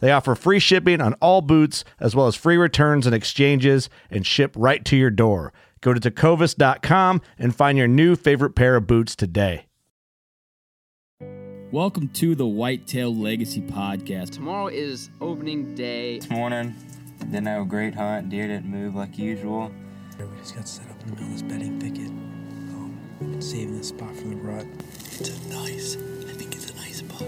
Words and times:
They 0.00 0.12
offer 0.12 0.34
free 0.34 0.58
shipping 0.60 1.00
on 1.00 1.14
all 1.14 1.40
boots, 1.40 1.84
as 1.98 2.14
well 2.14 2.26
as 2.26 2.36
free 2.36 2.56
returns 2.56 3.06
and 3.06 3.14
exchanges, 3.14 3.90
and 4.10 4.26
ship 4.26 4.54
right 4.56 4.84
to 4.84 4.96
your 4.96 5.10
door. 5.10 5.52
Go 5.80 5.92
to 5.92 6.00
tecovas.com 6.00 7.20
and 7.38 7.54
find 7.54 7.78
your 7.78 7.88
new 7.88 8.16
favorite 8.16 8.54
pair 8.54 8.76
of 8.76 8.86
boots 8.86 9.14
today. 9.16 9.66
Welcome 11.70 12.08
to 12.14 12.34
the 12.34 12.46
Whitetail 12.46 13.14
Legacy 13.14 13.60
Podcast. 13.60 14.30
Tomorrow 14.30 14.68
is 14.68 15.10
opening 15.20 15.74
day. 15.74 16.18
This 16.18 16.30
morning, 16.30 16.74
didn't 17.18 17.46
have 17.46 17.62
a 17.62 17.66
great 17.66 17.94
hunt. 17.94 18.30
Deer 18.30 18.46
didn't 18.48 18.66
move 18.66 18.94
like 18.94 19.18
usual. 19.18 19.70
We 20.18 20.24
just 20.38 20.56
got 20.56 20.66
set 20.66 20.88
up 20.88 21.00
in 21.02 21.08
the 21.08 21.12
middle 21.12 21.26
of 21.26 21.32
this 21.32 21.42
bedding 21.42 21.78
thicket. 21.78 22.08
Um, 22.08 23.40
saving 23.40 23.76
this 23.76 23.88
spot 23.88 24.16
for 24.16 24.28
the 24.28 24.36
rut. 24.36 24.66
It's 25.20 25.28
a 25.28 25.48
nice, 25.48 25.96
I 26.26 26.32
think 26.32 26.54
it's 26.54 26.70
a 26.70 26.74
nice 26.76 27.02
buck. 27.02 27.22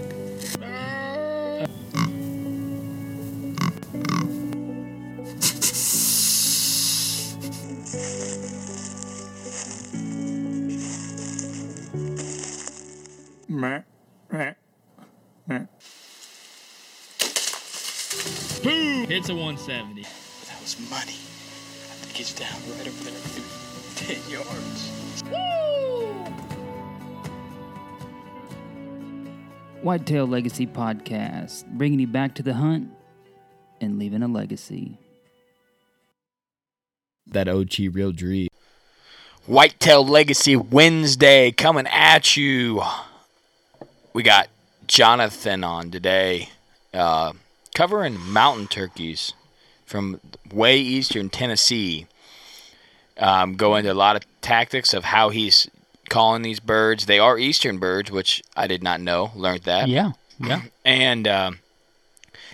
Boom! 19.21 19.27
Hits 19.27 19.29
a 19.29 19.35
170. 19.35 20.01
That 20.01 20.61
was 20.61 20.79
money. 20.89 21.01
I 21.01 21.93
think 22.01 22.15
he's 22.15 22.33
down 22.33 22.49
right 22.71 22.87
over 22.87 23.03
there, 23.03 23.13
maybe 23.13 23.43
10 23.95 24.31
yards. 24.31 24.91
Whitetail 29.83 30.27
Legacy 30.27 30.65
Podcast, 30.65 31.65
bringing 31.67 31.99
you 31.99 32.07
back 32.07 32.35
to 32.35 32.43
the 32.43 32.53
hunt 32.53 32.89
and 33.79 33.99
leaving 33.99 34.23
a 34.23 34.27
legacy. 34.27 34.97
That 37.27 37.47
OG 37.47 37.93
real 37.93 38.11
dream. 38.11 38.49
Whitetail 39.45 40.05
Legacy 40.05 40.55
Wednesday 40.55 41.51
coming 41.51 41.87
at 41.87 42.37
you. 42.37 42.81
We 44.13 44.23
got 44.23 44.49
Jonathan 44.87 45.63
on 45.63 45.91
today, 45.91 46.49
uh, 46.93 47.33
covering 47.75 48.19
mountain 48.19 48.67
turkeys 48.67 49.33
from 49.85 50.19
way 50.51 50.77
eastern 50.79 51.29
Tennessee. 51.29 52.07
Um, 53.17 53.55
go 53.55 53.75
into 53.75 53.91
a 53.91 53.93
lot 53.93 54.15
of 54.15 54.23
tactics 54.41 54.93
of 54.93 55.05
how 55.05 55.29
he's 55.29 55.69
calling 56.09 56.41
these 56.41 56.59
birds. 56.59 57.05
They 57.05 57.19
are 57.19 57.37
eastern 57.37 57.77
birds, 57.77 58.09
which 58.11 58.41
I 58.55 58.67
did 58.67 58.81
not 58.81 58.99
know. 59.01 59.31
Learned 59.35 59.63
that. 59.63 59.87
Yeah, 59.89 60.11
yeah. 60.39 60.61
And 60.85 61.27
um 61.27 61.59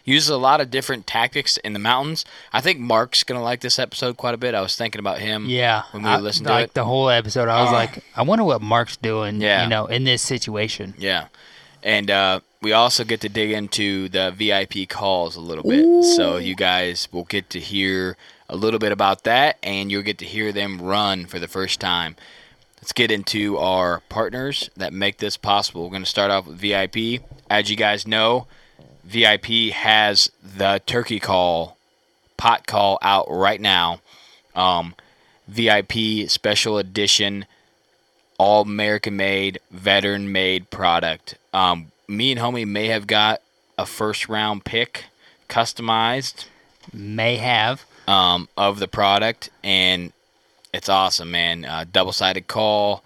uses 0.03 0.29
a 0.29 0.37
lot 0.37 0.61
of 0.61 0.71
different 0.71 1.05
tactics 1.05 1.57
in 1.57 1.73
the 1.73 1.79
mountains. 1.79 2.23
I 2.53 2.61
think 2.61 2.79
Mark's 2.79 3.23
gonna 3.23 3.43
like 3.43 3.59
this 3.61 3.77
episode 3.77 4.15
quite 4.17 4.33
a 4.33 4.37
bit. 4.37 4.55
I 4.55 4.61
was 4.61 4.75
thinking 4.75 4.99
about 4.99 5.19
him. 5.19 5.45
Yeah, 5.47 5.83
when 5.91 6.03
we 6.03 6.09
I- 6.09 6.17
listened 6.19 6.47
to 6.47 6.53
like 6.53 6.65
it. 6.67 6.73
the 6.73 6.85
whole 6.85 7.09
episode, 7.09 7.47
I 7.49 7.61
was 7.61 7.69
Uh, 7.71 7.73
like, 7.73 8.03
I 8.15 8.21
wonder 8.23 8.43
what 8.45 8.61
Mark's 8.61 8.95
doing. 8.97 9.41
Yeah. 9.41 9.63
you 9.63 9.69
know, 9.69 9.85
in 9.85 10.03
this 10.05 10.21
situation. 10.21 10.95
Yeah. 10.97 11.27
And 11.87 12.11
uh, 12.11 12.41
we 12.61 12.73
also 12.73 13.05
get 13.05 13.21
to 13.21 13.29
dig 13.29 13.51
into 13.51 14.09
the 14.09 14.29
VIP 14.35 14.89
calls 14.89 15.37
a 15.37 15.39
little 15.39 15.63
bit. 15.63 16.03
So 16.03 16.35
you 16.35 16.53
guys 16.53 17.07
will 17.13 17.23
get 17.23 17.49
to 17.51 17.61
hear 17.61 18.17
a 18.49 18.57
little 18.57 18.77
bit 18.77 18.91
about 18.91 19.23
that, 19.23 19.55
and 19.63 19.89
you'll 19.89 20.03
get 20.03 20.17
to 20.17 20.25
hear 20.25 20.51
them 20.51 20.81
run 20.81 21.27
for 21.27 21.39
the 21.39 21.47
first 21.47 21.79
time. 21.79 22.17
Let's 22.81 22.91
get 22.91 23.09
into 23.09 23.57
our 23.57 24.01
partners 24.09 24.69
that 24.75 24.91
make 24.91 25.19
this 25.19 25.37
possible. 25.37 25.85
We're 25.85 25.91
going 25.91 26.03
to 26.03 26.09
start 26.09 26.29
off 26.29 26.47
with 26.47 26.57
VIP. 26.57 27.23
As 27.49 27.69
you 27.69 27.77
guys 27.77 28.05
know, 28.05 28.47
VIP 29.05 29.71
has 29.71 30.29
the 30.43 30.81
turkey 30.85 31.21
call, 31.21 31.77
pot 32.35 32.67
call 32.67 32.99
out 33.01 33.27
right 33.29 33.61
now. 33.61 34.01
Um, 34.53 34.93
VIP 35.47 36.29
special 36.29 36.77
edition 36.77 37.45
all 38.37 38.61
American 38.61 39.15
made, 39.17 39.59
veteran 39.71 40.31
made 40.31 40.69
product. 40.69 41.35
Um, 41.53 41.91
me 42.07 42.31
and 42.31 42.39
homie 42.39 42.67
may 42.67 42.87
have 42.87 43.07
got 43.07 43.41
a 43.77 43.85
first 43.85 44.29
round 44.29 44.65
pick 44.65 45.05
customized 45.49 46.45
May 46.93 47.37
have. 47.37 47.85
um, 48.07 48.47
of 48.57 48.79
the 48.79 48.87
product, 48.87 49.49
and 49.63 50.11
it's 50.73 50.89
awesome, 50.89 51.31
man. 51.31 51.65
Uh, 51.65 51.85
Double 51.91 52.13
sided 52.13 52.47
call. 52.47 53.03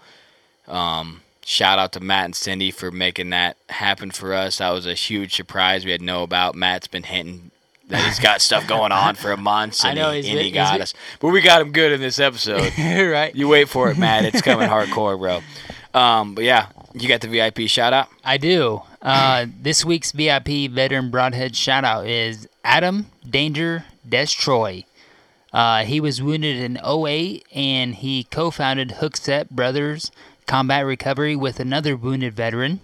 Um, 0.68 1.22
shout 1.44 1.78
out 1.78 1.92
to 1.92 2.00
Matt 2.00 2.26
and 2.26 2.36
Cindy 2.36 2.70
for 2.70 2.90
making 2.90 3.30
that 3.30 3.56
happen 3.68 4.10
for 4.10 4.34
us. 4.34 4.58
That 4.58 4.70
was 4.70 4.86
a 4.86 4.94
huge 4.94 5.34
surprise 5.34 5.84
we 5.84 5.92
had 5.92 6.02
no 6.02 6.22
about. 6.22 6.54
Matt's 6.54 6.86
been 6.86 7.04
hinting 7.04 7.51
that 7.88 8.06
he's 8.06 8.18
got 8.18 8.40
stuff 8.40 8.66
going 8.66 8.92
on 8.92 9.14
for 9.14 9.32
a 9.32 9.36
month, 9.36 9.80
I 9.84 9.90
and, 9.90 9.98
know, 9.98 10.10
he, 10.12 10.28
and 10.30 10.40
he 10.40 10.50
got 10.50 10.80
us. 10.80 10.94
But 11.20 11.28
we 11.28 11.40
got 11.40 11.60
him 11.62 11.72
good 11.72 11.92
in 11.92 12.00
this 12.00 12.18
episode. 12.18 12.72
right. 12.78 13.34
You 13.34 13.48
wait 13.48 13.68
for 13.68 13.90
it, 13.90 13.98
Matt. 13.98 14.24
It's 14.24 14.42
coming 14.42 14.68
hardcore, 14.68 15.18
bro. 15.18 15.40
Um, 15.98 16.34
but 16.34 16.44
yeah, 16.44 16.68
you 16.94 17.08
got 17.08 17.20
the 17.20 17.28
VIP 17.28 17.68
shout 17.68 17.92
out. 17.92 18.08
I 18.24 18.38
do. 18.38 18.82
Uh, 19.00 19.46
this 19.60 19.84
week's 19.84 20.12
VIP 20.12 20.70
veteran 20.70 21.10
broadhead 21.10 21.56
shout 21.56 21.84
out 21.84 22.06
is 22.06 22.48
Adam 22.64 23.06
Danger 23.28 23.84
Destroy. 24.08 24.84
Uh, 25.52 25.84
he 25.84 26.00
was 26.00 26.22
wounded 26.22 26.56
in 26.56 26.78
08 26.84 27.44
and 27.54 27.96
he 27.96 28.24
co 28.24 28.50
founded 28.50 28.96
Hookset 29.00 29.50
Brothers 29.50 30.10
Combat 30.46 30.86
Recovery 30.86 31.36
with 31.36 31.60
another 31.60 31.96
wounded 31.96 32.34
veteran. 32.34 32.80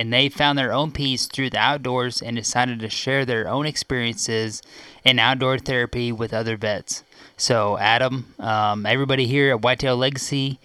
And 0.00 0.10
they 0.10 0.30
found 0.30 0.58
their 0.58 0.72
own 0.72 0.92
peace 0.92 1.26
through 1.26 1.50
the 1.50 1.58
outdoors 1.58 2.22
and 2.22 2.34
decided 2.34 2.80
to 2.80 2.88
share 2.88 3.26
their 3.26 3.46
own 3.46 3.66
experiences 3.66 4.62
in 5.04 5.18
outdoor 5.18 5.58
therapy 5.58 6.10
with 6.10 6.32
other 6.32 6.56
vets. 6.56 7.04
So, 7.36 7.76
Adam, 7.76 8.32
um, 8.38 8.86
everybody 8.86 9.26
here 9.26 9.50
at 9.50 9.60
Whitetail 9.60 9.98
Legacy, 9.98 10.58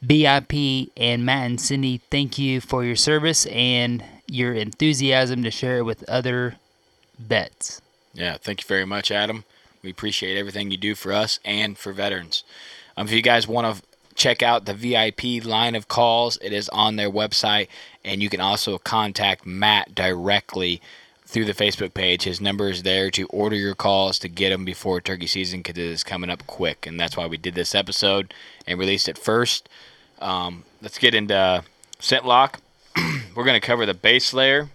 VIP 0.00 0.92
and 0.96 1.26
Matt 1.26 1.46
and 1.46 1.60
Cindy, 1.60 2.00
thank 2.08 2.38
you 2.38 2.60
for 2.60 2.84
your 2.84 2.94
service 2.94 3.46
and 3.46 4.04
your 4.28 4.54
enthusiasm 4.54 5.42
to 5.42 5.50
share 5.50 5.78
it 5.78 5.82
with 5.82 6.08
other 6.08 6.54
vets. 7.18 7.82
Yeah, 8.14 8.36
thank 8.36 8.62
you 8.62 8.68
very 8.68 8.86
much, 8.86 9.10
Adam. 9.10 9.42
We 9.82 9.90
appreciate 9.90 10.38
everything 10.38 10.70
you 10.70 10.76
do 10.76 10.94
for 10.94 11.12
us 11.12 11.40
and 11.44 11.76
for 11.76 11.92
veterans. 11.92 12.44
Um, 12.96 13.08
if 13.08 13.12
you 13.12 13.22
guys 13.22 13.48
want 13.48 13.76
to 13.76 13.82
check 14.16 14.42
out 14.42 14.64
the 14.64 14.74
VIP 14.74 15.44
line 15.44 15.74
of 15.74 15.88
calls, 15.88 16.38
it 16.38 16.52
is 16.52 16.68
on 16.70 16.96
their 16.96 17.10
website, 17.10 17.68
and 18.04 18.22
you 18.22 18.28
can 18.28 18.40
also 18.40 18.78
contact 18.78 19.46
Matt 19.46 19.94
directly 19.94 20.80
through 21.26 21.44
the 21.44 21.52
Facebook 21.52 21.92
page. 21.92 22.22
His 22.22 22.40
number 22.40 22.68
is 22.68 22.82
there 22.82 23.10
to 23.10 23.26
order 23.26 23.56
your 23.56 23.74
calls 23.74 24.18
to 24.20 24.28
get 24.28 24.50
them 24.50 24.64
before 24.64 25.00
turkey 25.00 25.26
season 25.26 25.60
because 25.60 25.76
it 25.76 25.84
is 25.84 26.02
coming 26.02 26.30
up 26.30 26.46
quick, 26.46 26.86
and 26.86 26.98
that's 26.98 27.16
why 27.16 27.26
we 27.26 27.36
did 27.36 27.54
this 27.54 27.74
episode 27.74 28.32
and 28.66 28.78
released 28.78 29.08
it 29.08 29.18
first. 29.18 29.68
Um, 30.20 30.64
let's 30.80 30.98
get 30.98 31.14
into 31.14 31.62
ScentLok. 32.00 32.56
We're 33.34 33.44
going 33.44 33.60
to 33.60 33.66
cover 33.66 33.84
the 33.84 33.94
base 33.94 34.32
layer. 34.32 34.70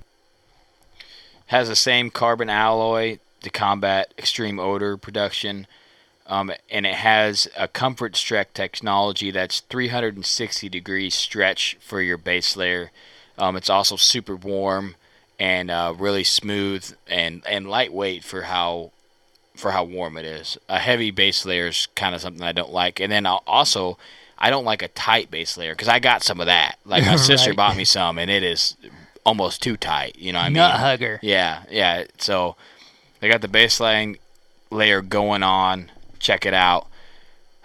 Has 1.48 1.68
the 1.68 1.76
same 1.76 2.10
carbon 2.12 2.50
alloy 2.50 3.20
to 3.42 3.50
combat 3.50 4.14
extreme 4.18 4.60
odor 4.60 4.98
production. 4.98 5.68
Um, 6.31 6.50
and 6.69 6.86
it 6.86 6.95
has 6.95 7.50
a 7.57 7.68
comfort 7.68 8.16
stretch 8.16 8.54
technology 8.54 9.31
that's 9.31 9.60
360 9.60 10.69
degrees 10.69 11.13
stretch 11.13 11.78
for 11.81 12.01
your 12.01 12.18
base 12.18 12.56
layer. 12.56 12.89
Um, 13.38 13.57
it's 13.57 13.69
also 13.69 13.98
super 13.98 14.38
warm 14.38 14.95
and 15.38 15.69
uh, 15.69 15.94
really 15.98 16.24
smooth 16.24 16.89
and, 17.06 17.44
and 17.45 17.69
lightweight 17.69 18.24
for 18.24 18.44
how 18.44 18.92
for 19.56 19.72
how 19.72 19.83
warm 19.83 20.16
it 20.16 20.24
is. 20.24 20.57
A 20.69 20.80
heavy 20.80 21.12
base 21.12 21.45
layer 21.45 21.68
is 21.68 21.89
kind 21.95 22.16
of 22.16 22.22
something 22.22 22.42
I 22.42 22.54
don't 22.54 22.72
like. 22.72 23.01
And 23.01 23.12
then 23.12 23.25
I'll 23.25 23.44
also 23.45 23.98
I 24.38 24.50
don't 24.50 24.63
like 24.66 24.81
a 24.81 24.88
tight 24.88 25.30
base 25.30 25.57
layer 25.57 25.74
because 25.74 25.89
I 25.89 26.00
got 26.00 26.24
some 26.24 26.39
of 26.39 26.45
that. 26.45 26.77
Like 26.86 27.06
my 27.06 27.18
sister 27.18 27.50
Right. 27.51 27.57
bought 27.57 27.75
me 27.77 27.84
some, 27.86 28.18
and 28.18 28.31
it 28.31 28.42
is 28.42 28.77
almost 29.25 29.62
too 29.62 29.75
tight. 29.75 30.16
You 30.18 30.31
know 30.31 30.39
what 30.39 30.45
I 30.45 30.50
mean? 30.50 30.54
Nut 30.56 30.80
hugger. 30.80 31.19
Yeah, 31.22 31.63
yeah. 31.69 32.06
So 32.19 32.56
they 33.19 33.27
got 33.30 33.42
the 33.42 33.48
baseline 33.50 34.18
layer 34.72 35.01
going 35.01 35.44
on. 35.44 35.92
Check 36.22 36.46
it 36.46 36.54
out. 36.54 36.88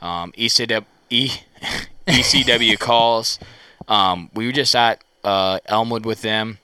Um, 0.01 0.33
ECW, 0.33 0.85
e, 1.11 1.31
ECW 2.07 2.79
calls. 2.79 3.39
Um, 3.89 4.31
we 4.35 4.47
were 4.47 4.53
just 4.53 4.75
at 4.75 5.03
uh, 5.25 5.61
Elmwood 5.67 6.05
with 6.05 6.23
them. 6.23 6.59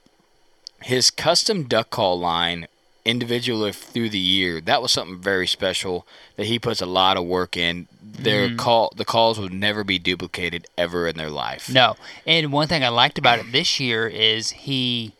His 0.83 1.11
custom 1.11 1.65
duck 1.65 1.91
call 1.91 2.19
line, 2.19 2.67
individually 3.05 3.73
through 3.73 4.11
the 4.11 4.19
year, 4.19 4.61
that 4.61 4.83
was 4.83 4.91
something 4.93 5.21
very 5.21 5.47
special 5.47 6.06
that 6.37 6.47
he 6.47 6.59
puts 6.59 6.81
a 6.81 6.87
lot 6.87 7.17
of 7.17 7.25
work 7.25 7.56
in. 7.56 7.87
Their 8.03 8.49
Mhm. 8.49 8.59
call, 8.59 8.93
the 8.97 9.05
calls 9.05 9.39
would 9.39 9.53
never 9.53 9.85
be 9.85 9.99
duplicated 9.99 10.67
ever 10.77 11.06
in 11.06 11.17
their 11.17 11.31
life. 11.31 11.69
No. 11.69 11.97
And 12.27 12.53
one 12.53 12.69
thing 12.69 12.83
I 12.85 12.89
liked 12.89 13.17
about 13.19 13.39
it 13.39 13.53
this 13.53 13.79
year 13.81 14.06
is 14.09 14.50
he 14.50 15.12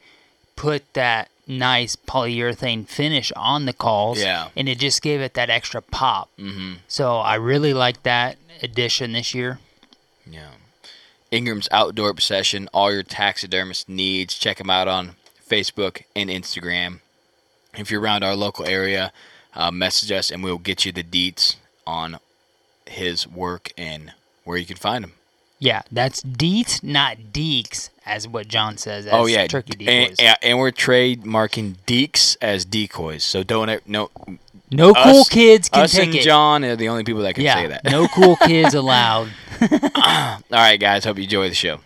put 0.57 0.93
that 0.95 1.29
nice 1.59 1.97
polyurethane 1.97 2.89
finish 2.89 3.33
on 3.33 3.67
the 3.67 3.73
calls. 3.73 4.21
Yeah. 4.21 4.49
And 4.57 4.69
it 4.69 4.79
just 4.79 5.03
gave 5.03 5.21
it 5.21 5.35
that 5.35 5.51
extra 5.51 5.83
pop. 5.83 6.31
Mm-hmm. 6.39 6.75
So 6.89 7.17
I 7.17 7.37
really 7.37 7.75
like 7.75 8.03
that 8.03 8.37
addition 8.63 9.13
this 9.13 9.35
year. 9.35 9.59
Yeah. 10.29 10.51
Ingram's 11.31 11.69
Outdoor 11.71 12.11
Obsession, 12.11 12.69
all 12.75 12.93
your 12.93 13.03
taxidermist 13.03 13.89
needs. 13.89 14.39
Check 14.39 14.61
him 14.61 14.69
out 14.69 14.89
on 14.89 15.17
Facebook 15.49 16.03
and 16.15 16.29
Instagram. 16.29 17.01
If 17.75 17.91
you're 17.91 18.03
around 18.03 18.23
our 18.23 18.37
local 18.37 18.67
area, 18.67 19.13
uh, 19.55 19.71
message 19.71 20.13
us 20.13 20.31
and 20.31 20.45
we'll 20.45 20.59
get 20.59 20.85
you 20.85 20.93
the 20.93 21.03
deets 21.03 21.57
on 21.87 22.19
his 22.87 23.27
work 23.27 23.73
and 23.79 24.13
where 24.45 24.59
you 24.59 24.67
can 24.67 24.77
find 24.77 25.05
him. 25.05 25.13
Yeah, 25.63 25.83
that's 25.93 26.25
deets, 26.25 26.83
not 26.83 27.19
deeks, 27.33 27.91
as 28.05 28.27
what 28.27 28.49
John 28.49 28.77
says. 28.79 29.07
As 29.07 29.13
oh 29.13 29.27
yeah, 29.27 29.47
turkey 29.47 29.75
and, 29.87 30.09
decoys. 30.09 30.17
yeah, 30.19 30.35
and 30.43 30.59
we're 30.59 30.73
trademarking 30.73 31.77
deeks 31.87 32.37
as 32.43 32.65
decoys. 32.65 33.23
So 33.23 33.45
don't 33.45 33.71
no 33.87 34.11
No 34.73 34.93
cool 34.93 35.25
kids 35.27 35.69
can 35.69 35.85
us 35.85 35.93
take 35.93 36.07
and 36.07 36.15
it. 36.17 36.23
John 36.23 36.65
are 36.65 36.75
the 36.75 36.89
only 36.89 37.05
people 37.05 37.23
that 37.23 37.37
can 37.37 37.45
yeah, 37.45 37.55
say 37.55 37.69
that. 37.69 37.85
no 37.85 38.09
cool 38.09 38.35
kids 38.35 38.75
allowed. 38.75 39.29
All 39.63 40.41
right, 40.51 40.81
guys. 40.81 41.05
Hope 41.05 41.19
you 41.19 41.25
enjoy 41.25 41.49
the 41.49 41.55
show. 41.55 41.79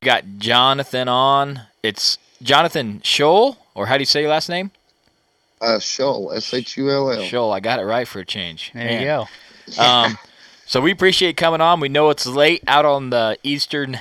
We 0.00 0.06
got 0.06 0.22
Jonathan 0.38 1.08
on. 1.08 1.62
It's 1.82 2.18
Jonathan 2.42 3.00
Shull, 3.02 3.58
or 3.74 3.86
how 3.86 3.96
do 3.96 4.02
you 4.02 4.06
say 4.06 4.20
your 4.20 4.30
last 4.30 4.48
name? 4.48 4.70
Uh, 5.60 5.80
Shull, 5.80 6.30
S 6.32 6.54
H 6.54 6.76
U 6.76 6.92
L 6.92 7.10
L. 7.10 7.24
Shull. 7.24 7.52
I 7.52 7.58
got 7.58 7.80
it 7.80 7.86
right 7.86 8.06
for 8.06 8.20
a 8.20 8.24
change. 8.24 8.70
There 8.72 9.00
you 9.00 9.06
Man. 9.76 10.06
Um, 10.06 10.18
so 10.74 10.80
we 10.80 10.90
appreciate 10.90 11.36
coming 11.36 11.60
on. 11.60 11.78
We 11.78 11.88
know 11.88 12.10
it's 12.10 12.26
late 12.26 12.64
out 12.66 12.84
on 12.84 13.10
the 13.10 13.38
Eastern 13.44 14.00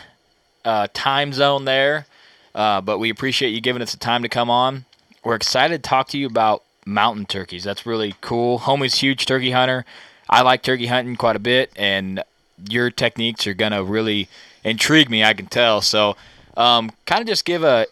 uh, 0.65 0.87
time 0.91 1.31
zone 1.31 1.65
there, 1.65 2.07
uh, 2.55 2.81
but 2.81 2.97
we 2.97 3.11
appreciate 3.11 3.51
you 3.51 3.61
giving 3.61 3.83
us 3.83 3.91
the 3.91 3.99
time 3.99 4.23
to 4.23 4.27
come 4.27 4.49
on. 4.49 4.85
We're 5.23 5.35
excited 5.35 5.83
to 5.83 5.87
talk 5.87 6.07
to 6.07 6.17
you 6.17 6.25
about 6.25 6.63
mountain 6.83 7.27
turkeys. 7.27 7.63
That's 7.63 7.85
really 7.85 8.15
cool. 8.21 8.57
Homie's 8.57 8.95
huge 8.95 9.27
turkey 9.27 9.51
hunter. 9.51 9.85
I 10.27 10.41
like 10.41 10.63
turkey 10.63 10.87
hunting 10.87 11.15
quite 11.15 11.35
a 11.35 11.39
bit, 11.39 11.71
and 11.75 12.23
your 12.67 12.89
techniques 12.89 13.45
are 13.45 13.53
gonna 13.53 13.83
really 13.83 14.27
intrigue 14.63 15.11
me. 15.11 15.23
I 15.23 15.35
can 15.35 15.45
tell. 15.45 15.79
So, 15.79 16.15
um, 16.57 16.89
kind 17.05 17.21
of 17.21 17.27
just 17.27 17.45
give 17.45 17.63
a 17.63 17.85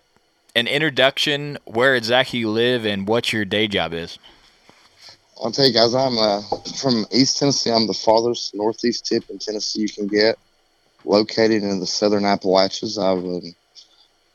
an 0.56 0.66
introduction 0.66 1.60
where 1.66 1.95
exactly 1.95 2.39
you 2.39 2.50
live 2.50 2.88
and 2.88 3.07
what 3.07 3.31
your 3.31 3.45
day 3.45 3.68
job 3.68 3.94
is. 3.94 4.18
I'll 5.43 5.51
tell 5.51 5.65
you 5.65 5.73
guys, 5.73 5.95
I'm 5.95 6.19
uh, 6.19 6.41
from 6.79 7.07
East 7.11 7.39
Tennessee. 7.39 7.71
I'm 7.71 7.88
the 7.88 7.95
farthest 7.95 8.53
northeast 8.53 9.07
tip 9.07 9.27
in 9.27 9.39
Tennessee 9.39 9.81
you 9.81 9.89
can 9.89 10.05
get, 10.05 10.38
located 11.03 11.63
in 11.63 11.79
the 11.79 11.88
southern 11.88 12.25
Appalachians. 12.25 12.99
I 12.99 13.13
was 13.13 13.43
um, 13.43 13.55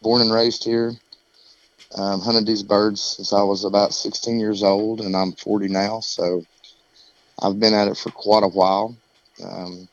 born 0.03 0.23
and 0.23 0.33
raised 0.33 0.65
here. 0.65 0.95
Um, 1.95 2.21
hunted 2.21 2.45
these 2.45 2.65
birds 2.65 3.01
since 3.01 3.33
I 3.33 3.43
was 3.43 3.65
about 3.65 3.95
16 3.95 4.41
years 4.41 4.65
old, 4.65 5.01
and 5.01 5.15
I'm 5.15 5.31
40 5.31 5.69
now, 5.69 6.01
so 6.01 6.43
I've 7.41 7.61
been 7.61 7.73
at 7.73 7.87
it 7.87 7.97
for 7.97 8.11
quite 8.11 8.43
a 8.43 8.49
while. 8.49 8.97
Um, 9.45 9.89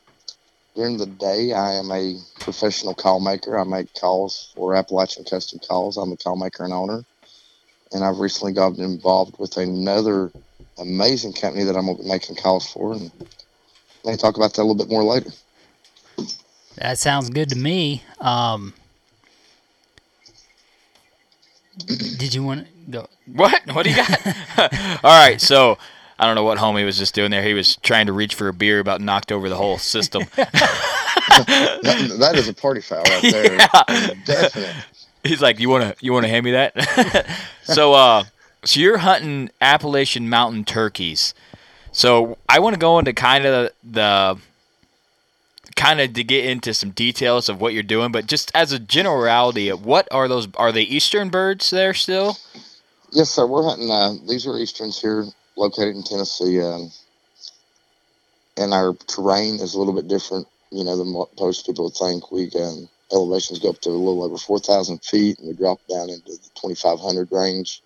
during 0.74 0.98
the 0.98 1.06
day, 1.06 1.52
I 1.52 1.74
am 1.74 1.92
a 1.92 2.18
professional 2.40 2.92
call 2.94 3.20
maker. 3.20 3.56
I 3.56 3.62
make 3.62 3.94
calls 3.94 4.52
for 4.56 4.74
Appalachian 4.74 5.22
Custom 5.22 5.60
Calls. 5.60 5.96
I'm 5.96 6.10
a 6.10 6.16
call 6.16 6.34
maker 6.34 6.64
and 6.64 6.72
owner, 6.72 7.04
and 7.92 8.02
I've 8.02 8.18
recently 8.18 8.52
gotten 8.52 8.82
involved 8.82 9.38
with 9.38 9.56
another 9.58 10.32
amazing 10.78 11.32
company 11.32 11.64
that 11.64 11.76
I'm 11.76 11.86
gonna 11.86 11.98
be 11.98 12.08
making 12.08 12.36
calls 12.36 12.70
for, 12.70 12.92
and 12.94 13.10
may 14.04 14.16
talk 14.16 14.36
about 14.36 14.54
that 14.54 14.62
a 14.62 14.64
little 14.64 14.74
bit 14.74 14.88
more 14.88 15.04
later. 15.04 15.30
That 16.76 16.98
sounds 16.98 17.30
good 17.30 17.50
to 17.50 17.56
me. 17.56 18.02
Um, 18.20 18.74
did 21.86 22.34
you 22.34 22.42
want 22.42 22.66
to 22.66 22.90
go? 22.90 23.08
What? 23.26 23.62
What 23.72 23.84
do 23.84 23.90
you 23.90 23.96
got? 23.96 24.26
All 25.04 25.26
right, 25.26 25.40
so 25.40 25.78
I 26.18 26.26
don't 26.26 26.34
know 26.34 26.44
what 26.44 26.58
homie 26.58 26.84
was 26.84 26.98
just 26.98 27.14
doing 27.14 27.30
there. 27.30 27.42
He 27.42 27.54
was 27.54 27.76
trying 27.76 28.06
to 28.06 28.12
reach 28.12 28.34
for 28.34 28.48
a 28.48 28.52
beer, 28.52 28.80
about 28.80 29.00
knocked 29.00 29.32
over 29.32 29.48
the 29.48 29.56
whole 29.56 29.78
system. 29.78 30.24
that, 30.36 32.16
that 32.18 32.36
is 32.36 32.48
a 32.48 32.54
party 32.54 32.80
foul 32.80 33.02
right 33.02 33.22
there. 33.22 33.44
Yeah. 33.88 34.10
Definite. 34.24 34.74
He's 35.24 35.40
like, 35.40 35.58
"You 35.58 35.70
wanna, 35.70 35.94
you 36.00 36.12
wanna 36.12 36.28
hand 36.28 36.44
me 36.44 36.52
that?" 36.52 36.74
so, 37.64 37.94
uh, 37.94 38.24
so 38.64 38.80
you're 38.80 38.98
hunting 38.98 39.50
Appalachian 39.60 40.28
mountain 40.28 40.64
turkeys. 40.64 41.34
So 41.92 42.38
I 42.48 42.58
want 42.58 42.74
to 42.74 42.80
go 42.80 42.98
into 42.98 43.12
kind 43.12 43.46
of 43.46 43.70
the, 43.84 44.38
kind 45.76 46.00
of 46.00 46.12
to 46.12 46.24
get 46.24 46.44
into 46.44 46.74
some 46.74 46.90
details 46.90 47.48
of 47.48 47.60
what 47.60 47.72
you're 47.72 47.82
doing, 47.82 48.10
but 48.10 48.26
just 48.26 48.50
as 48.54 48.72
a 48.72 48.78
generality, 48.78 49.70
what 49.70 50.08
are 50.10 50.26
those? 50.26 50.48
Are 50.56 50.72
they 50.72 50.82
eastern 50.82 51.28
birds 51.28 51.70
there 51.70 51.94
still? 51.94 52.38
Yes, 53.12 53.30
sir. 53.30 53.46
We're 53.46 53.62
hunting. 53.62 53.90
Uh, 53.90 54.14
these 54.28 54.46
are 54.46 54.58
easterns 54.58 55.00
here, 55.00 55.24
located 55.56 55.94
in 55.94 56.02
Tennessee, 56.02 56.60
um, 56.60 56.90
and 58.56 58.72
our 58.72 58.94
terrain 59.06 59.60
is 59.60 59.74
a 59.74 59.78
little 59.78 59.94
bit 59.94 60.08
different. 60.08 60.48
You 60.70 60.82
know, 60.82 60.96
than 60.96 61.12
what 61.12 61.28
most 61.38 61.64
people 61.64 61.90
think. 61.90 62.32
We 62.32 62.50
um, 62.60 62.88
elevations 63.12 63.60
go 63.60 63.70
up 63.70 63.80
to 63.82 63.90
a 63.90 63.92
little 63.92 64.24
over 64.24 64.36
four 64.36 64.58
thousand 64.58 65.04
feet, 65.04 65.38
and 65.38 65.46
we 65.46 65.54
drop 65.54 65.78
down 65.88 66.10
into 66.10 66.32
the 66.32 66.50
twenty 66.58 66.74
five 66.74 66.98
hundred 66.98 67.30
range. 67.30 67.80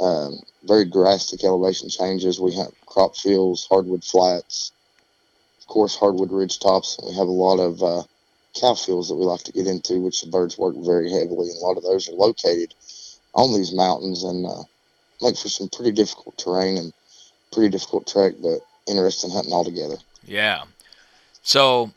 Um, 0.00 0.40
very 0.64 0.84
drastic 0.84 1.44
elevation 1.44 1.88
changes. 1.88 2.40
We 2.40 2.54
have 2.54 2.72
crop 2.86 3.16
fields, 3.16 3.66
hardwood 3.68 4.04
flats, 4.04 4.72
of 5.60 5.66
course, 5.66 5.94
hardwood 5.94 6.32
ridge 6.32 6.58
tops. 6.58 6.98
We 7.04 7.14
have 7.14 7.28
a 7.28 7.32
lot 7.32 7.58
of 7.58 7.82
uh, 7.82 8.02
cow 8.58 8.74
fields 8.74 9.08
that 9.08 9.16
we 9.16 9.24
like 9.24 9.42
to 9.44 9.52
get 9.52 9.66
into, 9.66 10.00
which 10.00 10.22
the 10.22 10.30
birds 10.30 10.58
work 10.58 10.74
very 10.76 11.10
heavily, 11.10 11.50
and 11.50 11.56
a 11.56 11.66
lot 11.66 11.76
of 11.76 11.82
those 11.82 12.08
are 12.08 12.12
located 12.12 12.74
on 13.34 13.52
these 13.52 13.72
mountains 13.72 14.24
and 14.24 14.46
uh, 14.46 14.62
make 15.20 15.36
for 15.36 15.48
some 15.48 15.68
pretty 15.68 15.92
difficult 15.92 16.36
terrain 16.38 16.76
and 16.76 16.92
pretty 17.52 17.68
difficult 17.68 18.06
trek, 18.06 18.34
but 18.42 18.60
interesting 18.86 19.30
hunting 19.30 19.52
altogether. 19.52 19.96
Yeah. 20.24 20.64
So 21.42 21.92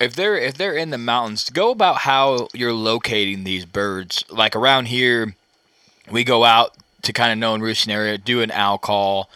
if 0.00 0.14
they're 0.14 0.36
if 0.36 0.56
they're 0.56 0.76
in 0.76 0.90
the 0.90 0.98
mountains, 0.98 1.48
go 1.50 1.70
about 1.70 1.98
how 1.98 2.48
you're 2.52 2.72
locating 2.72 3.44
these 3.44 3.64
birds. 3.64 4.24
Like 4.30 4.54
around 4.56 4.86
here, 4.86 5.34
we 6.10 6.24
go 6.24 6.44
out 6.44 6.76
to 7.02 7.12
kind 7.12 7.32
of 7.32 7.38
known 7.38 7.60
roosting 7.60 7.92
area, 7.92 8.18
do 8.18 8.42
an 8.42 8.50
owl 8.50 8.78
call. 8.78 9.30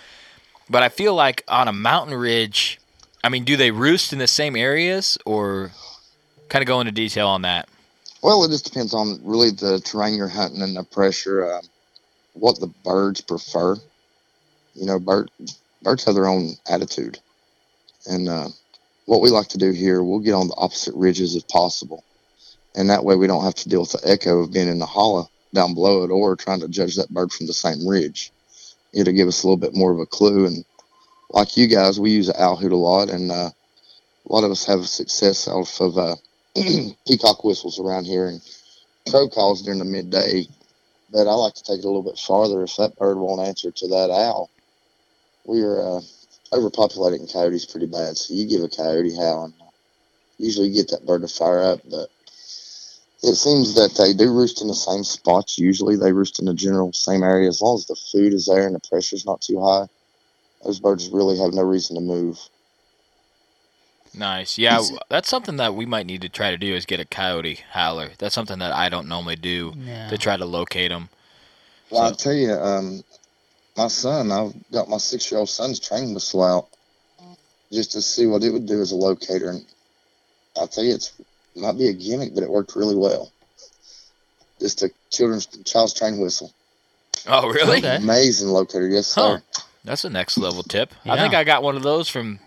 But 0.68 0.82
I 0.82 0.88
feel 0.88 1.14
like 1.14 1.44
on 1.48 1.68
a 1.68 1.72
mountain 1.72 2.16
ridge, 2.16 2.80
I 3.22 3.28
mean, 3.28 3.44
do 3.44 3.56
they 3.56 3.70
roost 3.70 4.12
in 4.12 4.18
the 4.18 4.26
same 4.26 4.56
areas 4.56 5.18
or 5.24 5.70
kind 6.48 6.62
of 6.62 6.66
go 6.66 6.80
into 6.80 6.92
detail 6.92 7.28
on 7.28 7.42
that? 7.42 7.68
Well, 8.22 8.44
it 8.44 8.50
just 8.50 8.64
depends 8.64 8.94
on 8.94 9.20
really 9.24 9.50
the 9.50 9.80
terrain 9.80 10.14
you're 10.14 10.28
hunting 10.28 10.62
and 10.62 10.76
the 10.76 10.84
pressure, 10.84 11.52
um, 11.52 11.62
what 12.34 12.60
the 12.60 12.68
birds 12.84 13.20
prefer. 13.20 13.76
You 14.74 14.86
know, 14.86 14.98
bird, 14.98 15.30
birds 15.82 16.04
have 16.04 16.14
their 16.14 16.28
own 16.28 16.52
attitude. 16.68 17.18
And 18.06 18.28
uh, 18.28 18.48
what 19.06 19.20
we 19.20 19.30
like 19.30 19.48
to 19.48 19.58
do 19.58 19.72
here, 19.72 20.02
we'll 20.02 20.20
get 20.20 20.34
on 20.34 20.48
the 20.48 20.56
opposite 20.56 20.94
ridges 20.94 21.36
if 21.36 21.46
possible. 21.48 22.04
And 22.74 22.88
that 22.90 23.04
way 23.04 23.16
we 23.16 23.26
don't 23.26 23.44
have 23.44 23.54
to 23.56 23.68
deal 23.68 23.80
with 23.80 23.92
the 23.92 24.08
echo 24.08 24.40
of 24.40 24.52
being 24.52 24.68
in 24.68 24.78
the 24.78 24.86
hollow 24.86 25.28
down 25.54 25.74
below 25.74 26.04
it 26.04 26.10
or 26.10 26.36
trying 26.36 26.60
to 26.60 26.68
judge 26.68 26.96
that 26.96 27.10
bird 27.10 27.32
from 27.32 27.46
the 27.46 27.52
same 27.52 27.86
ridge. 27.86 28.32
It'll 28.92 29.14
give 29.14 29.28
us 29.28 29.42
a 29.42 29.46
little 29.46 29.58
bit 29.58 29.74
more 29.74 29.92
of 29.92 30.00
a 30.00 30.06
clue. 30.06 30.46
And 30.46 30.64
like 31.30 31.56
you 31.56 31.66
guys, 31.66 31.98
we 31.98 32.10
use 32.10 32.30
owl 32.30 32.56
hoot 32.56 32.72
a 32.72 32.76
lot, 32.76 33.10
and 33.10 33.30
uh, 33.30 33.50
a 34.28 34.32
lot 34.32 34.44
of 34.44 34.50
us 34.50 34.66
have 34.66 34.86
success 34.86 35.48
off 35.48 35.80
of 35.80 35.98
uh, 35.98 36.16
peacock 37.06 37.44
whistles 37.44 37.80
around 37.80 38.04
here 38.04 38.28
and 38.28 38.40
crow 39.10 39.28
calls 39.28 39.62
during 39.62 39.78
the 39.78 39.84
midday. 39.84 40.46
But 41.10 41.26
I 41.26 41.34
like 41.34 41.54
to 41.54 41.62
take 41.62 41.80
it 41.80 41.84
a 41.84 41.88
little 41.88 42.02
bit 42.02 42.18
farther. 42.18 42.62
If 42.62 42.76
that 42.76 42.96
bird 42.96 43.18
won't 43.18 43.46
answer 43.46 43.70
to 43.70 43.88
that 43.88 44.10
owl, 44.10 44.50
we 45.44 45.62
are 45.62 45.80
uh, 45.80 46.00
overpopulating 46.52 47.30
coyotes 47.32 47.66
pretty 47.66 47.86
bad. 47.86 48.16
So 48.16 48.34
you 48.34 48.46
give 48.46 48.62
a 48.62 48.68
coyote 48.68 49.14
howl, 49.14 49.44
and 49.44 49.54
usually 50.38 50.70
get 50.70 50.88
that 50.90 51.06
bird 51.06 51.22
to 51.22 51.28
fire 51.28 51.62
up. 51.62 51.80
But 51.90 52.08
it 53.22 53.36
seems 53.36 53.74
that 53.74 53.94
they 53.94 54.12
do 54.12 54.32
roost 54.32 54.60
in 54.60 54.68
the 54.68 54.74
same 54.74 55.04
spots. 55.04 55.58
Usually 55.58 55.96
they 55.96 56.12
roost 56.12 56.40
in 56.40 56.46
the 56.46 56.54
general 56.54 56.92
same 56.92 57.22
area 57.22 57.48
as 57.48 57.62
long 57.62 57.76
as 57.76 57.86
the 57.86 57.94
food 57.94 58.34
is 58.34 58.46
there 58.46 58.66
and 58.66 58.74
the 58.74 58.80
pressure's 58.88 59.24
not 59.24 59.40
too 59.40 59.62
high. 59.62 59.86
Those 60.64 60.80
birds 60.80 61.08
really 61.08 61.38
have 61.38 61.52
no 61.52 61.62
reason 61.62 61.96
to 61.96 62.02
move. 62.02 62.38
Nice. 64.14 64.58
Yeah, 64.58 64.82
that's 65.08 65.28
something 65.28 65.56
that 65.56 65.74
we 65.74 65.86
might 65.86 66.06
need 66.06 66.20
to 66.22 66.28
try 66.28 66.50
to 66.50 66.58
do 66.58 66.74
is 66.74 66.84
get 66.84 67.00
a 67.00 67.04
coyote 67.04 67.60
howler. 67.70 68.10
That's 68.18 68.34
something 68.34 68.58
that 68.58 68.72
I 68.72 68.88
don't 68.88 69.08
normally 69.08 69.36
do 69.36 69.74
Yeah. 69.76 70.08
to 70.08 70.18
try 70.18 70.36
to 70.36 70.44
locate 70.44 70.90
them. 70.90 71.08
Well, 71.90 72.02
I'll 72.02 72.14
tell 72.14 72.34
you, 72.34 72.52
um, 72.52 73.04
my 73.76 73.88
son, 73.88 74.30
I've 74.30 74.54
got 74.70 74.88
my 74.88 74.98
six 74.98 75.30
year 75.30 75.38
old 75.38 75.48
son's 75.48 75.80
trained 75.80 76.14
whistle 76.14 76.42
out 76.42 76.68
just 77.72 77.92
to 77.92 78.02
see 78.02 78.26
what 78.26 78.44
it 78.44 78.50
would 78.50 78.66
do 78.66 78.82
as 78.82 78.92
a 78.92 78.96
locator. 78.96 79.50
And 79.50 79.64
I'll 80.56 80.68
tell 80.68 80.84
you, 80.84 80.94
it's 80.94 81.12
it 81.54 81.60
might 81.60 81.76
be 81.78 81.88
a 81.88 81.92
gimmick, 81.92 82.34
but 82.34 82.42
it 82.42 82.50
worked 82.50 82.74
really 82.76 82.96
well. 82.96 83.30
Just 84.60 84.82
a 84.82 84.90
children's 85.10 85.46
child's 85.64 85.92
train 85.94 86.18
whistle. 86.20 86.52
Oh, 87.26 87.48
really? 87.48 87.78
Okay. 87.78 87.96
Amazing 87.96 88.48
locator, 88.48 88.88
yes, 88.88 89.12
Huh. 89.14 89.38
sir. 89.38 89.42
That's 89.84 90.04
a 90.04 90.10
next 90.10 90.38
level 90.38 90.62
tip. 90.62 90.92
I 91.04 91.16
think 91.16 91.34
I 91.34 91.42
got 91.44 91.62
one 91.62 91.76
of 91.76 91.82
those 91.82 92.08
from 92.08 92.38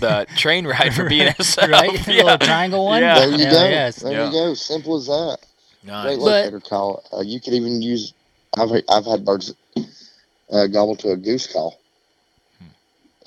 the 0.00 0.26
train 0.36 0.66
ride 0.66 0.94
for 0.94 1.08
BNSF. 1.08 1.68
right? 1.70 2.04
The 2.04 2.12
little 2.12 2.38
triangle 2.38 2.84
one? 2.84 3.02
Yeah. 3.02 3.18
There 3.18 3.30
you 3.30 3.44
Hell 3.46 3.64
go. 3.64 3.68
yes. 3.68 3.96
There 3.96 4.12
Yeah. 4.12 4.26
you 4.26 4.32
go. 4.32 4.54
Simple 4.54 4.96
as 4.96 5.06
that. 5.06 5.38
Nice. 5.82 6.04
Great 6.04 6.18
But- 6.18 6.24
locator 6.24 6.60
call. 6.60 7.02
Uh, 7.12 7.20
you 7.22 7.40
could 7.40 7.54
even 7.54 7.82
use. 7.82 8.12
I've 8.56 8.70
I've 8.88 9.04
had 9.04 9.24
birds 9.24 9.52
uh, 10.50 10.66
gobble 10.68 10.96
to 10.96 11.10
a 11.10 11.16
goose 11.16 11.52
call. 11.52 11.78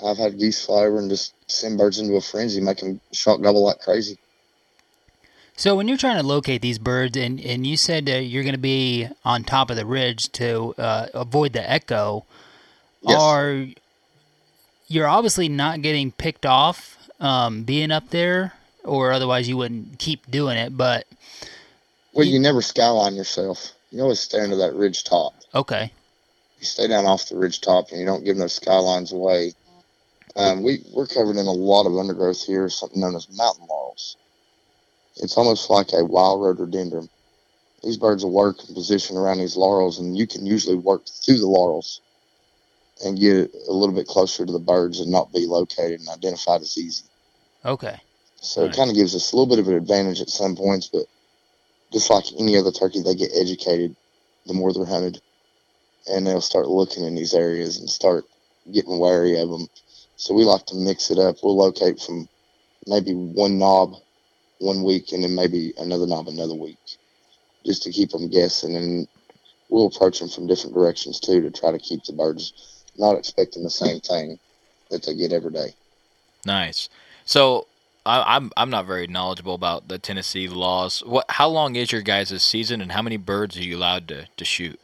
I've 0.04 0.18
had 0.18 0.40
geese 0.40 0.66
fly 0.66 0.86
over 0.86 0.98
and 1.00 1.10
just 1.10 1.34
send 1.52 1.78
birds 1.78 2.00
into 2.00 2.16
a 2.16 2.22
frenzy, 2.22 2.62
make 2.62 2.78
them 2.78 3.02
shot 3.12 3.42
gobble 3.42 3.66
like 3.66 3.80
crazy. 3.82 4.18
So 5.60 5.76
when 5.76 5.90
you're 5.90 5.98
trying 5.98 6.16
to 6.16 6.26
locate 6.26 6.62
these 6.62 6.80
birds, 6.80 7.18
and, 7.18 7.38
and 7.42 7.68
you 7.68 7.76
said 7.76 8.06
that 8.06 8.22
you're 8.22 8.44
going 8.44 8.56
to 8.56 8.58
be 8.58 9.10
on 9.26 9.44
top 9.44 9.70
of 9.70 9.76
the 9.76 9.86
ridge 9.86 10.32
to 10.32 10.74
uh, 10.78 11.08
avoid 11.14 11.52
the 11.52 11.70
echo, 11.70 12.24
Yes. 13.02 13.20
are 13.20 13.66
you're 14.88 15.08
obviously 15.08 15.50
not 15.50 15.82
getting 15.82 16.14
picked 16.14 16.46
off 16.46 16.98
um, 17.20 17.64
being 17.64 17.92
up 17.92 18.10
there, 18.12 18.54
or 18.86 19.12
otherwise 19.12 19.50
you 19.50 19.58
wouldn't 19.58 20.00
keep 20.00 20.32
doing 20.32 20.58
it. 20.58 20.78
But 20.78 21.06
Well, 22.14 22.26
You- 22.26 22.36
you 22.36 22.40
never 22.40 22.62
skyline 22.62 23.16
yourself. 23.16 23.74
You 23.92 24.02
always 24.04 24.22
stay 24.22 24.40
under 24.40 24.56
that 24.56 24.74
ridge 24.74 25.04
top. 25.04 25.34
okay, 25.54 25.92
You 26.58 26.66
stay 26.66 26.88
down 26.88 27.06
off 27.06 27.28
the 27.28 27.36
ridge 27.36 27.60
top, 27.60 27.90
and 27.92 28.00
you 28.00 28.06
don't 28.06 28.24
give 28.24 28.38
those 28.38 28.54
skylines 28.54 29.12
away. 29.12 29.56
Um, 30.38 30.64
we 30.64 30.86
we're 30.94 31.06
covered 31.08 31.36
in 31.36 31.48
a 31.48 31.52
lot 31.52 31.86
of 31.86 31.98
undergrowth 31.98 32.46
here, 32.46 32.70
something 32.70 33.02
known 33.02 33.18
as 33.18 33.28
mountain 33.36 33.66
laurels. 33.68 34.16
It's 35.20 35.38
almost 35.38 35.70
like 35.70 35.94
a 35.94 36.06
wild 36.06 36.42
rhododendron. 36.42 37.10
These 37.84 37.98
birds 37.98 38.24
will 38.24 38.32
work 38.32 38.58
and 38.66 38.76
position 38.76 39.18
around 39.18 39.38
these 39.40 39.56
laurels, 39.58 40.00
and 40.00 40.18
you 40.18 40.28
can 40.28 40.46
usually 40.46 40.76
work 40.78 41.06
through 41.26 41.40
the 41.40 41.48
laurels 41.48 42.02
and 43.04 43.20
get 43.20 43.54
a 43.68 43.74
little 43.74 43.96
bit 43.96 44.08
closer 44.08 44.46
to 44.46 44.52
the 44.52 44.60
birds 44.60 45.00
and 45.00 45.12
not 45.12 45.32
be 45.32 45.46
located 45.46 46.00
and 46.00 46.10
identified 46.10 46.62
as 46.62 46.78
easy. 46.78 47.06
okay, 47.64 47.98
So 48.42 48.66
Nice. 48.66 48.74
it 48.74 48.78
kind 48.78 48.90
of 48.90 48.96
gives 48.96 49.16
us 49.16 49.32
a 49.32 49.36
little 49.36 49.48
bit 49.50 49.60
of 49.60 49.68
an 49.70 49.76
advantage 49.76 50.22
at 50.22 50.30
some 50.30 50.56
points, 50.56 50.90
but 50.92 51.06
just 51.94 52.10
like 52.10 52.26
any 52.38 52.58
other 52.58 52.72
turkey, 52.72 53.02
they 53.02 53.16
get 53.16 53.32
educated 53.34 53.96
the 54.46 54.54
more 54.54 54.74
they're 54.74 54.86
hunted, 54.86 55.22
and 56.08 56.26
they'll 56.26 56.42
start 56.42 56.68
looking 56.68 57.04
in 57.06 57.16
these 57.16 57.34
areas 57.34 57.78
and 57.78 57.90
start 57.90 58.26
getting 58.74 59.00
wary 59.00 59.40
of 59.40 59.50
them. 59.50 59.68
So 60.18 60.34
we 60.34 60.44
like 60.44 60.66
to 60.68 60.76
mix 60.76 61.12
it 61.12 61.18
up. 61.18 61.38
We'll 61.44 61.58
locate 61.58 62.02
from 62.02 62.28
maybe 62.86 63.14
one 63.14 63.58
knob 63.58 63.96
one 64.60 64.84
week, 64.84 65.12
and 65.12 65.24
then 65.24 65.36
maybe 65.36 65.74
another 65.78 66.06
knob 66.06 66.28
another 66.28 66.56
week, 66.56 66.78
just 67.66 67.84
to 67.84 67.92
keep 67.92 68.12
them 68.12 68.30
guessing. 68.30 68.76
And 68.76 69.08
we'll 69.70 69.88
approach 69.88 70.20
them 70.20 70.30
from 70.30 70.48
different 70.48 70.76
directions 70.76 71.20
too 71.20 71.42
to 71.42 71.52
try 71.52 71.72
to 71.72 71.80
keep 71.80 72.04
the 72.04 72.14
birds 72.14 72.84
not 72.98 73.18
expecting 73.18 73.64
the 73.64 73.70
same 73.70 74.00
thing 74.00 74.40
that 74.90 75.04
they 75.04 75.16
get 75.16 75.32
every 75.32 75.52
day. 75.52 75.74
Nice. 76.46 76.90
So 77.26 77.68
I, 78.06 78.36
I'm 78.36 78.52
I'm 78.58 78.70
not 78.70 78.86
very 78.86 79.08
knowledgeable 79.08 79.56
about 79.56 79.88
the 79.88 80.00
Tennessee 80.00 80.48
laws. 80.48 81.04
What? 81.06 81.26
How 81.30 81.48
long 81.48 81.76
is 81.76 81.92
your 81.92 82.02
guys' 82.02 82.42
season, 82.44 82.82
and 82.82 82.92
how 82.92 83.02
many 83.02 83.18
birds 83.18 83.58
are 83.58 83.64
you 83.64 83.78
allowed 83.78 84.08
to, 84.10 84.28
to 84.36 84.46
shoot? 84.46 84.80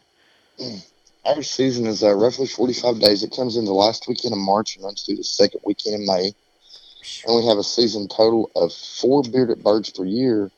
Our 1.25 1.41
season 1.41 1.88
is 1.88 2.03
uh, 2.03 2.13
roughly 2.13 2.46
45 2.46 3.00
days. 3.00 3.24
It 3.24 3.36
comes 3.36 3.58
in 3.58 3.65
the 3.65 3.74
last 3.74 4.08
weekend 4.08 4.34
of 4.34 4.39
March 4.39 4.75
and 4.75 4.86
runs 4.86 5.03
through 5.03 5.15
the 5.15 5.24
second 5.24 5.62
weekend 5.65 5.96
in 5.96 6.05
May. 6.05 6.36
And 7.25 7.35
we 7.35 7.45
have 7.47 7.57
a 7.57 7.63
season 7.63 8.07
total 8.07 8.50
of 8.55 8.74
four 8.74 9.24
bearded 9.24 9.63
birds 9.63 9.89
per 9.89 10.05
year, 10.05 10.51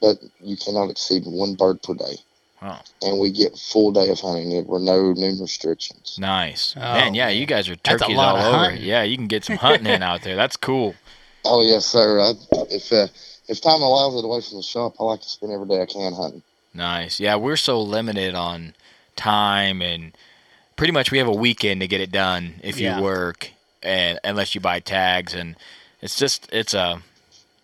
but 0.00 0.18
you 0.40 0.56
cannot 0.56 0.90
exceed 0.90 1.24
one 1.26 1.54
bird 1.54 1.82
per 1.82 1.94
day. 1.94 2.16
Wow. 2.62 2.80
And 3.02 3.18
we 3.20 3.30
get 3.32 3.56
full 3.56 3.92
day 3.92 4.08
of 4.08 4.18
hunting. 4.20 4.50
There 4.50 4.62
were 4.62 4.78
no 4.78 5.12
noon 5.12 5.38
restrictions. 5.40 6.16
Nice. 6.18 6.74
Oh, 6.76 6.80
man, 6.80 7.14
yeah, 7.14 7.28
you 7.28 7.44
guys 7.46 7.68
are 7.68 7.76
turkeys 7.76 8.16
all 8.16 8.36
over. 8.36 8.42
hunting. 8.58 8.82
Yeah, 8.82 9.02
you 9.02 9.16
can 9.16 9.26
get 9.26 9.44
some 9.44 9.56
hunting 9.56 9.86
in 9.92 10.02
out 10.02 10.22
there. 10.22 10.36
That's 10.36 10.56
cool. 10.56 10.94
Oh 11.48 11.62
yes, 11.62 11.86
sir. 11.86 12.18
I, 12.18 12.32
if 12.70 12.92
uh, 12.92 13.06
if 13.46 13.60
time 13.60 13.80
allows 13.80 14.16
it 14.16 14.24
away 14.24 14.40
from 14.40 14.56
the 14.56 14.64
shop, 14.64 14.94
I 14.98 15.04
like 15.04 15.20
to 15.20 15.28
spend 15.28 15.52
every 15.52 15.68
day 15.68 15.80
I 15.80 15.86
can 15.86 16.12
hunting. 16.12 16.42
Nice. 16.74 17.20
Yeah, 17.20 17.36
we're 17.36 17.54
so 17.54 17.80
limited 17.80 18.34
on 18.34 18.74
time 19.14 19.80
and 19.80 20.16
pretty 20.74 20.92
much 20.92 21.12
we 21.12 21.18
have 21.18 21.28
a 21.28 21.32
weekend 21.32 21.82
to 21.82 21.86
get 21.86 22.00
it 22.00 22.10
done 22.10 22.54
if 22.64 22.80
Yeah. 22.80 22.96
you 22.98 23.04
work 23.04 23.50
and 23.82 24.18
unless 24.24 24.54
you 24.54 24.60
buy 24.60 24.80
tags 24.80 25.34
and 25.34 25.56
it's 26.00 26.16
just 26.16 26.48
it's 26.52 26.74
a 26.74 27.02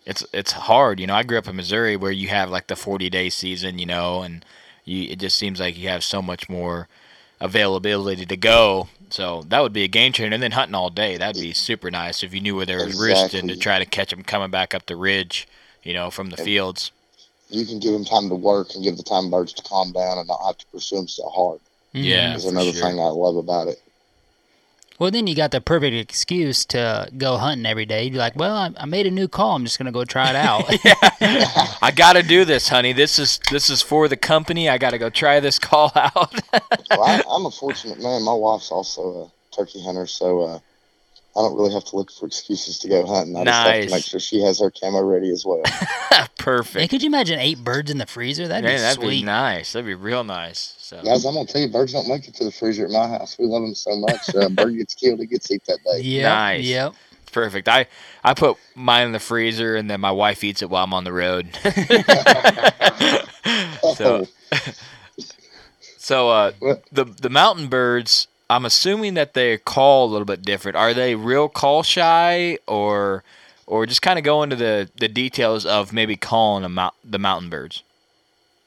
it's 0.05 0.25
it's 0.33 0.51
hard, 0.51 0.99
you 0.99 1.07
know. 1.07 1.15
I 1.15 1.23
grew 1.23 1.37
up 1.37 1.47
in 1.47 1.55
Missouri 1.55 1.95
where 1.95 2.11
you 2.11 2.27
have 2.29 2.49
like 2.49 2.67
the 2.67 2.75
40 2.75 3.09
day 3.09 3.29
season, 3.29 3.79
you 3.79 3.85
know, 3.85 4.21
and 4.21 4.43
you 4.85 5.09
it 5.09 5.19
just 5.19 5.37
seems 5.37 5.59
like 5.59 5.77
you 5.77 5.89
have 5.89 6.03
so 6.03 6.21
much 6.21 6.49
more 6.49 6.87
availability 7.39 8.25
to 8.25 8.37
go. 8.37 8.89
So 9.09 9.43
that 9.49 9.61
would 9.61 9.73
be 9.73 9.83
a 9.83 9.87
game 9.87 10.11
changer. 10.11 10.33
And 10.33 10.41
then 10.41 10.53
hunting 10.53 10.75
all 10.75 10.89
day, 10.89 11.17
that'd 11.17 11.41
be 11.41 11.53
super 11.53 11.91
nice 11.91 12.23
if 12.23 12.33
you 12.33 12.41
knew 12.41 12.55
where 12.55 12.65
they 12.65 12.75
were 12.75 12.85
roosting 12.85 13.47
to 13.47 13.55
try 13.55 13.77
to 13.77 13.85
catch 13.85 14.09
them 14.09 14.23
coming 14.23 14.49
back 14.49 14.73
up 14.73 14.87
the 14.87 14.95
ridge, 14.95 15.47
you 15.83 15.93
know, 15.93 16.09
from 16.09 16.31
the 16.31 16.37
fields. 16.37 16.91
You 17.49 17.65
can 17.65 17.79
give 17.79 17.93
them 17.93 18.05
time 18.05 18.29
to 18.29 18.35
work 18.35 18.73
and 18.73 18.83
give 18.83 18.97
the 18.97 19.03
time 19.03 19.29
birds 19.29 19.53
to 19.53 19.61
calm 19.61 19.91
down 19.91 20.17
and 20.17 20.27
not 20.27 20.43
have 20.43 20.57
to 20.57 20.65
pursue 20.67 20.95
them 20.95 21.07
so 21.07 21.29
hard. 21.29 21.59
Yeah, 21.91 22.35
is 22.35 22.43
for 22.43 22.49
another 22.49 22.73
sure. 22.73 22.81
thing 22.81 22.99
I 22.99 23.09
love 23.09 23.35
about 23.35 23.67
it. 23.67 23.82
Well, 24.99 25.09
then 25.11 25.25
you 25.27 25.35
got 25.35 25.51
the 25.51 25.59
perfect 25.59 25.95
excuse 25.95 26.65
to 26.65 27.09
go 27.17 27.37
hunting 27.37 27.65
every 27.65 27.85
day. 27.85 28.05
You're 28.05 28.17
like, 28.17 28.35
well, 28.35 28.55
I, 28.55 28.71
I 28.77 28.85
made 28.85 29.07
a 29.07 29.11
new 29.11 29.27
call. 29.27 29.55
I'm 29.55 29.63
just 29.65 29.77
gonna 29.77 29.91
go 29.91 30.05
try 30.05 30.29
it 30.29 30.35
out. 30.35 30.65
I 31.81 31.91
got 31.95 32.13
to 32.13 32.23
do 32.23 32.45
this, 32.45 32.69
honey. 32.69 32.93
This 32.93 33.17
is 33.17 33.39
this 33.49 33.69
is 33.69 33.81
for 33.81 34.07
the 34.07 34.17
company. 34.17 34.69
I 34.69 34.77
got 34.77 34.91
to 34.91 34.97
go 34.97 35.09
try 35.09 35.39
this 35.39 35.57
call 35.59 35.91
out. 35.95 36.33
well, 36.91 37.03
I, 37.03 37.23
I'm 37.29 37.45
a 37.45 37.51
fortunate 37.51 38.01
man. 38.01 38.23
My 38.23 38.33
wife's 38.33 38.71
also 38.71 39.23
a 39.25 39.55
turkey 39.55 39.83
hunter, 39.83 40.05
so 40.07 40.41
uh, 40.41 40.59
I 41.35 41.41
don't 41.41 41.55
really 41.57 41.73
have 41.73 41.83
to 41.85 41.95
look 41.95 42.11
for 42.11 42.27
excuses 42.27 42.77
to 42.79 42.87
go 42.87 43.05
hunting. 43.07 43.35
I 43.35 43.43
just 43.43 43.57
have 43.57 43.67
Nice. 43.67 43.85
to 43.89 43.95
make 43.95 44.03
sure 44.05 44.19
she 44.19 44.41
has 44.41 44.59
her 44.59 44.69
camo 44.71 45.01
ready 45.01 45.31
as 45.31 45.43
well. 45.45 45.61
Hey, 45.65 46.25
Perfect. 46.37 46.91
could 46.91 47.01
you 47.01 47.07
imagine 47.07 47.39
eight 47.39 47.63
birds 47.63 47.89
in 47.89 47.97
the 47.97 48.05
freezer? 48.05 48.47
That'd 48.47 48.63
Man, 48.65 48.75
be 48.77 48.81
that'd 48.81 49.01
sweet. 49.01 49.21
be 49.21 49.23
nice. 49.23 49.73
That'd 49.73 49.87
be 49.87 49.95
real 49.95 50.23
nice. 50.23 50.75
So 50.77 51.01
Guys, 51.01 51.25
I'm 51.25 51.33
gonna 51.33 51.47
tell 51.47 51.61
you, 51.61 51.69
birds 51.69 51.93
don't 51.93 52.07
make 52.07 52.27
it 52.27 52.35
to 52.35 52.43
the 52.43 52.51
freezer 52.51 52.85
at 52.85 52.91
my 52.91 53.07
house. 53.07 53.35
We 53.39 53.45
love 53.45 53.63
them 53.63 53.73
so 53.73 53.95
much. 53.97 54.35
Uh, 54.35 54.49
bird 54.49 54.75
gets 54.77 54.93
killed, 54.93 55.21
it 55.21 55.27
gets 55.27 55.49
eat 55.49 55.63
that 55.67 55.79
day. 55.83 56.01
Yep, 56.01 56.23
Nice. 56.29 56.63
Yep. 56.65 56.93
perfect. 57.31 57.67
I 57.67 57.87
I 58.23 58.35
put 58.35 58.57
mine 58.75 59.07
in 59.07 59.11
the 59.13 59.19
freezer 59.19 59.75
and 59.75 59.89
then 59.89 60.01
my 60.01 60.11
wife 60.11 60.43
eats 60.43 60.61
it 60.61 60.69
while 60.69 60.83
I'm 60.83 60.93
on 60.93 61.03
the 61.03 61.13
road. 61.13 61.57
so 63.95 64.27
so 65.97 66.29
uh 66.29 66.51
the 66.91 67.05
the 67.05 67.29
mountain 67.29 67.67
birds, 67.67 68.27
I'm 68.53 68.65
assuming 68.65 69.15
that 69.15 69.33
they 69.33 69.57
call 69.57 70.05
a 70.05 70.11
little 70.11 70.25
bit 70.25 70.43
different. 70.43 70.77
Are 70.77 70.93
they 70.93 71.15
real 71.15 71.49
call 71.49 71.81
shy 71.81 72.59
or 72.67 73.23
or 73.65 73.87
just 73.87 74.03
kind 74.03 74.19
of 74.19 74.25
go 74.25 74.43
into 74.43 74.55
the 74.55 74.91
the 74.95 75.07
details 75.07 75.65
of 75.65 75.91
maybe 75.91 76.15
calling 76.15 76.69
mount, 76.71 76.93
the 77.03 77.17
mountain 77.17 77.49
birds? 77.49 77.81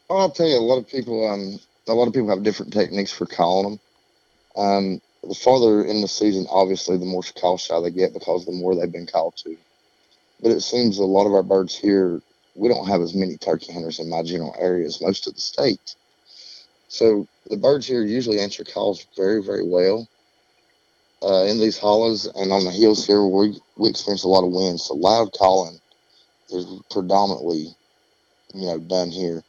Well, 0.08 0.18
I'll 0.18 0.30
tell 0.30 0.48
you, 0.48 0.56
a 0.56 0.58
lot 0.58 0.78
of 0.78 0.88
people, 0.88 1.28
um, 1.28 1.60
a 1.86 1.94
lot 1.94 2.08
of 2.08 2.14
people 2.14 2.30
have 2.30 2.42
different 2.42 2.72
techniques 2.72 3.12
for 3.12 3.26
calling 3.26 3.70
them. 3.70 3.80
Um, 4.56 5.00
the 5.22 5.34
farther 5.34 5.84
in 5.84 6.00
the 6.00 6.08
season, 6.08 6.46
obviously, 6.50 6.96
the 6.98 7.04
more 7.04 7.22
call 7.40 7.56
shy 7.56 7.80
they 7.80 7.90
get 7.90 8.12
because 8.12 8.44
the 8.44 8.52
more 8.52 8.74
they've 8.74 8.90
been 8.90 9.06
called 9.06 9.36
to. 9.44 9.56
But 10.42 10.50
it 10.50 10.62
seems 10.62 10.98
a 10.98 11.04
lot 11.04 11.26
of 11.26 11.34
our 11.34 11.44
birds 11.44 11.76
here, 11.76 12.20
we 12.56 12.68
don't 12.68 12.88
have 12.88 13.02
as 13.02 13.14
many 13.14 13.36
turkey 13.36 13.72
hunters 13.72 14.00
in 14.00 14.10
my 14.10 14.24
general 14.24 14.54
area 14.58 14.86
as 14.86 15.00
most 15.00 15.28
of 15.28 15.34
the 15.34 15.40
state. 15.40 15.94
So 16.88 17.26
the 17.48 17.56
birds 17.56 17.86
here 17.86 18.02
usually 18.02 18.40
answer 18.40 18.64
calls 18.64 19.06
very, 19.16 19.42
very 19.42 19.66
well. 19.66 20.08
Uh, 21.22 21.44
in 21.44 21.58
these 21.58 21.78
hollows 21.78 22.26
and 22.26 22.52
on 22.52 22.64
the 22.64 22.70
hills 22.70 23.06
here, 23.06 23.24
we, 23.24 23.58
we 23.76 23.88
experience 23.88 24.24
a 24.24 24.28
lot 24.28 24.44
of 24.44 24.52
wind. 24.52 24.80
So 24.80 24.94
loud 24.94 25.32
calling 25.32 25.80
is 26.50 26.66
predominantly, 26.90 27.74
you 28.54 28.66
know, 28.66 28.78
done 28.78 29.10
here. 29.10 29.42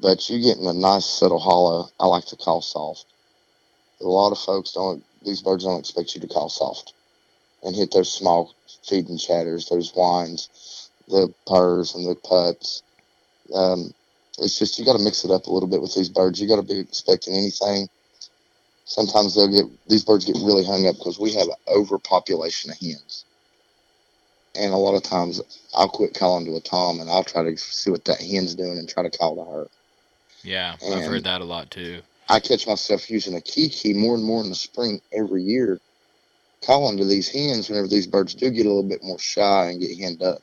But 0.00 0.28
you 0.30 0.40
get 0.40 0.58
in 0.58 0.66
a 0.66 0.72
nice 0.72 1.06
subtle 1.06 1.40
hollow, 1.40 1.88
I 1.98 2.06
like 2.06 2.26
to 2.26 2.36
call 2.36 2.62
soft. 2.62 3.06
A 4.00 4.04
lot 4.04 4.30
of 4.30 4.38
folks 4.38 4.72
don't, 4.72 5.04
these 5.24 5.42
birds 5.42 5.64
don't 5.64 5.80
expect 5.80 6.14
you 6.14 6.20
to 6.20 6.28
call 6.28 6.48
soft 6.48 6.92
and 7.64 7.74
hit 7.74 7.90
those 7.90 8.12
small 8.12 8.54
feeding 8.86 9.18
chatters, 9.18 9.68
those 9.68 9.90
whines, 9.90 10.90
the 11.08 11.32
purrs 11.46 11.94
and 11.94 12.06
the 12.06 12.14
putts. 12.14 12.82
Um, 13.52 13.92
it's 14.38 14.58
just 14.58 14.78
you 14.78 14.84
got 14.84 14.96
to 14.96 15.02
mix 15.02 15.24
it 15.24 15.30
up 15.30 15.46
a 15.46 15.50
little 15.50 15.68
bit 15.68 15.80
with 15.80 15.94
these 15.94 16.08
birds. 16.08 16.40
You 16.40 16.48
got 16.48 16.56
to 16.56 16.62
be 16.62 16.78
expecting 16.78 17.34
anything. 17.34 17.88
Sometimes 18.84 19.34
they'll 19.34 19.48
get 19.48 19.66
these 19.88 20.04
birds 20.04 20.24
get 20.24 20.36
really 20.36 20.64
hung 20.64 20.86
up 20.86 20.96
because 20.96 21.18
we 21.18 21.34
have 21.34 21.48
an 21.48 21.54
overpopulation 21.68 22.70
of 22.70 22.78
hens, 22.78 23.24
and 24.54 24.72
a 24.72 24.76
lot 24.76 24.94
of 24.94 25.02
times 25.02 25.42
I'll 25.74 25.88
quit 25.88 26.14
calling 26.14 26.46
to 26.46 26.56
a 26.56 26.60
tom 26.60 27.00
and 27.00 27.10
I'll 27.10 27.24
try 27.24 27.42
to 27.42 27.56
see 27.56 27.90
what 27.90 28.04
that 28.06 28.20
hen's 28.20 28.54
doing 28.54 28.78
and 28.78 28.88
try 28.88 29.02
to 29.02 29.16
call 29.16 29.36
to 29.36 29.50
her. 29.50 29.66
Yeah, 30.42 30.76
I've 30.82 31.04
heard 31.04 31.24
that 31.24 31.42
a 31.42 31.44
lot 31.44 31.70
too. 31.70 32.00
I 32.30 32.40
catch 32.40 32.66
myself 32.66 33.10
using 33.10 33.34
a 33.34 33.40
kiki 33.40 33.94
more 33.94 34.14
and 34.14 34.24
more 34.24 34.42
in 34.42 34.48
the 34.48 34.54
spring 34.54 35.00
every 35.12 35.42
year, 35.42 35.80
calling 36.64 36.96
to 36.98 37.04
these 37.04 37.28
hens 37.28 37.68
whenever 37.68 37.88
these 37.88 38.06
birds 38.06 38.34
do 38.34 38.50
get 38.50 38.66
a 38.66 38.68
little 38.68 38.88
bit 38.88 39.02
more 39.02 39.18
shy 39.18 39.70
and 39.70 39.80
get 39.80 39.98
henned 39.98 40.22
up. 40.22 40.42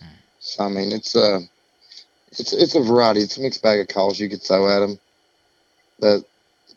Hmm. 0.00 0.06
So 0.40 0.64
I 0.64 0.68
mean, 0.68 0.92
it's 0.92 1.14
a 1.14 1.40
it's 2.32 2.52
it's 2.52 2.74
a 2.74 2.80
variety. 2.80 3.20
It's 3.20 3.36
a 3.36 3.40
mixed 3.40 3.62
bag 3.62 3.80
of 3.80 3.88
calls 3.88 4.18
you 4.18 4.28
could 4.28 4.42
throw 4.42 4.68
at 4.68 4.80
them, 4.80 4.98
but 5.98 6.24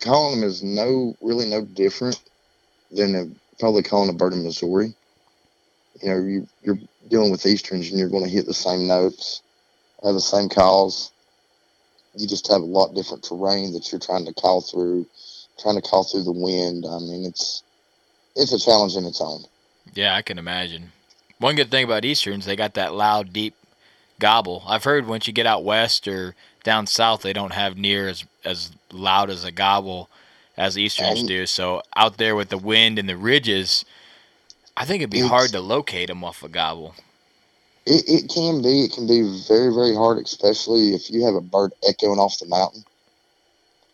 calling 0.01 0.39
them 0.39 0.49
is 0.49 0.63
no 0.63 1.15
really 1.21 1.47
no 1.47 1.63
different 1.63 2.19
than 2.91 3.15
a, 3.15 3.59
probably 3.59 3.83
calling 3.83 4.09
a 4.09 4.13
bird 4.13 4.33
in 4.33 4.43
Missouri. 4.43 4.93
You 6.01 6.09
know, 6.09 6.17
you 6.17 6.47
you're 6.63 6.79
dealing 7.07 7.31
with 7.31 7.45
easterns 7.45 7.89
and 7.89 7.99
you're 7.99 8.09
going 8.09 8.23
to 8.23 8.29
hit 8.29 8.45
the 8.45 8.53
same 8.53 8.87
notes, 8.87 9.41
have 10.03 10.13
the 10.13 10.21
same 10.21 10.49
calls 10.49 11.13
you 12.15 12.27
just 12.27 12.47
have 12.47 12.61
a 12.61 12.65
lot 12.65 12.93
different 12.93 13.23
terrain 13.23 13.73
that 13.73 13.91
you're 13.91 13.99
trying 13.99 14.25
to 14.25 14.33
call 14.33 14.61
through, 14.61 15.07
trying 15.59 15.75
to 15.75 15.81
call 15.81 16.03
through 16.03 16.23
the 16.23 16.31
wind. 16.31 16.85
I 16.87 16.99
mean, 16.99 17.25
it's 17.25 17.63
it's 18.35 18.53
a 18.53 18.59
challenge 18.59 18.95
in 18.95 19.05
its 19.05 19.21
own. 19.21 19.43
Yeah, 19.93 20.15
I 20.15 20.21
can 20.21 20.37
imagine. 20.37 20.91
One 21.39 21.55
good 21.55 21.71
thing 21.71 21.83
about 21.83 22.05
Easterns, 22.05 22.45
they 22.45 22.55
got 22.55 22.75
that 22.75 22.93
loud, 22.93 23.33
deep 23.33 23.55
gobble. 24.23 24.63
I've 24.65 24.85
heard 24.85 25.05
once 25.05 25.27
you 25.27 25.33
get 25.33 25.45
out 25.45 25.65
west 25.65 26.07
or 26.07 26.33
down 26.63 26.87
south, 26.87 27.23
they 27.23 27.33
don't 27.33 27.51
have 27.51 27.77
near 27.77 28.07
as 28.07 28.23
as 28.45 28.71
loud 28.93 29.29
as 29.29 29.43
a 29.43 29.51
gobble 29.51 30.09
as 30.55 30.77
Easterns 30.77 31.19
And- 31.19 31.27
do. 31.27 31.45
So 31.45 31.81
out 31.97 32.17
there 32.17 32.33
with 32.33 32.47
the 32.47 32.57
wind 32.57 32.97
and 32.97 33.09
the 33.09 33.17
ridges, 33.17 33.83
I 34.77 34.85
think 34.85 35.01
it'd 35.01 35.09
be 35.09 35.19
hard 35.19 35.51
to 35.51 35.59
locate 35.59 36.07
them 36.07 36.23
off 36.23 36.41
a 36.41 36.47
gobble. 36.47 36.95
It, 37.85 38.05
it 38.07 38.29
can 38.29 38.61
be. 38.61 38.85
It 38.85 38.93
can 38.93 39.07
be 39.07 39.21
very, 39.45 39.73
very 39.73 39.93
hard, 39.93 40.19
especially 40.19 40.95
if 40.95 41.11
you 41.11 41.25
have 41.25 41.35
a 41.35 41.41
bird 41.41 41.73
echoing 41.85 42.17
off 42.17 42.39
the 42.39 42.45
mountain. 42.45 42.85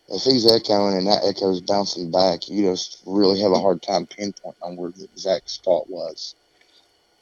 If 0.10 0.22
he's 0.24 0.46
echoing 0.46 0.96
and 0.96 1.08
that 1.08 1.24
echo 1.26 1.50
is 1.50 1.62
bouncing 1.62 2.12
back, 2.12 2.48
you 2.50 2.70
just 2.72 3.02
really 3.08 3.42
have 3.42 3.52
a 3.52 3.60
hard 3.60 3.82
time 3.82 4.06
pinpointing 4.06 4.62
on 4.62 4.76
where 4.76 4.92
the 4.92 5.06
exact 5.06 5.50
spot 5.50 5.90
was. 5.90 6.36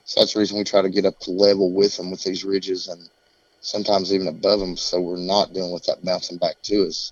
So 0.08 0.22
that's 0.22 0.34
the 0.34 0.40
reason 0.40 0.58
we 0.58 0.64
try 0.64 0.82
to 0.82 0.90
get 0.90 1.06
up 1.06 1.20
to 1.20 1.32
level 1.32 1.72
with 1.72 1.98
them 1.98 2.12
with 2.12 2.24
these 2.24 2.46
ridges 2.46 2.88
and 2.88 3.10
sometimes 3.60 4.14
even 4.14 4.28
above 4.28 4.62
them, 4.62 4.78
so 4.78 5.02
we're 5.02 5.18
not 5.18 5.54
dealing 5.54 5.74
with 5.74 5.84
that 5.86 6.04
bouncing 6.04 6.38
back 6.38 6.56
to 6.64 6.88
us. 6.88 7.12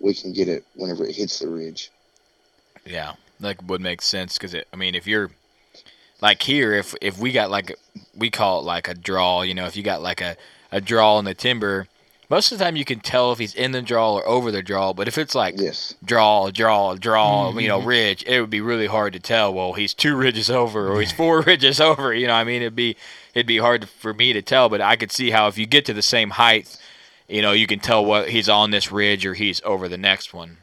We 0.00 0.14
can 0.14 0.32
get 0.32 0.48
it 0.48 0.64
whenever 0.74 1.04
it 1.04 1.14
hits 1.14 1.38
the 1.38 1.48
ridge. 1.48 1.90
Yeah, 2.86 3.12
that 3.40 3.62
would 3.64 3.82
make 3.82 4.00
sense 4.00 4.38
because 4.38 4.54
I 4.54 4.76
mean, 4.76 4.94
if 4.94 5.06
you're 5.06 5.30
like 6.22 6.42
here, 6.42 6.72
if 6.72 6.94
if 7.02 7.18
we 7.18 7.30
got 7.30 7.50
like 7.50 7.76
we 8.16 8.30
call 8.30 8.60
it 8.60 8.64
like 8.64 8.88
a 8.88 8.94
draw, 8.94 9.42
you 9.42 9.52
know, 9.52 9.66
if 9.66 9.76
you 9.76 9.82
got 9.82 10.00
like 10.00 10.22
a 10.22 10.38
a 10.72 10.80
draw 10.80 11.18
in 11.18 11.26
the 11.26 11.34
timber, 11.34 11.88
most 12.30 12.52
of 12.52 12.58
the 12.58 12.64
time 12.64 12.76
you 12.76 12.84
can 12.84 13.00
tell 13.00 13.32
if 13.32 13.38
he's 13.40 13.54
in 13.54 13.72
the 13.72 13.82
draw 13.82 14.14
or 14.14 14.26
over 14.26 14.52
the 14.52 14.62
draw. 14.62 14.92
But 14.92 15.08
if 15.08 15.18
it's 15.18 15.34
like 15.34 15.56
yes. 15.58 15.94
draw, 16.04 16.50
draw, 16.50 16.94
draw, 16.94 17.58
you 17.58 17.68
know, 17.68 17.82
ridge, 17.82 18.22
it 18.24 18.40
would 18.40 18.50
be 18.50 18.60
really 18.60 18.86
hard 18.86 19.12
to 19.14 19.20
tell. 19.20 19.52
Well, 19.52 19.72
he's 19.72 19.92
two 19.92 20.16
ridges 20.16 20.48
over 20.48 20.92
or 20.92 21.00
he's 21.00 21.12
four 21.12 21.40
ridges 21.46 21.80
over. 21.80 22.14
You 22.14 22.28
know, 22.28 22.34
I 22.34 22.44
mean, 22.44 22.62
it'd 22.62 22.76
be 22.76 22.96
it'd 23.34 23.46
be 23.46 23.58
hard 23.58 23.88
for 23.88 24.14
me 24.14 24.32
to 24.32 24.42
tell. 24.42 24.68
But 24.68 24.80
I 24.80 24.94
could 24.94 25.10
see 25.10 25.30
how 25.30 25.48
if 25.48 25.58
you 25.58 25.66
get 25.66 25.84
to 25.86 25.92
the 25.92 26.02
same 26.02 26.30
height, 26.30 26.78
you 27.28 27.42
know, 27.42 27.52
you 27.52 27.66
can 27.66 27.80
tell 27.80 28.04
what 28.04 28.30
he's 28.30 28.48
on 28.48 28.70
this 28.70 28.92
ridge 28.92 29.26
or 29.26 29.34
he's 29.34 29.60
over 29.64 29.88
the 29.88 29.98
next 29.98 30.32
one. 30.32 30.58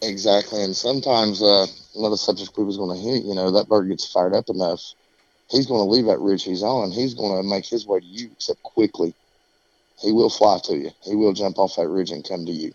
Exactly, 0.00 0.62
and 0.62 0.76
sometimes 0.76 1.42
uh, 1.42 1.66
another 1.96 2.16
subject 2.16 2.56
we 2.56 2.64
is 2.68 2.76
going 2.76 2.96
to 2.96 3.02
hit. 3.02 3.24
You 3.24 3.34
know, 3.34 3.50
that 3.50 3.68
bird 3.68 3.88
gets 3.88 4.06
fired 4.06 4.32
up 4.32 4.48
enough, 4.48 4.94
he's 5.50 5.66
going 5.66 5.84
to 5.84 5.90
leave 5.90 6.06
that 6.06 6.20
ridge 6.20 6.44
he's 6.44 6.62
on. 6.62 6.92
He's 6.92 7.14
going 7.14 7.36
to 7.36 7.48
make 7.48 7.66
his 7.66 7.84
way 7.84 7.98
to 7.98 8.06
you, 8.06 8.30
except 8.32 8.62
quickly. 8.62 9.12
He 10.00 10.12
will 10.12 10.30
fly 10.30 10.58
to 10.64 10.76
you. 10.76 10.90
He 11.02 11.14
will 11.14 11.32
jump 11.32 11.58
off 11.58 11.76
that 11.76 11.88
ridge 11.88 12.10
and 12.10 12.26
come 12.26 12.46
to 12.46 12.52
you, 12.52 12.72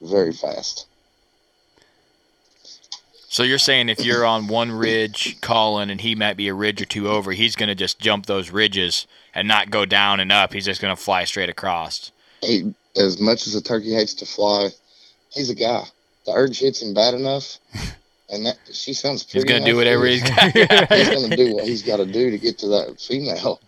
very 0.00 0.32
fast. 0.32 0.86
So 3.28 3.42
you're 3.42 3.58
saying 3.58 3.88
if 3.90 4.02
you're 4.04 4.24
on 4.24 4.46
one 4.46 4.72
ridge 4.72 5.40
calling 5.42 5.90
and 5.90 6.00
he 6.00 6.14
might 6.14 6.36
be 6.38 6.48
a 6.48 6.54
ridge 6.54 6.80
or 6.80 6.86
two 6.86 7.08
over, 7.08 7.32
he's 7.32 7.54
going 7.56 7.68
to 7.68 7.74
just 7.74 7.98
jump 7.98 8.24
those 8.26 8.50
ridges 8.50 9.06
and 9.34 9.46
not 9.46 9.68
go 9.70 9.84
down 9.84 10.20
and 10.20 10.32
up. 10.32 10.52
He's 10.54 10.64
just 10.64 10.80
going 10.80 10.94
to 10.94 11.00
fly 11.00 11.24
straight 11.24 11.50
across. 11.50 12.12
He, 12.40 12.72
as 12.96 13.20
much 13.20 13.46
as 13.46 13.54
a 13.54 13.60
turkey 13.60 13.92
hates 13.94 14.14
to 14.14 14.26
fly, 14.26 14.70
he's 15.30 15.50
a 15.50 15.54
guy. 15.54 15.84
The 16.24 16.32
urge 16.32 16.60
hits 16.60 16.80
him 16.80 16.94
bad 16.94 17.12
enough, 17.14 17.58
and 18.30 18.46
that 18.46 18.56
she 18.72 18.94
sounds 18.94 19.22
pretty. 19.22 19.38
He's 19.48 19.58
gonna 19.58 19.64
do 19.70 19.76
whatever 19.76 20.06
he's- 20.06 20.22
he's 20.22 20.66
got. 20.66 20.92
he's 20.92 21.08
going 21.10 21.30
to 21.30 21.36
do 21.36 21.54
what 21.54 21.64
he's 21.64 21.82
got 21.82 21.98
to 21.98 22.06
do 22.06 22.30
to 22.30 22.38
get 22.38 22.58
to 22.60 22.68
that 22.68 22.98
female. 23.00 23.60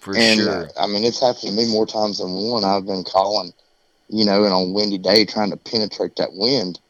For 0.00 0.16
and, 0.16 0.40
sure. 0.40 0.66
uh, 0.76 0.82
I 0.82 0.86
mean, 0.86 1.04
it's 1.04 1.20
happened 1.20 1.48
to 1.48 1.52
me 1.52 1.70
more 1.70 1.86
times 1.86 2.18
than 2.18 2.32
one. 2.32 2.64
I've 2.64 2.86
been 2.86 3.04
calling, 3.04 3.52
you 4.08 4.24
know, 4.24 4.44
and 4.44 4.52
on 4.52 4.70
a 4.70 4.72
windy 4.72 4.98
day 4.98 5.26
trying 5.26 5.50
to 5.50 5.58
penetrate 5.58 6.16
that 6.16 6.32
wind 6.32 6.80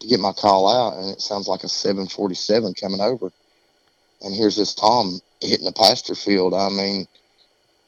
to 0.00 0.06
get 0.06 0.20
my 0.20 0.32
call 0.32 0.68
out, 0.68 0.98
and 0.98 1.10
it 1.10 1.20
sounds 1.20 1.48
like 1.48 1.64
a 1.64 1.68
747 1.68 2.74
coming 2.74 3.00
over. 3.00 3.32
And 4.20 4.34
here's 4.34 4.56
this 4.56 4.74
Tom 4.74 5.20
hitting 5.40 5.66
a 5.66 5.72
pasture 5.72 6.14
field. 6.14 6.52
I 6.52 6.68
mean, 6.68 7.06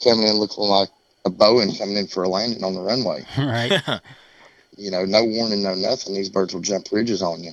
coming 0.02 0.26
in 0.26 0.36
looking 0.36 0.64
like 0.64 0.88
a 1.26 1.30
Boeing 1.30 1.78
coming 1.78 1.96
in 1.96 2.06
for 2.06 2.22
a 2.22 2.28
landing 2.28 2.64
on 2.64 2.74
the 2.74 2.80
runway. 2.80 3.24
right. 3.38 3.82
You 4.76 4.90
know, 4.90 5.04
no 5.04 5.24
warning, 5.24 5.62
no 5.62 5.74
nothing. 5.74 6.14
These 6.14 6.30
birds 6.30 6.54
will 6.54 6.62
jump 6.62 6.86
ridges 6.90 7.22
on 7.22 7.42
you. 7.42 7.52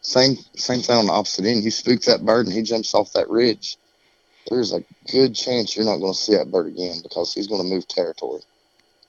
Same 0.00 0.36
same 0.56 0.80
thing 0.80 0.96
on 0.96 1.06
the 1.06 1.12
opposite 1.12 1.44
end. 1.44 1.62
You 1.62 1.70
spook 1.70 2.02
that 2.02 2.24
bird 2.24 2.46
and 2.46 2.54
he 2.54 2.62
jumps 2.62 2.94
off 2.94 3.12
that 3.12 3.30
ridge. 3.30 3.76
There's 4.50 4.72
a 4.72 4.84
good 5.10 5.34
chance 5.34 5.76
you're 5.76 5.84
not 5.86 5.98
going 5.98 6.12
to 6.12 6.18
see 6.18 6.36
that 6.36 6.50
bird 6.50 6.66
again 6.66 7.00
because 7.02 7.32
he's 7.32 7.46
going 7.46 7.62
to 7.62 7.68
move 7.68 7.88
territory. 7.88 8.42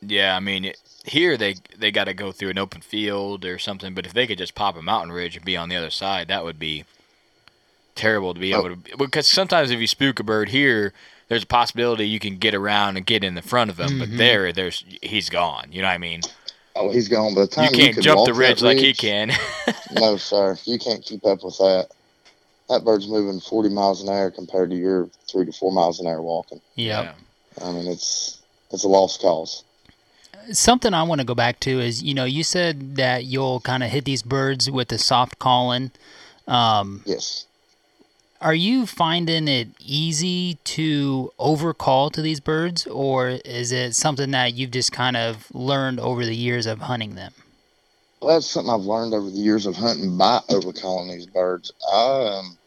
Yeah, 0.02 0.36
I 0.36 0.40
mean, 0.40 0.66
it, 0.66 0.78
here 1.04 1.38
they 1.38 1.56
they 1.78 1.92
got 1.92 2.06
to 2.06 2.14
go 2.14 2.32
through 2.32 2.50
an 2.50 2.58
open 2.58 2.82
field 2.82 3.46
or 3.46 3.60
something. 3.60 3.94
But 3.94 4.06
if 4.06 4.14
they 4.14 4.28
could 4.28 4.38
just 4.38 4.56
pop 4.56 4.78
a 4.78 4.82
mountain 4.82 5.12
ridge 5.12 5.36
and 5.36 5.46
be 5.46 5.58
on 5.58 5.70
the 5.70 5.76
other 5.76 5.90
side, 5.90 6.28
that 6.28 6.44
would 6.44 6.60
be 6.60 6.86
terrible 7.96 8.34
to 8.34 8.40
be 8.40 8.52
able 8.54 8.76
to. 8.76 8.98
Because 8.98 9.28
sometimes 9.28 9.72
if 9.72 9.80
you 9.80 9.88
spook 9.88 10.20
a 10.20 10.24
bird 10.24 10.50
here, 10.50 10.94
there's 11.28 11.44
a 11.44 11.48
possibility 11.48 12.08
you 12.08 12.20
can 12.20 12.38
get 12.38 12.54
around 12.54 12.98
and 12.98 13.06
get 13.06 13.24
in 13.24 13.36
the 13.36 13.42
front 13.42 13.72
of 13.72 13.80
him. 13.80 13.98
But 13.98 14.10
Mhm. 14.10 14.18
there, 14.18 14.54
there's 14.54 14.84
he's 15.02 15.30
gone. 15.30 15.72
You 15.72 15.82
know 15.82 15.88
what 15.88 15.94
I 15.94 15.98
mean? 15.98 16.22
Oh, 16.76 16.92
he's 16.92 17.08
gone. 17.08 17.34
By 17.34 17.42
the 17.42 17.48
time 17.48 17.74
You 17.74 17.80
can't 17.80 17.96
could 17.96 18.04
jump 18.04 18.26
the 18.26 18.34
that 18.34 18.40
ridge 18.40 18.62
like 18.62 18.80
he 18.80 18.94
can. 18.94 19.32
no, 19.92 20.18
sir. 20.18 20.58
You 20.66 20.78
can't 20.78 21.04
keep 21.04 21.26
up 21.26 21.44
with 21.44 21.58
that. 21.58 21.90
That 22.70 22.84
bird's 22.84 23.08
moving 23.08 23.40
40 23.40 23.70
miles 23.70 24.02
an 24.02 24.10
hour 24.10 24.32
compared 24.32 24.72
to 24.72 24.76
your 24.76 25.10
three 25.30 25.46
to 25.46 25.52
four 25.52 25.72
miles 25.72 26.00
an 26.00 26.08
hour 26.08 26.22
walking. 26.22 26.62
Yep. 26.76 27.16
I 27.62 27.72
mean, 27.72 27.88
it's 27.88 28.42
it's 28.72 28.84
a 28.84 28.88
lost 28.88 29.22
cause. 29.22 29.64
Something 30.52 30.94
I 30.94 31.04
want 31.04 31.22
to 31.22 31.26
go 31.26 31.36
back 31.36 31.60
to 31.62 31.80
is, 31.80 32.04
you 32.04 32.14
know, 32.14 32.26
you 32.26 32.44
said 32.44 32.98
that 32.98 33.26
you'll 33.26 33.60
kind 33.62 33.84
of 33.84 33.90
hit 33.90 34.06
these 34.06 34.22
birds 34.22 34.70
with 34.70 34.92
a 34.92 34.98
soft 34.98 35.40
calling. 35.40 35.92
Um, 36.48 37.04
yes. 37.06 37.46
Are 38.42 38.54
you 38.54 38.86
finding 38.86 39.48
it 39.48 39.70
easy 39.80 40.60
to 40.66 41.32
overcall 41.40 42.10
to 42.12 42.22
these 42.22 42.40
birds, 42.40 42.86
or 42.86 43.30
is 43.30 43.72
it 43.72 43.96
something 43.96 44.32
that 44.32 44.54
you've 44.54 44.72
just 44.72 44.92
kind 44.92 45.18
of 45.18 45.48
learned 45.54 46.00
over 46.00 46.26
the 46.26 46.36
years 46.36 46.66
of 46.66 46.82
hunting 46.82 47.16
them? 47.16 47.34
Well, 48.26 48.34
that's 48.34 48.48
something 48.48 48.74
I've 48.74 48.88
learned 48.88 49.14
over 49.14 49.30
the 49.30 49.38
years 49.38 49.68
of 49.68 49.76
hunting 49.76 50.18
by 50.18 50.40
overcalling 50.50 51.12
these 51.12 51.28
birds. 51.28 51.72
I, 51.94 52.40
um, 52.40 52.58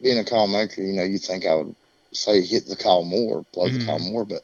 being 0.00 0.18
a 0.18 0.24
call 0.24 0.46
maker, 0.46 0.80
you 0.80 0.94
know, 0.94 1.02
you 1.02 1.18
think 1.18 1.44
I 1.44 1.54
would 1.54 1.76
say 2.14 2.40
hit 2.40 2.66
the 2.66 2.76
call 2.76 3.04
more, 3.04 3.44
blow 3.52 3.68
the 3.68 3.84
call 3.84 3.98
more, 3.98 4.24
but 4.24 4.40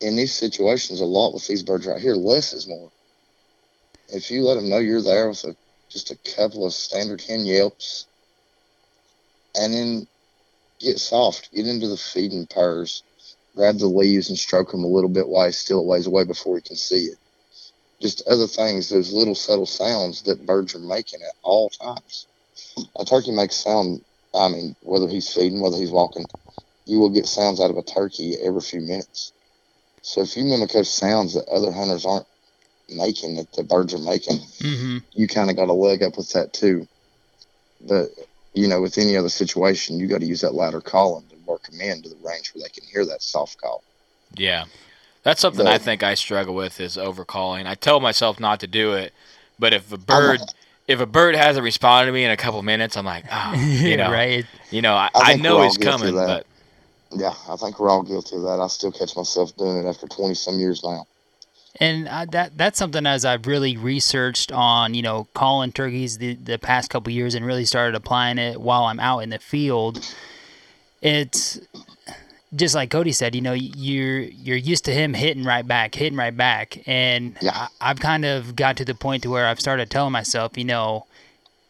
in 0.00 0.14
these 0.14 0.32
situations, 0.32 1.00
a 1.00 1.04
lot 1.04 1.34
with 1.34 1.44
these 1.48 1.64
birds 1.64 1.88
right 1.88 2.00
here, 2.00 2.14
less 2.14 2.52
is 2.52 2.68
more. 2.68 2.92
If 4.10 4.30
you 4.30 4.44
let 4.44 4.54
them 4.54 4.68
know 4.68 4.78
you're 4.78 5.02
there 5.02 5.28
with 5.28 5.42
a, 5.42 5.56
just 5.88 6.12
a 6.12 6.36
couple 6.36 6.64
of 6.64 6.72
standard 6.72 7.20
hen 7.20 7.44
yelps, 7.44 8.06
and 9.58 9.74
then 9.74 10.06
get 10.78 11.00
soft, 11.00 11.52
get 11.52 11.66
into 11.66 11.88
the 11.88 11.96
feeding 11.96 12.46
purrs, 12.46 13.02
grab 13.56 13.78
the 13.78 13.88
leaves 13.88 14.28
and 14.28 14.38
stroke 14.38 14.70
them 14.70 14.84
a 14.84 14.86
little 14.86 15.10
bit 15.10 15.26
while 15.26 15.46
he's 15.46 15.58
still 15.58 15.80
a 15.80 15.82
ways 15.82 16.06
away 16.06 16.22
before 16.22 16.54
he 16.54 16.62
can 16.62 16.76
see 16.76 17.06
it. 17.06 17.18
Just 18.00 18.26
other 18.28 18.46
things, 18.46 18.88
those 18.88 19.12
little 19.12 19.34
subtle 19.34 19.66
sounds 19.66 20.22
that 20.22 20.46
birds 20.46 20.74
are 20.74 20.80
making 20.80 21.20
at 21.22 21.34
all 21.42 21.68
times. 21.70 22.26
A 22.98 23.04
turkey 23.04 23.32
makes 23.32 23.56
sound. 23.56 24.02
I 24.34 24.48
mean, 24.48 24.76
whether 24.82 25.08
he's 25.08 25.32
feeding, 25.32 25.60
whether 25.60 25.76
he's 25.76 25.90
walking, 25.90 26.26
you 26.86 26.98
will 26.98 27.10
get 27.10 27.26
sounds 27.26 27.60
out 27.60 27.70
of 27.70 27.76
a 27.76 27.82
turkey 27.82 28.36
every 28.42 28.60
few 28.60 28.80
minutes. 28.80 29.32
So 30.02 30.22
if 30.22 30.36
you 30.36 30.44
mimic 30.44 30.70
those 30.70 30.90
sounds 30.90 31.34
that 31.34 31.48
other 31.48 31.72
hunters 31.72 32.06
aren't 32.06 32.26
making, 32.88 33.36
that 33.36 33.52
the 33.52 33.62
birds 33.62 33.94
are 33.94 33.98
making, 33.98 34.38
Mm-hmm. 34.38 34.98
you 35.12 35.28
kind 35.28 35.50
of 35.50 35.56
got 35.56 35.68
a 35.68 35.72
leg 35.72 36.02
up 36.02 36.16
with 36.16 36.30
that 36.32 36.52
too. 36.52 36.86
But 37.80 38.08
you 38.54 38.68
know, 38.68 38.80
with 38.80 38.98
any 38.98 39.16
other 39.16 39.28
situation, 39.28 39.98
you 39.98 40.08
got 40.08 40.20
to 40.20 40.26
use 40.26 40.40
that 40.40 40.54
louder 40.54 40.80
calling 40.80 41.28
to 41.28 41.36
work 41.46 41.64
them 41.64 41.80
into 41.80 42.08
the 42.08 42.16
range 42.16 42.52
where 42.52 42.62
they 42.62 42.70
can 42.70 42.88
hear 42.88 43.04
that 43.06 43.22
soft 43.22 43.60
call. 43.60 43.82
Yeah. 44.34 44.64
That's 45.22 45.40
something 45.40 45.64
The- 45.64 45.72
I 45.72 45.78
think 45.78 46.02
I 46.02 46.14
struggle 46.14 46.54
with 46.54 46.80
is 46.80 46.96
overcalling. 46.96 47.66
I 47.66 47.74
tell 47.74 48.00
myself 48.00 48.40
not 48.40 48.60
to 48.60 48.66
do 48.66 48.92
it, 48.94 49.12
but 49.58 49.72
if 49.72 49.92
a 49.92 49.98
bird 49.98 50.40
if 50.86 51.00
a 51.00 51.06
bird 51.06 51.36
hasn't 51.36 51.62
responded 51.64 52.06
to 52.06 52.12
me 52.12 52.24
in 52.24 52.30
a 52.30 52.36
couple 52.36 52.62
minutes, 52.62 52.96
I'm 52.96 53.04
like, 53.04 53.24
oh, 53.30 53.54
you 53.54 53.96
know, 53.96 54.10
right. 54.10 54.46
you 54.70 54.80
know, 54.80 54.94
I, 54.94 55.10
I 55.14 55.32
I 55.32 55.36
know 55.36 55.56
we're 55.56 55.64
he's 55.64 55.76
coming, 55.76 56.14
but. 56.14 56.46
Yeah, 57.10 57.34
I 57.48 57.56
think 57.56 57.80
we're 57.80 57.88
all 57.88 58.02
guilty 58.02 58.36
of 58.36 58.42
that. 58.42 58.60
I 58.60 58.66
still 58.66 58.92
catch 58.92 59.16
myself 59.16 59.56
doing 59.56 59.78
it 59.78 59.86
after 59.86 60.06
twenty 60.06 60.34
some 60.34 60.58
years 60.58 60.82
now. 60.84 61.06
And 61.80 62.08
I, 62.08 62.26
that 62.26 62.58
that's 62.58 62.78
something 62.78 63.06
as 63.06 63.24
I've 63.24 63.46
really 63.46 63.76
researched 63.76 64.52
on, 64.52 64.94
you 64.94 65.00
know, 65.02 65.26
calling 65.34 65.72
turkeys 65.72 66.18
the, 66.18 66.34
the 66.34 66.58
past 66.58 66.90
couple 66.90 67.12
years 67.12 67.34
and 67.34 67.46
really 67.46 67.64
started 67.64 67.94
applying 67.94 68.36
it 68.38 68.60
while 68.60 68.84
I'm 68.84 69.00
out 69.00 69.20
in 69.20 69.30
the 69.30 69.38
field. 69.38 70.04
It's 71.00 71.60
just 72.54 72.74
like 72.74 72.90
Cody 72.90 73.12
said, 73.12 73.34
you 73.34 73.40
know, 73.40 73.52
you're 73.52 74.20
you're 74.20 74.56
used 74.56 74.84
to 74.86 74.92
him 74.92 75.14
hitting 75.14 75.44
right 75.44 75.66
back, 75.66 75.94
hitting 75.94 76.18
right 76.18 76.36
back, 76.36 76.82
and 76.86 77.36
I, 77.42 77.68
I've 77.80 78.00
kind 78.00 78.24
of 78.24 78.56
got 78.56 78.76
to 78.78 78.84
the 78.84 78.94
point 78.94 79.22
to 79.24 79.30
where 79.30 79.46
I've 79.46 79.60
started 79.60 79.90
telling 79.90 80.12
myself, 80.12 80.56
you 80.56 80.64
know, 80.64 81.06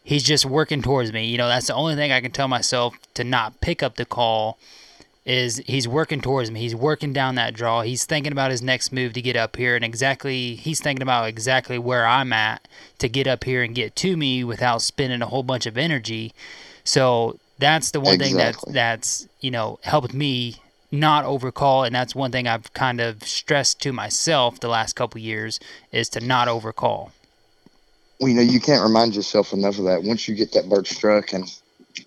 he's 0.03 0.23
just 0.23 0.45
working 0.45 0.81
towards 0.81 1.11
me. 1.11 1.25
You 1.27 1.37
know, 1.37 1.47
that's 1.47 1.67
the 1.67 1.75
only 1.75 1.95
thing 1.95 2.11
I 2.11 2.21
can 2.21 2.31
tell 2.31 2.47
myself 2.47 2.95
to 3.15 3.23
not 3.23 3.59
pick 3.61 3.83
up 3.83 3.95
the 3.97 4.05
call 4.05 4.57
is 5.25 5.57
he's 5.67 5.87
working 5.87 6.21
towards 6.21 6.49
me. 6.49 6.61
He's 6.61 6.73
working 6.73 7.13
down 7.13 7.35
that 7.35 7.53
draw. 7.53 7.81
He's 7.81 8.05
thinking 8.05 8.31
about 8.31 8.49
his 8.49 8.61
next 8.63 8.91
move 8.91 9.13
to 9.13 9.21
get 9.21 9.35
up 9.35 9.57
here 9.57 9.75
and 9.75 9.85
exactly 9.85 10.55
he's 10.55 10.81
thinking 10.81 11.03
about 11.03 11.27
exactly 11.27 11.77
where 11.77 12.07
I'm 12.07 12.33
at 12.33 12.67
to 12.97 13.07
get 13.07 13.27
up 13.27 13.43
here 13.43 13.61
and 13.61 13.75
get 13.75 13.95
to 13.97 14.17
me 14.17 14.43
without 14.43 14.81
spending 14.81 15.21
a 15.21 15.27
whole 15.27 15.43
bunch 15.43 15.67
of 15.67 15.77
energy. 15.77 16.33
So 16.83 17.37
that's 17.59 17.91
the 17.91 17.99
one 17.99 18.17
thing 18.17 18.33
Exactly. 18.33 18.73
that's 18.73 19.19
that's, 19.21 19.27
you 19.41 19.51
know, 19.51 19.77
helped 19.83 20.13
me 20.15 20.55
not 20.91 21.25
overcall 21.25 21.83
and 21.83 21.93
that's 21.93 22.15
one 22.15 22.31
thing 22.31 22.47
I've 22.47 22.73
kind 22.73 22.99
of 22.99 23.23
stressed 23.23 23.81
to 23.81 23.93
myself 23.93 24.59
the 24.59 24.69
last 24.69 24.95
couple 24.95 25.21
years 25.21 25.59
is 25.91 26.09
to 26.09 26.19
not 26.19 26.47
overcall. 26.47 27.11
Well, 28.19 28.29
you 28.29 28.35
know, 28.35 28.41
you 28.41 28.59
can't 28.59 28.83
remind 28.83 29.15
yourself 29.15 29.53
enough 29.53 29.77
of 29.77 29.85
that. 29.85 30.03
Once 30.03 30.27
you 30.27 30.35
get 30.35 30.51
that 30.53 30.67
bird 30.67 30.87
struck 30.87 31.31
and 31.31 31.45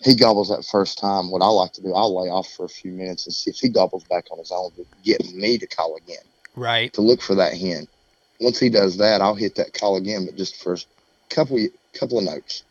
he 0.02 0.14
gobbles 0.14 0.48
that 0.48 0.64
first 0.64 0.98
time, 0.98 1.30
what 1.30 1.42
I 1.42 1.46
like 1.46 1.72
to 1.74 1.82
do, 1.82 1.94
I'll 1.94 2.22
lay 2.22 2.28
off 2.28 2.48
for 2.52 2.64
a 2.64 2.68
few 2.68 2.92
minutes 2.92 3.26
and 3.26 3.34
see 3.34 3.50
if 3.50 3.56
he 3.56 3.68
gobbles 3.68 4.04
back 4.04 4.26
on 4.30 4.38
his 4.38 4.52
own 4.52 4.72
to 4.72 4.84
get 5.02 5.24
me 5.32 5.58
to 5.58 5.66
call 5.66 5.96
again, 5.96 6.24
Right. 6.54 6.92
to 6.94 7.00
look 7.00 7.22
for 7.22 7.34
that 7.36 7.54
hen. 7.54 7.86
Once 8.40 8.58
he 8.58 8.68
does 8.68 8.98
that, 8.98 9.20
I'll 9.20 9.34
hit 9.34 9.54
that 9.56 9.72
call 9.72 9.96
again, 9.96 10.26
but 10.26 10.36
just 10.36 10.56
for 10.62 10.74
a 10.74 10.78
couple 11.30 11.58
couple 11.94 12.18
of 12.18 12.24
notes. 12.24 12.64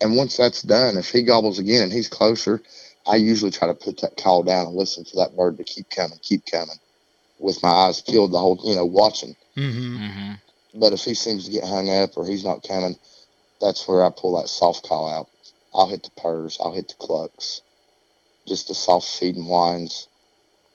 And 0.00 0.16
once 0.16 0.36
that's 0.36 0.62
done, 0.62 0.96
if 0.96 1.10
he 1.10 1.22
gobbles 1.22 1.58
again 1.58 1.82
and 1.82 1.92
he's 1.92 2.08
closer, 2.08 2.62
I 3.08 3.16
usually 3.16 3.50
try 3.50 3.68
to 3.68 3.74
put 3.74 4.00
that 4.02 4.16
call 4.16 4.42
down 4.42 4.66
and 4.66 4.76
listen 4.76 5.04
for 5.04 5.16
that 5.16 5.36
bird 5.36 5.56
to 5.56 5.64
keep 5.64 5.88
coming, 5.90 6.18
keep 6.22 6.44
coming, 6.46 6.76
with 7.38 7.62
my 7.62 7.70
eyes 7.70 8.02
peeled 8.02 8.32
the 8.32 8.38
whole, 8.38 8.60
you 8.62 8.76
know, 8.76 8.84
watching. 8.84 9.34
Mm-hmm. 9.56 10.32
But 10.78 10.92
if 10.92 11.00
he 11.00 11.14
seems 11.14 11.46
to 11.46 11.50
get 11.50 11.64
hung 11.64 11.88
up 11.90 12.16
or 12.16 12.26
he's 12.26 12.44
not 12.44 12.66
coming, 12.66 12.96
that's 13.60 13.88
where 13.88 14.04
I 14.04 14.10
pull 14.10 14.40
that 14.40 14.48
soft 14.48 14.86
call 14.86 15.08
out. 15.08 15.28
I'll 15.74 15.88
hit 15.88 16.02
the 16.02 16.10
purrs, 16.20 16.58
I'll 16.60 16.72
hit 16.72 16.88
the 16.88 16.94
clucks, 16.94 17.62
just 18.46 18.68
the 18.68 18.74
soft 18.74 19.08
feeding 19.08 19.46
whines, 19.46 20.08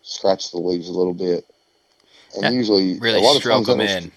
scratch 0.01 0.51
the 0.51 0.57
leaves 0.57 0.89
a 0.89 0.93
little 0.93 1.13
bit, 1.13 1.45
and 2.35 2.43
That 2.43 2.53
usually 2.53 2.99
really 2.99 3.19
a 3.19 3.21
lot 3.21 3.35
of 3.35 3.41
stroke 3.41 3.65
times 3.65 3.67
them 3.67 3.77
that'll 3.79 4.05
in. 4.05 4.11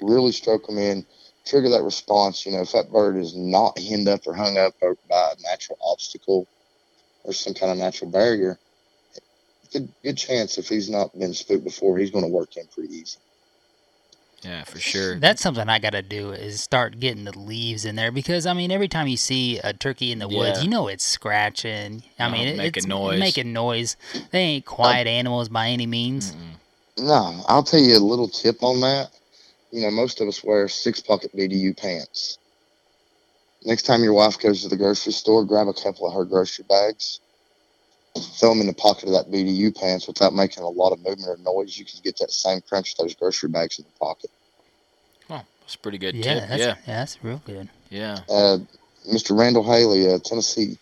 really 0.00 0.32
stroke 0.32 0.66
them 0.66 0.78
in, 0.78 1.04
trigger 1.44 1.68
that 1.70 1.82
response. 1.82 2.46
You 2.46 2.52
know, 2.52 2.62
if 2.62 2.72
that 2.72 2.90
bird 2.90 3.16
is 3.16 3.36
not 3.36 3.78
hemmed 3.78 4.08
up 4.08 4.26
or 4.26 4.34
hung 4.34 4.56
up 4.56 4.74
or 4.80 4.96
by 5.08 5.34
a 5.36 5.42
natural 5.42 5.78
obstacle 5.82 6.46
or 7.30 7.32
some 7.32 7.54
kind 7.54 7.72
of 7.72 7.78
natural 7.78 8.10
barrier, 8.10 8.58
good 9.72 9.88
good 10.02 10.16
chance 10.18 10.58
if 10.58 10.68
he's 10.68 10.90
not 10.90 11.16
been 11.18 11.32
spooked 11.34 11.64
before, 11.64 11.96
he's 11.98 12.10
going 12.10 12.24
to 12.24 12.30
work 12.30 12.56
in 12.56 12.66
pretty 12.66 12.92
easy. 12.94 13.18
Yeah, 14.42 14.64
for 14.64 14.78
sure. 14.80 15.18
That's 15.18 15.42
something 15.42 15.68
I 15.68 15.78
got 15.78 15.90
to 15.90 16.00
do 16.02 16.30
is 16.32 16.62
start 16.62 16.98
getting 16.98 17.24
the 17.24 17.38
leaves 17.38 17.84
in 17.84 17.94
there 17.96 18.10
because 18.10 18.46
I 18.46 18.54
mean 18.54 18.70
every 18.72 18.88
time 18.88 19.06
you 19.06 19.18
see 19.18 19.58
a 19.58 19.72
turkey 19.74 20.12
in 20.12 20.18
the 20.18 20.28
woods, 20.28 20.58
Yeah. 20.58 20.64
you 20.64 20.70
know 20.70 20.88
it's 20.88 21.04
scratching. 21.04 22.02
I 22.18 22.24
Uh-huh, 22.24 22.32
mean 22.32 22.48
it- 22.48 22.56
making 22.56 22.78
it's 22.80 22.86
noise. 22.86 23.20
making 23.20 23.52
noise. 23.52 23.96
They 24.32 24.40
ain't 24.40 24.64
quiet 24.66 25.06
animals 25.06 25.50
by 25.50 25.68
any 25.68 25.86
means. 25.86 26.34
No, 26.98 27.44
I'll 27.48 27.62
tell 27.62 27.80
you 27.80 27.96
a 27.96 28.00
little 28.00 28.28
tip 28.28 28.62
on 28.62 28.80
that. 28.80 29.10
You 29.70 29.82
know, 29.82 29.90
most 29.90 30.20
of 30.20 30.26
us 30.28 30.42
wear 30.42 30.68
six 30.68 31.00
pocket 31.00 31.36
BDU 31.36 31.74
pants. 31.76 32.38
Next 33.64 33.82
time 33.82 34.02
your 34.02 34.14
wife 34.14 34.38
goes 34.38 34.62
to 34.62 34.68
the 34.68 34.76
grocery 34.76 35.12
store, 35.12 35.44
grab 35.44 35.68
a 35.68 35.74
couple 35.74 36.06
of 36.06 36.14
her 36.14 36.24
grocery 36.24 36.64
bags, 36.68 37.20
throw 38.38 38.50
them 38.50 38.60
in 38.60 38.66
the 38.66 38.72
pocket 38.72 39.04
of 39.04 39.12
that 39.12 39.30
BDU 39.30 39.74
pants 39.74 40.06
without 40.06 40.32
making 40.32 40.62
a 40.62 40.68
lot 40.68 40.92
of 40.92 40.98
movement 41.00 41.28
or 41.28 41.36
noise. 41.38 41.76
You 41.76 41.84
can 41.84 42.00
get 42.02 42.18
that 42.18 42.30
same 42.30 42.60
crunch 42.62 42.94
with 42.96 43.06
those 43.06 43.14
grocery 43.14 43.50
bags 43.50 43.78
in 43.78 43.84
the 43.84 43.98
pocket. 43.98 44.30
Oh, 45.28 45.42
that's 45.60 45.76
pretty 45.76 45.98
good 45.98 46.14
Yeah, 46.14 46.40
tip. 46.40 46.48
that's, 46.48 46.60
Yeah. 46.60 46.76
yeah, 46.86 46.98
that's 46.98 47.22
real 47.22 47.42
good. 47.44 47.68
Yeah. 47.90 48.20
Uh, 48.28 48.58
Mr. 49.12 49.38
Randall 49.38 49.64
Haley, 49.64 50.10
uh, 50.10 50.18
Tennessee, 50.24 50.78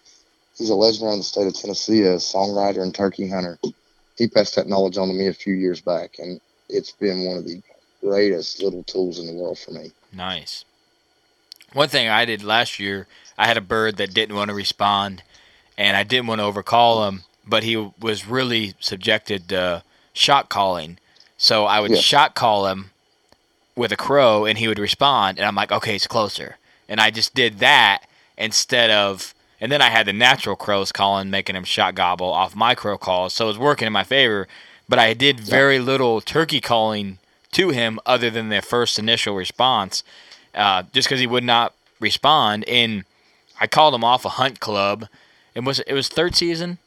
he's 0.56 0.70
a 0.70 0.74
legend 0.74 1.08
around 1.08 1.18
the 1.18 1.24
state 1.24 1.46
of 1.46 1.54
Tennessee, 1.54 2.02
a 2.02 2.16
songwriter 2.16 2.82
and 2.82 2.94
turkey 2.94 3.28
hunter. 3.28 3.58
He 4.16 4.28
passed 4.28 4.56
that 4.56 4.68
knowledge 4.68 4.98
on 4.98 5.08
to 5.08 5.14
me 5.14 5.26
a 5.26 5.32
few 5.32 5.54
years 5.54 5.80
back, 5.80 6.18
and 6.18 6.40
it's 6.68 6.92
been 6.92 7.26
one 7.26 7.38
of 7.38 7.46
the 7.46 7.60
greatest 8.02 8.62
little 8.62 8.84
tools 8.84 9.18
in 9.18 9.26
the 9.26 9.34
world 9.34 9.58
for 9.58 9.72
me. 9.72 9.92
Nice. 10.12 10.64
One 11.72 11.88
thing 11.88 12.08
I 12.08 12.24
did 12.24 12.42
last 12.42 12.78
year, 12.78 13.06
I 13.36 13.46
had 13.46 13.56
a 13.56 13.62
bird 13.62 13.96
that 13.96 14.14
didn't 14.14 14.36
want 14.36 14.48
to 14.48 14.54
respond, 14.54 15.22
and 15.76 15.96
I 15.96 16.02
didn't 16.02 16.26
want 16.26 16.40
to 16.40 16.44
overcall 16.44 17.06
him, 17.06 17.24
but 17.46 17.62
he 17.62 17.76
was 17.76 18.26
really 18.26 18.74
subjected 18.80 19.48
to 19.50 19.82
shot 20.12 20.48
calling. 20.48 20.98
So 21.36 21.66
I 21.66 21.80
would 21.80 21.92
Yeah. 21.92 22.00
shot 22.00 22.34
call 22.34 22.66
him 22.66 22.90
with 23.76 23.92
a 23.92 23.96
crow, 23.96 24.44
and 24.44 24.58
he 24.58 24.66
would 24.66 24.78
respond, 24.78 25.38
and 25.38 25.46
I'm 25.46 25.54
like, 25.54 25.70
okay, 25.70 25.94
it's 25.94 26.06
closer. 26.06 26.56
And 26.88 27.00
I 27.00 27.10
just 27.10 27.34
did 27.34 27.58
that 27.60 28.00
instead 28.36 28.90
of, 28.90 29.34
and 29.60 29.70
then 29.70 29.82
I 29.82 29.90
had 29.90 30.06
the 30.06 30.12
natural 30.12 30.56
crows 30.56 30.90
calling, 30.90 31.30
making 31.30 31.54
him 31.54 31.64
shot 31.64 31.94
gobble 31.94 32.32
off 32.32 32.56
my 32.56 32.74
crow 32.74 32.98
calls, 32.98 33.34
so 33.34 33.44
it 33.44 33.48
was 33.48 33.58
working 33.58 33.86
in 33.86 33.92
my 33.92 34.04
favor. 34.04 34.48
But 34.88 34.98
I 34.98 35.12
did 35.12 35.38
very 35.38 35.78
little 35.78 36.20
turkey 36.22 36.60
calling 36.62 37.18
to 37.52 37.70
him 37.70 38.00
other 38.06 38.30
than 38.30 38.48
the 38.48 38.62
first 38.62 38.98
initial 38.98 39.34
response, 39.34 40.02
uh, 40.54 40.82
just 40.92 41.08
because 41.08 41.20
he 41.20 41.26
would 41.26 41.44
not 41.44 41.74
respond. 42.00 42.64
And 42.68 43.04
I 43.60 43.66
called 43.66 43.94
him 43.94 44.04
off 44.04 44.24
a 44.24 44.30
hunt 44.30 44.60
club. 44.60 45.06
It 45.54 45.64
was 45.64 45.80
it 45.80 45.94
was 45.94 46.08
third 46.08 46.34
season. 46.36 46.78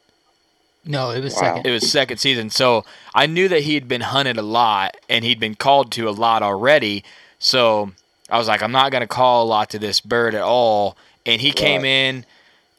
No, 0.86 1.12
it 1.12 1.24
was 1.24 1.34
Wow. 1.36 1.40
second. 1.42 1.68
It 1.68 1.72
was 1.72 1.90
second 1.90 2.18
season. 2.18 2.50
So 2.50 2.86
I 3.14 3.28
knew 3.28 3.48
that 3.50 3.62
he 3.64 3.76
had 3.76 3.88
been 3.88 4.02
hunted 4.02 4.38
a 4.38 4.42
lot 4.42 4.98
and 5.10 5.24
he'd 5.24 5.40
been 5.40 5.56
called 5.56 5.92
to 5.94 6.10
a 6.10 6.12
lot 6.12 6.42
already. 6.42 7.04
So 7.38 7.92
I 8.30 8.38
was 8.38 8.48
like, 8.48 8.64
I'm 8.64 8.72
not 8.72 8.92
gonna 8.92 9.08
call 9.08 9.44
a 9.44 9.48
lot 9.48 9.70
to 9.72 9.80
this 9.80 10.00
bird 10.02 10.34
at 10.34 10.42
all. 10.42 10.98
And 11.26 11.40
he 11.42 11.52
came 11.52 11.86
in, 11.86 12.26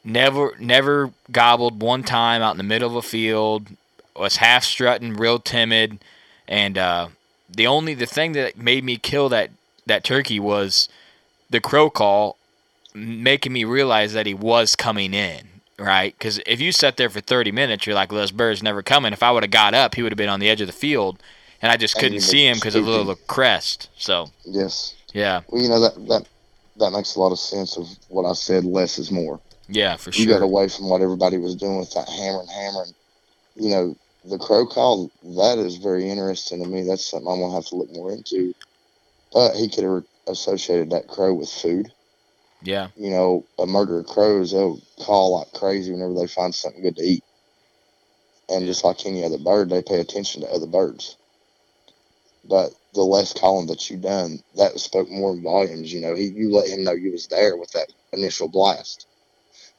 never 0.03 0.53
never 0.59 1.11
gobbled 1.31 1.81
one 1.81 2.03
time 2.03 2.41
out 2.41 2.51
in 2.51 2.57
the 2.57 2.63
middle 2.63 2.89
of 2.89 2.95
a 2.95 3.01
field, 3.01 3.67
was 4.15 4.37
half 4.37 4.63
strutting, 4.63 5.13
real 5.13 5.39
timid, 5.39 5.99
and 6.47 6.77
uh, 6.77 7.07
the 7.49 7.67
only 7.67 7.93
the 7.93 8.05
thing 8.05 8.33
that 8.33 8.57
made 8.57 8.83
me 8.83 8.97
kill 8.97 9.29
that 9.29 9.49
that 9.85 10.03
turkey 10.03 10.39
was 10.39 10.89
the 11.49 11.59
crow 11.59 11.89
call, 11.89 12.37
making 12.93 13.53
me 13.53 13.63
realize 13.63 14.13
that 14.13 14.25
he 14.25 14.33
was 14.33 14.75
coming 14.75 15.13
in. 15.13 15.47
Right, 15.79 16.15
because 16.17 16.39
if 16.45 16.61
you 16.61 16.71
sat 16.71 16.97
there 16.97 17.09
for 17.09 17.19
30 17.19 17.51
minutes, 17.51 17.87
you're 17.87 17.95
like, 17.95 18.11
well, 18.11 18.21
this 18.21 18.31
bird's 18.31 18.61
never 18.61 18.83
coming. 18.83 19.11
If 19.11 19.23
I 19.23 19.31
would 19.31 19.43
have 19.43 19.51
got 19.51 19.73
up, 19.73 19.95
he 19.95 20.03
would 20.03 20.11
have 20.11 20.17
been 20.17 20.29
on 20.29 20.39
the 20.39 20.47
edge 20.47 20.61
of 20.61 20.67
the 20.67 20.71
field, 20.73 21.17
and 21.63 21.71
I 21.71 21.77
just 21.77 21.97
couldn't 21.97 22.21
see 22.21 22.45
him 22.47 22.55
because 22.57 22.75
of 22.75 22.85
the 22.85 22.91
little 22.91 23.15
crest. 23.27 23.89
So, 23.97 24.29
Yes. 24.45 24.93
yeah, 25.13 25.41
Well, 25.49 25.61
you 25.61 25.69
know 25.69 25.79
that 25.81 25.95
that 26.07 26.27
that 26.77 26.91
makes 26.91 27.15
a 27.15 27.19
lot 27.19 27.31
of 27.31 27.39
sense 27.39 27.75
of 27.75 27.87
what 28.09 28.23
I 28.23 28.33
said. 28.33 28.65
Less 28.65 28.99
is 28.99 29.11
more. 29.11 29.39
yeah, 29.67 29.95
for 29.95 30.11
sure. 30.11 30.23
You 30.23 30.29
got 30.31 30.43
away 30.43 30.69
from 30.69 30.89
what 30.89 31.01
everybody 31.01 31.37
was 31.39 31.55
doing 31.55 31.79
with 31.79 31.91
that 31.95 32.07
hammering, 32.07 32.47
hammering. 32.47 32.93
You 33.55 33.69
know, 33.71 33.95
the 34.25 34.37
crow 34.37 34.67
call 34.67 35.09
that 35.23 35.57
is 35.57 35.77
very 35.77 36.07
interesting 36.07 36.61
to 36.63 36.69
me. 36.69 36.83
That's 36.83 37.05
something 37.09 37.27
I'm 37.29 37.39
gonna 37.39 37.55
have 37.55 37.65
to 37.65 37.75
look 37.75 37.91
more 37.93 38.11
into. 38.11 38.53
But 39.33 39.55
he 39.55 39.69
could 39.69 39.83
have 39.83 40.03
associated 40.27 40.91
that 40.91 41.07
crow 41.07 41.33
with 41.33 41.49
food. 41.49 41.91
yeah, 42.61 42.89
You 42.95 43.09
know, 43.09 43.45
a 43.59 43.65
murder 43.65 43.99
of 43.99 44.05
crows, 44.05 44.51
they'll 44.51 44.79
call 44.99 45.39
like 45.39 45.51
crazy 45.53 45.91
whenever 45.91 46.13
they 46.13 46.27
find 46.27 46.53
something 46.53 46.81
good 46.83 46.97
to 46.97 47.03
eat. 47.03 47.23
And 48.49 48.65
just 48.65 48.83
like 48.83 49.05
any 49.05 49.23
other 49.23 49.37
bird, 49.39 49.69
they 49.69 49.81
pay 49.81 49.99
attention 49.99 50.41
to 50.41 50.49
other 50.51 50.67
birds. 50.67 51.17
but 52.45 52.71
the 52.93 53.01
less 53.01 53.33
calling 53.33 53.67
that 53.67 53.89
you 53.89 53.97
done, 53.97 54.39
that 54.55 54.79
spoke 54.79 55.09
more 55.09 55.35
volumes. 55.35 55.91
You 55.91 56.01
know, 56.01 56.13
he 56.13 56.25
you 56.25 56.53
let 56.53 56.69
him 56.69 56.83
know 56.83 56.91
you 56.91 57.11
was 57.11 57.27
there 57.27 57.57
with 57.57 57.71
that 57.71 57.91
initial 58.11 58.47
blast, 58.47 59.07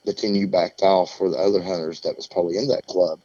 but 0.04 0.18
then 0.20 0.34
you 0.34 0.48
backed 0.48 0.82
off 0.82 1.16
for 1.16 1.30
the 1.30 1.36
other 1.38 1.62
hunters 1.62 2.00
that 2.00 2.16
was 2.16 2.26
probably 2.26 2.56
in 2.56 2.68
that 2.68 2.86
club 2.86 3.20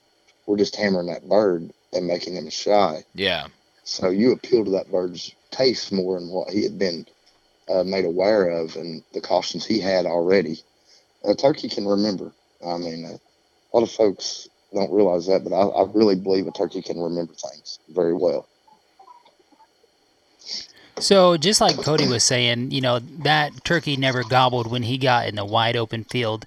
were 0.46 0.58
just 0.58 0.76
hammering 0.76 1.08
that 1.08 1.28
bird 1.28 1.72
and 1.94 2.06
making 2.06 2.36
him 2.36 2.50
shy. 2.50 3.04
Yeah. 3.16 3.48
So 3.84 4.10
you 4.10 4.32
appeal 4.34 4.66
to 4.66 4.72
that 4.72 4.92
bird's 4.92 5.34
taste 5.52 5.92
more 5.92 6.20
than 6.20 6.30
what 6.30 6.50
he 6.50 6.64
had 6.64 6.78
been 6.78 7.06
uh, 7.70 7.84
made 7.84 8.06
aware 8.06 8.50
of 8.50 8.76
and 8.76 9.04
the 9.14 9.22
cautions 9.22 9.66
he 9.66 9.80
had 9.80 10.06
already. 10.06 10.62
A 11.24 11.36
turkey 11.36 11.70
can 11.70 11.88
remember. 11.88 12.32
I 12.66 12.78
mean, 12.78 13.06
uh, 13.06 13.18
a 13.18 13.72
lot 13.78 13.84
of 13.84 13.92
folks 13.92 14.50
don't 14.74 14.92
realize 14.92 15.28
that, 15.28 15.44
but 15.44 15.54
I, 15.54 15.62
I 15.62 15.92
really 15.94 16.16
believe 16.16 16.48
a 16.48 16.52
turkey 16.52 16.82
can 16.82 17.00
remember 17.00 17.34
things 17.34 17.80
very 17.90 18.14
well. 18.14 18.48
So 21.00 21.38
just 21.38 21.62
like 21.62 21.78
Cody 21.78 22.08
was 22.08 22.24
saying, 22.24 22.72
you 22.72 22.82
know, 22.82 23.00
that 23.00 23.64
turkey 23.64 23.96
never 23.96 24.24
gobbled 24.24 24.70
when 24.70 24.84
he 24.84 24.98
got 24.98 25.28
in 25.28 25.36
the 25.36 25.46
wide 25.46 25.78
open 25.78 26.04
field. 26.04 26.46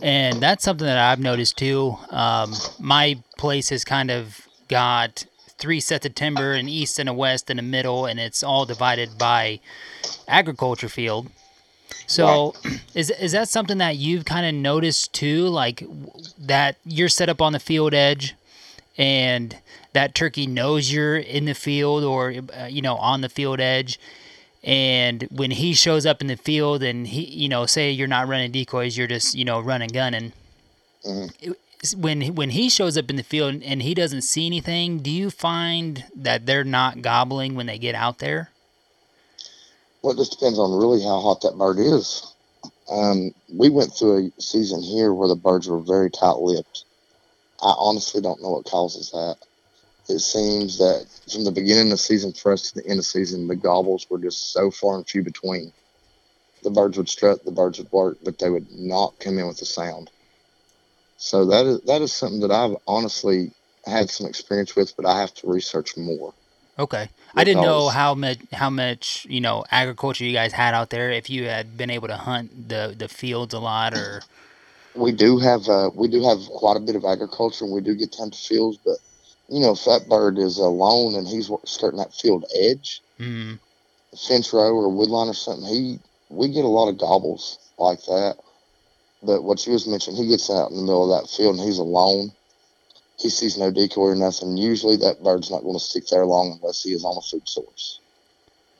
And 0.00 0.40
that's 0.40 0.64
something 0.64 0.86
that 0.86 0.98
I've 0.98 1.20
noticed 1.20 1.56
too. 1.56 1.96
Um, 2.10 2.52
my 2.80 3.22
place 3.38 3.68
has 3.68 3.84
kind 3.84 4.10
of 4.10 4.48
got 4.68 5.24
three 5.62 5.80
sets 5.80 6.04
of 6.04 6.14
timber, 6.14 6.52
an 6.52 6.68
east 6.68 6.98
and 6.98 7.08
a 7.08 7.12
west 7.14 7.48
and 7.48 7.58
a 7.60 7.62
middle, 7.62 8.04
and 8.04 8.18
it's 8.18 8.42
all 8.42 8.66
divided 8.66 9.16
by 9.16 9.60
agriculture 10.26 10.88
field. 10.88 11.28
So, 12.06 12.54
is 12.94 13.10
is 13.10 13.32
that 13.32 13.48
something 13.48 13.78
that 13.78 13.96
you've 13.96 14.24
kind 14.24 14.44
of 14.44 14.54
noticed 14.60 15.12
too, 15.12 15.46
like 15.46 15.84
that 16.38 16.76
you're 16.84 17.08
set 17.08 17.28
up 17.28 17.40
on 17.40 17.52
the 17.52 17.60
field 17.60 17.94
edge, 17.94 18.34
and 18.98 19.56
that 19.92 20.14
turkey 20.14 20.46
knows 20.46 20.92
you're 20.92 21.16
in 21.16 21.44
the 21.44 21.54
field 21.54 22.02
or 22.02 22.34
uh, 22.58 22.66
you 22.66 22.82
know 22.82 22.96
on 22.96 23.20
the 23.20 23.28
field 23.28 23.60
edge, 23.60 24.00
and 24.64 25.28
when 25.30 25.52
he 25.52 25.74
shows 25.74 26.04
up 26.04 26.20
in 26.20 26.26
the 26.26 26.36
field 26.36 26.82
and 26.82 27.06
he 27.06 27.24
you 27.24 27.48
know 27.48 27.66
say 27.66 27.90
you're 27.92 28.08
not 28.08 28.26
running 28.26 28.50
decoys, 28.50 28.98
you're 28.98 29.06
just 29.06 29.34
you 29.36 29.44
know 29.44 29.60
running 29.60 29.90
gunning. 29.90 30.32
It- 31.40 31.58
When 31.96 32.36
when 32.36 32.50
he 32.50 32.68
shows 32.68 32.96
up 32.96 33.10
in 33.10 33.16
the 33.16 33.24
field 33.24 33.60
and 33.64 33.82
he 33.82 33.92
doesn't 33.92 34.22
see 34.22 34.46
anything, 34.46 34.98
do 34.98 35.10
you 35.10 35.30
find 35.30 36.04
that 36.14 36.46
they're 36.46 36.62
not 36.62 37.02
gobbling 37.02 37.56
when 37.56 37.66
they 37.66 37.78
get 37.78 37.96
out 37.96 38.18
there? 38.18 38.50
Well, 40.00 40.12
it 40.12 40.16
just 40.16 40.32
depends 40.32 40.58
on 40.58 40.78
really 40.78 41.02
how 41.02 41.20
hot 41.20 41.40
that 41.40 41.58
bird 41.58 41.78
is. 41.78 42.34
Um, 42.88 43.32
we 43.52 43.68
went 43.68 43.92
through 43.92 44.30
a 44.38 44.40
season 44.40 44.80
here 44.80 45.12
where 45.12 45.28
the 45.28 45.36
birds 45.36 45.68
were 45.68 45.80
very 45.80 46.10
tight-lipped. 46.10 46.84
I 47.62 47.74
honestly 47.78 48.20
don't 48.20 48.42
know 48.42 48.50
what 48.50 48.64
causes 48.64 49.10
that. 49.10 49.36
It 50.08 50.18
seems 50.18 50.78
that 50.78 51.06
from 51.32 51.44
the 51.44 51.52
beginning 51.52 51.86
of 51.86 51.90
the 51.90 51.98
season 51.98 52.32
for 52.32 52.52
us 52.52 52.70
to 52.70 52.74
the 52.76 52.84
end 52.84 52.92
of 52.92 52.98
the 52.98 53.02
season, 53.04 53.46
the 53.46 53.56
gobbles 53.56 54.08
were 54.10 54.18
just 54.18 54.52
so 54.52 54.70
far 54.70 54.96
and 54.96 55.06
few 55.06 55.22
between. 55.22 55.72
The 56.62 56.70
birds 56.70 56.96
would 56.96 57.08
strut, 57.08 57.44
the 57.44 57.52
birds 57.52 57.78
would 57.78 57.90
work, 57.92 58.18
but 58.22 58.38
they 58.38 58.50
would 58.50 58.70
not 58.72 59.18
come 59.20 59.38
in 59.38 59.46
with 59.46 59.62
a 59.62 59.64
sound. 59.64 60.10
So 61.22 61.44
that 61.46 61.66
is 61.66 61.80
that 61.82 62.02
is 62.02 62.12
something 62.12 62.40
that 62.40 62.50
I've 62.50 62.76
honestly 62.88 63.52
had 63.86 64.10
some 64.10 64.26
experience 64.26 64.74
with, 64.74 64.92
but 64.96 65.06
I 65.06 65.20
have 65.20 65.32
to 65.34 65.46
research 65.46 65.96
more. 65.96 66.34
Okay. 66.80 67.08
I 67.36 67.44
didn't 67.44 67.62
know 67.62 67.88
how 67.90 68.16
much 68.16 68.40
how 68.52 68.70
much 68.70 69.24
you 69.30 69.40
know 69.40 69.64
agriculture 69.70 70.24
you 70.24 70.32
guys 70.32 70.52
had 70.52 70.74
out 70.74 70.90
there. 70.90 71.12
If 71.12 71.30
you 71.30 71.44
had 71.44 71.76
been 71.78 71.90
able 71.90 72.08
to 72.08 72.16
hunt 72.16 72.68
the 72.68 72.96
the 72.98 73.06
fields 73.06 73.54
a 73.54 73.60
lot, 73.60 73.94
or 73.94 74.20
we 74.96 75.12
do 75.12 75.38
have 75.38 75.68
uh, 75.68 75.90
we 75.94 76.08
do 76.08 76.24
have 76.24 76.40
quite 76.48 76.76
a 76.76 76.80
bit 76.80 76.96
of 76.96 77.04
agriculture 77.04 77.64
and 77.64 77.72
we 77.72 77.80
do 77.80 77.94
get 77.94 78.18
of 78.18 78.34
fields 78.34 78.78
but 78.84 78.98
you 79.48 79.60
know 79.60 79.72
if 79.72 79.84
that 79.84 80.08
bird 80.08 80.38
is 80.38 80.58
alone 80.58 81.14
and 81.14 81.28
he's 81.28 81.50
skirting 81.64 81.98
that 81.98 82.12
field 82.12 82.44
edge 82.60 83.00
mm, 83.18 83.58
fence 84.26 84.52
row 84.52 84.74
or 84.74 84.88
woodline 84.88 85.30
or 85.30 85.34
something 85.34 85.66
he 85.66 85.98
we 86.30 86.48
get 86.48 86.64
a 86.64 86.68
lot 86.68 86.88
of 86.88 86.98
gobbles 86.98 87.58
like 87.78 88.02
that 88.06 88.36
but 89.22 89.42
what 89.42 89.64
you 89.66 89.72
was 89.72 89.86
mentioning 89.86 90.22
he 90.22 90.28
gets 90.28 90.50
out 90.50 90.70
in 90.70 90.76
the 90.76 90.82
middle 90.82 91.12
of 91.12 91.22
that 91.22 91.30
field 91.30 91.56
and 91.56 91.64
he's 91.64 91.78
alone 91.78 92.30
he 93.18 93.28
sees 93.28 93.56
no 93.56 93.70
decoy 93.70 94.02
or 94.02 94.14
nothing 94.16 94.56
usually 94.56 94.96
that 94.96 95.22
bird's 95.22 95.50
not 95.50 95.62
going 95.62 95.74
to 95.78 95.84
stick 95.84 96.04
there 96.08 96.26
long 96.26 96.58
unless 96.60 96.82
he 96.82 96.92
is 96.92 97.04
on 97.04 97.16
a 97.16 97.20
food 97.22 97.46
source 97.48 98.00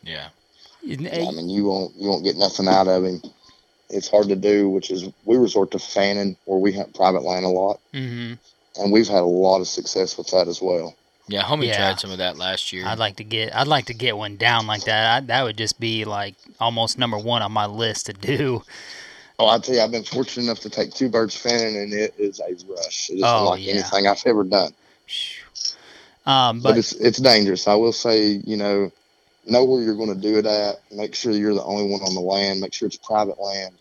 Yeah. 0.02 0.28
I 1.28 1.30
mean, 1.30 1.48
you 1.48 1.64
won't 1.66 1.94
you 1.96 2.08
won't 2.08 2.24
get 2.24 2.36
nothing 2.36 2.66
out 2.68 2.88
of 2.88 3.04
him. 3.04 3.22
It's 3.88 4.08
hard 4.08 4.28
to 4.28 4.36
do, 4.36 4.68
which 4.68 4.90
is 4.90 5.08
we 5.24 5.36
resort 5.36 5.70
to 5.72 5.78
fanning 5.78 6.36
where 6.44 6.58
we 6.58 6.72
hunt 6.72 6.94
private 6.94 7.22
land 7.22 7.44
a 7.44 7.48
lot, 7.48 7.78
hmm 7.92 8.34
and 8.76 8.90
we've 8.90 9.06
had 9.06 9.20
a 9.20 9.24
lot 9.46 9.60
of 9.60 9.68
success 9.68 10.16
with 10.18 10.26
that 10.28 10.48
as 10.48 10.60
well. 10.60 10.94
Yeah, 11.28 11.42
homie 11.44 11.66
Yeah. 11.68 11.76
tried 11.76 12.00
some 12.00 12.10
of 12.10 12.18
that 12.18 12.36
last 12.36 12.72
year. 12.72 12.84
I'd 12.86 12.98
like 12.98 13.16
to 13.16 13.24
get 13.24 13.54
I'd 13.54 13.68
like 13.68 13.86
to 13.86 13.94
get 13.94 14.16
one 14.16 14.36
down 14.36 14.66
like 14.66 14.84
that. 14.86 15.16
I, 15.16 15.26
that 15.26 15.42
would 15.44 15.56
just 15.58 15.78
be 15.78 16.04
like 16.04 16.34
almost 16.58 16.98
number 16.98 17.18
one 17.18 17.42
on 17.42 17.52
my 17.52 17.66
list 17.66 18.06
to 18.06 18.12
do. 18.12 18.64
Oh, 19.38 19.48
I 19.48 19.58
tell 19.58 19.74
you, 19.74 19.80
I've 19.80 19.90
been 19.90 20.04
fortunate 20.04 20.44
enough 20.44 20.60
to 20.60 20.70
take 20.70 20.92
two 20.94 21.08
birds 21.08 21.36
fanning, 21.36 21.76
and 21.76 21.92
it 21.92 22.14
is 22.18 22.40
a 22.40 22.54
rush. 22.72 23.10
It 23.10 23.14
is 23.14 23.22
Oh, 23.24 23.38
unlike 23.38 23.60
yeah. 23.60 23.72
anything 23.74 24.06
I've 24.06 24.22
ever 24.26 24.44
done. 24.44 24.72
Um, 26.26 26.60
But, 26.60 26.70
but 26.70 26.78
it's 26.78 26.92
it's 26.92 27.18
dangerous. 27.18 27.66
I 27.66 27.74
will 27.74 27.92
say, 27.92 28.40
you 28.44 28.56
know, 28.56 28.92
know 29.46 29.64
where 29.64 29.82
you're 29.82 29.96
going 29.96 30.14
to 30.14 30.20
do 30.20 30.38
it 30.38 30.46
at. 30.46 30.76
Make 30.92 31.14
sure 31.14 31.32
you're 31.32 31.54
the 31.54 31.64
only 31.64 31.90
one 31.90 32.02
on 32.02 32.14
the 32.14 32.20
land. 32.20 32.60
Make 32.60 32.72
sure 32.74 32.86
it's 32.86 32.96
private 32.96 33.40
land. 33.40 33.74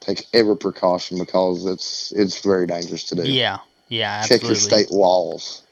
Take 0.00 0.26
every 0.34 0.56
precaution 0.56 1.18
because 1.18 1.64
it's 1.66 2.12
it's 2.12 2.40
very 2.42 2.66
dangerous 2.66 3.04
to 3.04 3.14
do. 3.16 3.22
yeah, 3.24 3.58
yeah, 3.88 4.22
Check 4.26 4.42
your 4.42 4.54
state 4.54 4.90
laws, 4.90 5.62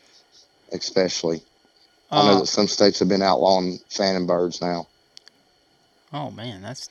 especially. 0.72 1.42
I 2.10 2.22
know 2.24 2.36
Uh, 2.36 2.40
that 2.40 2.46
some 2.46 2.66
states 2.68 2.98
have 3.00 3.08
been 3.08 3.22
outlawing 3.22 3.78
fanning 3.90 4.26
birds 4.26 4.60
now. 4.60 4.86
oh 6.12 6.30
man, 6.30 6.62
that's 6.62 6.88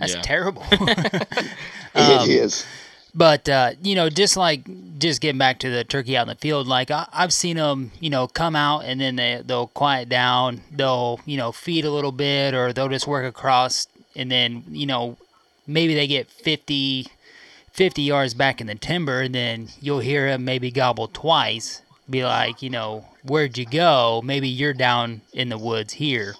that's 0.00 0.16
Yeah. 0.16 0.22
terrible. 0.22 0.64
It 1.94 2.22
Um, 2.22 2.28
is. 2.28 2.68
But 3.14 3.48
uh, 3.48 3.72
you 3.82 3.94
know, 3.96 4.10
just 4.10 4.36
like 4.36 4.62
just 4.98 5.20
getting 5.20 5.38
back 5.38 5.58
to 5.60 5.70
the 5.70 5.84
turkey 5.84 6.16
out 6.16 6.22
in 6.22 6.28
the 6.28 6.34
field, 6.36 6.66
like 6.68 6.90
I, 6.90 7.08
I've 7.12 7.32
seen 7.32 7.56
them, 7.56 7.92
you 8.00 8.10
know, 8.10 8.28
come 8.28 8.56
out 8.56 8.84
and 8.84 9.00
then 9.00 9.16
they 9.16 9.42
they'll 9.44 9.68
quiet 9.68 10.08
down, 10.08 10.62
they'll 10.70 11.20
you 11.26 11.36
know 11.36 11.52
feed 11.52 11.84
a 11.84 11.90
little 11.90 12.12
bit, 12.12 12.54
or 12.54 12.72
they'll 12.72 12.88
just 12.88 13.06
work 13.08 13.24
across, 13.26 13.88
and 14.16 14.30
then 14.30 14.64
you 14.70 14.86
know 14.86 15.16
maybe 15.66 15.94
they 15.94 16.06
get 16.06 16.30
50, 16.30 17.08
50 17.72 18.02
yards 18.02 18.34
back 18.34 18.60
in 18.60 18.66
the 18.66 18.74
timber, 18.76 19.20
and 19.22 19.34
then 19.34 19.68
you'll 19.80 20.00
hear 20.00 20.28
them 20.30 20.44
maybe 20.44 20.70
gobble 20.70 21.08
twice, 21.08 21.82
be 22.08 22.24
like, 22.24 22.62
you 22.62 22.70
know, 22.70 23.06
where'd 23.24 23.58
you 23.58 23.66
go? 23.66 24.20
Maybe 24.24 24.48
you're 24.48 24.74
down 24.74 25.22
in 25.32 25.48
the 25.48 25.58
woods 25.58 25.94
here. 25.94 26.34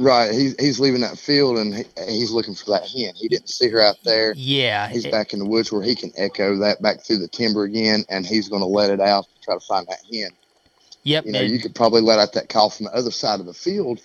Right. 0.00 0.32
He's 0.32 0.54
he's 0.58 0.80
leaving 0.80 1.02
that 1.02 1.18
field 1.18 1.58
and 1.58 1.74
he, 1.74 1.84
he's 2.08 2.30
looking 2.30 2.54
for 2.54 2.70
that 2.70 2.88
hen. 2.88 3.12
He 3.16 3.28
didn't 3.28 3.48
see 3.50 3.68
her 3.68 3.80
out 3.82 3.96
there. 4.04 4.32
Yeah, 4.36 4.88
He's 4.88 5.04
it- 5.04 5.12
back 5.12 5.32
in 5.32 5.38
the 5.38 5.44
woods 5.46 5.70
where 5.70 5.82
he 5.82 5.94
can 5.94 6.10
echo 6.16 6.56
that 6.58 6.80
back 6.80 7.02
through 7.02 7.18
the 7.18 7.28
timber 7.28 7.64
again, 7.64 8.04
and 8.08 8.24
he's 8.26 8.48
going 8.48 8.62
to 8.62 8.66
let 8.66 8.90
it 8.90 9.00
out 9.00 9.24
to 9.24 9.42
try 9.42 9.54
to 9.54 9.60
find 9.60 9.86
that 9.88 9.98
hen. 10.12 10.30
Yep. 11.02 11.26
You 11.26 11.32
know, 11.32 11.40
and- 11.40 11.50
you 11.50 11.58
could 11.58 11.74
probably 11.74 12.00
let 12.00 12.18
out 12.18 12.32
that 12.32 12.48
call 12.48 12.70
from 12.70 12.86
the 12.86 12.94
other 12.94 13.10
side 13.10 13.40
of 13.40 13.46
the 13.46 13.52
field, 13.54 14.00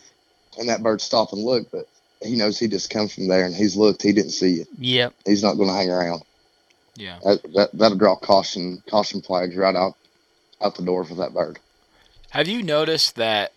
and 0.59 0.67
that 0.69 0.83
bird 0.83 0.99
stop 1.01 1.31
and 1.31 1.41
look, 1.41 1.71
but 1.71 1.87
he 2.21 2.35
knows 2.35 2.59
he 2.59 2.67
just 2.67 2.89
come 2.89 3.07
from 3.07 3.27
there 3.27 3.45
and 3.45 3.55
he's 3.55 3.75
looked. 3.75 4.01
He 4.01 4.11
didn't 4.11 4.31
see 4.31 4.55
it. 4.55 4.67
Yep. 4.79 5.13
He's 5.25 5.43
not 5.43 5.55
going 5.55 5.69
to 5.69 5.75
hang 5.75 5.89
around. 5.89 6.23
Yeah. 6.95 7.19
That, 7.23 7.43
that 7.53 7.69
that'll 7.73 7.97
draw 7.97 8.15
caution 8.15 8.81
caution 8.89 9.21
flags 9.21 9.55
right 9.55 9.75
out 9.75 9.95
out 10.61 10.75
the 10.75 10.83
door 10.83 11.03
for 11.03 11.15
that 11.15 11.33
bird. 11.33 11.59
Have 12.29 12.47
you 12.47 12.63
noticed 12.63 13.15
that 13.17 13.51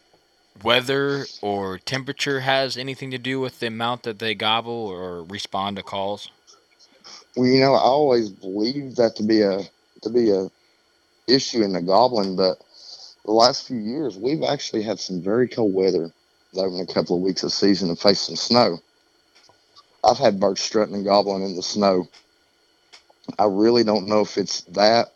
weather 0.63 1.27
or 1.43 1.79
temperature 1.79 2.41
has 2.41 2.77
anything 2.77 3.11
to 3.11 3.19
do 3.19 3.41
with 3.41 3.61
the 3.61 3.67
amount 3.67 4.03
that 4.05 4.19
they 4.19 4.35
gobble 4.35 4.73
or 4.73 5.23
respond 5.25 5.77
to 5.77 5.83
calls? 5.83 6.31
Well, 7.37 7.47
you 7.47 7.61
know, 7.61 7.75
I 7.75 7.81
always 7.81 8.31
believed 8.31 8.97
that 8.97 9.17
to 9.17 9.23
be 9.23 9.43
a 9.43 9.63
to 10.03 10.11
be 10.11 10.31
a 10.31 10.51
issue 11.27 11.63
in 11.63 11.73
the 11.73 11.83
gobbling, 11.83 12.37
but 12.37 12.59
the 13.25 13.33
last 13.33 13.67
few 13.67 13.79
years 13.79 14.17
we've 14.17 14.43
actually 14.43 14.83
had 14.83 14.99
some 14.99 15.21
very 15.23 15.49
cold 15.49 15.75
weather 15.75 16.13
over 16.55 16.75
in 16.75 16.81
a 16.81 16.93
couple 16.93 17.17
of 17.17 17.23
weeks 17.23 17.43
of 17.43 17.53
season 17.53 17.89
and 17.89 17.99
faced 17.99 18.27
some 18.27 18.37
snow. 18.37 18.79
I've 20.03 20.19
had 20.19 20.41
birds 20.41 20.61
strutting 20.61 20.95
and 20.95 21.05
gobbling 21.05 21.45
in 21.45 21.57
the 21.57 21.63
snow. 21.63 22.09
I 23.39 23.45
really 23.45 23.85
don't 23.85 24.09
know 24.09 24.21
if 24.21 24.39
it's 24.39 24.63
that 24.63 25.13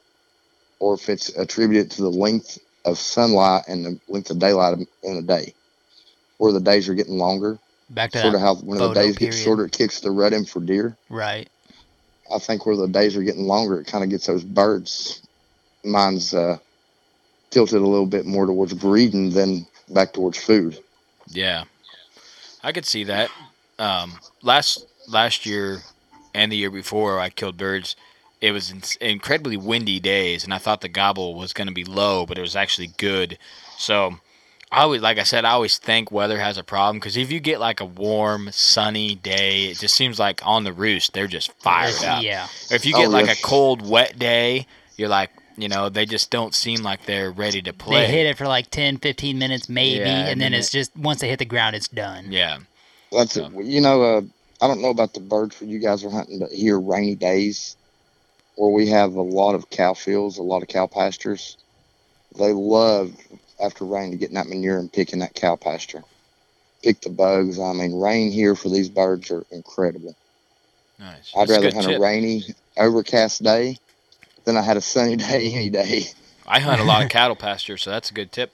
or 0.78 0.94
if 0.94 1.09
it's 1.09 1.31
attributed 1.31 1.90
to 1.92 2.02
the 2.02 2.11
length 2.11 2.59
of 2.85 2.99
sunlight 2.99 3.64
and 3.68 3.85
the 3.85 4.01
length 4.09 4.31
of 4.31 4.38
daylight 4.38 4.79
in 5.03 5.16
a 5.16 5.23
day, 5.23 5.55
where 6.38 6.53
the 6.53 6.61
days 6.61 6.88
are 6.88 6.95
getting 6.95 7.18
longer. 7.18 7.59
Back 7.90 8.12
to 8.12 8.21
sort 8.21 8.35
of 8.35 8.40
how 8.40 8.55
when 8.57 8.79
the 8.79 8.92
days 8.92 9.16
period. 9.16 9.35
get 9.35 9.42
shorter, 9.42 9.66
it 9.66 9.73
kicks 9.73 10.01
the 10.01 10.11
rut 10.11 10.33
in 10.33 10.45
for 10.45 10.61
deer. 10.61 10.97
Right. 11.11 11.49
I 12.35 12.38
think 12.38 12.64
where 12.64 12.77
the 12.77 12.88
days 12.88 13.16
are 13.16 13.23
getting 13.23 13.47
longer, 13.47 13.81
it 13.81 13.87
kind 13.87 14.03
of 14.03 14.09
gets 14.09 14.27
those 14.27 14.45
birds' 14.45 15.21
minds 15.85 16.33
uh, 16.33 16.57
tilted 17.51 17.83
a 17.83 17.87
little 17.87 18.07
bit 18.07 18.25
more 18.25 18.47
towards 18.47 18.73
breeding 18.73 19.31
than 19.31 19.66
back 19.90 20.14
towards 20.14 20.38
food. 20.38 20.79
Yeah, 21.29 21.64
I 22.62 22.73
could 22.73 22.87
see 22.87 23.05
that. 23.05 23.31
Um, 23.79 24.18
last 24.42 24.87
last 25.09 25.45
year 25.45 25.81
and 26.35 26.51
the 26.51 26.57
year 26.57 26.71
before, 26.71 27.21
I 27.21 27.29
killed 27.29 27.59
birds. 27.59 27.97
It 28.42 28.52
was 28.52 28.70
in- 28.70 28.83
incredibly 29.00 29.57
windy 29.57 30.00
days, 30.00 30.44
and 30.44 30.52
I 30.52 30.59
thought 30.59 30.83
the 30.83 30.88
gobble 30.88 31.35
was 31.35 31.52
going 31.55 31.68
to 31.68 31.72
be 31.72 31.85
low, 31.85 32.26
but 32.26 32.37
it 32.37 32.42
was 32.42 32.57
actually 32.57 32.88
good. 32.98 33.38
So 33.78 34.16
I 34.72 34.83
always, 34.83 35.00
like 35.00 35.18
I 35.18 35.22
said, 35.22 35.44
I 35.44 35.50
always 35.52 35.78
think 35.78 36.11
weather 36.11 36.38
has 36.40 36.59
a 36.59 36.64
problem 36.64 36.96
because 36.96 37.16
if 37.16 37.31
you 37.31 37.38
get 37.40 37.61
like 37.61 37.81
a 37.81 37.85
warm, 37.85 38.48
sunny 38.50 39.14
day, 39.14 39.66
it 39.66 39.78
just 39.78 39.94
seems 39.94 40.18
like 40.18 40.44
on 40.44 40.64
the 40.64 40.72
roost 40.72 41.12
they're 41.12 41.26
just 41.28 41.52
fired 41.62 41.94
up. 42.05 42.22
Yeah. 42.22 42.46
Or 42.70 42.74
if 42.74 42.85
you 42.85 42.94
Oh, 42.96 43.02
get 43.02 43.11
like 43.11 43.26
yes. 43.26 43.38
a 43.38 43.42
cold, 43.42 43.88
wet 43.88 44.18
day, 44.18 44.66
you're 44.96 45.09
like, 45.09 45.31
you 45.57 45.68
know, 45.68 45.88
they 45.88 46.07
just 46.07 46.31
don't 46.31 46.55
seem 46.55 46.83
like 46.83 47.05
they're 47.07 47.31
ready 47.31 47.62
to 47.62 47.72
play. 47.72 48.07
They 48.07 48.12
hit 48.12 48.26
it 48.26 48.38
for 48.38 48.48
like 48.48 48.70
10, 48.70 48.96
15 48.98 49.38
minutes 49.38 49.68
maybe, 49.68 50.00
Yeah, 50.00 50.07
and, 50.07 50.28
and 50.31 50.40
then 50.40 50.52
then 50.52 50.59
it's 50.59 50.70
just 50.70 50.96
once 50.96 51.20
they 51.20 51.28
hit 51.28 51.38
the 51.38 51.44
ground, 51.44 51.76
it's 51.76 51.88
done. 51.88 52.33
Yeah. 52.33 52.59
That's 53.12 53.37
it. 53.37 53.52
You 53.62 53.81
know, 53.83 54.02
uh, 54.02 54.22
I 54.62 54.66
don't 54.66 54.81
know 54.81 54.88
about 54.90 55.12
the 55.12 55.20
birds 55.20 55.61
where 55.61 55.68
you 55.68 55.78
guys 55.78 56.02
are 56.05 56.11
hunting, 56.11 56.38
but 56.40 56.50
here, 56.50 56.81
rainy 56.81 57.14
days, 57.14 57.76
where 58.56 58.70
we 58.70 58.88
have 58.88 59.14
a 59.14 59.22
lot 59.22 59.54
of 59.54 59.70
cow 59.70 59.94
fields, 59.94 60.38
a 60.38 60.42
lot 60.42 60.62
of 60.62 60.68
cow 60.68 60.86
pastures, 60.86 61.56
they 62.38 62.52
love 62.52 63.12
after 63.60 63.84
rain 63.84 64.10
to 64.10 64.16
get 64.16 64.28
in 64.30 64.34
that 64.34 64.46
manure 64.46 64.78
and 64.78 64.92
picking 64.92 65.20
that 65.20 65.34
cow 65.34 65.56
pasture. 65.56 66.02
Pick 66.82 67.00
the 67.00 67.10
bugs. 67.10 67.58
I 67.58 67.72
mean, 67.72 67.98
rain 67.98 68.30
here 68.32 68.54
for 68.54 68.68
these 68.68 68.88
birds 68.88 69.30
are 69.30 69.44
incredible. 69.50 70.14
Nice. 70.98 71.32
I'd 71.34 71.40
That's 71.40 71.50
rather 71.50 71.66
good 71.68 71.74
hunt 71.74 71.86
tip. 71.86 71.98
a 71.98 72.02
rainy, 72.02 72.42
overcast 72.76 73.42
day 73.42 73.76
than 74.44 74.56
I 74.56 74.62
had 74.62 74.76
a 74.76 74.80
sunny 74.80 75.16
day 75.16 75.52
any 75.54 75.70
day. 75.70 76.06
I 76.46 76.60
hunt 76.60 76.80
a 76.80 76.84
lot 76.84 77.02
of 77.02 77.08
cattle 77.10 77.36
pasture, 77.36 77.76
so 77.76 77.90
that's 77.90 78.10
a 78.10 78.14
good 78.14 78.32
tip 78.32 78.52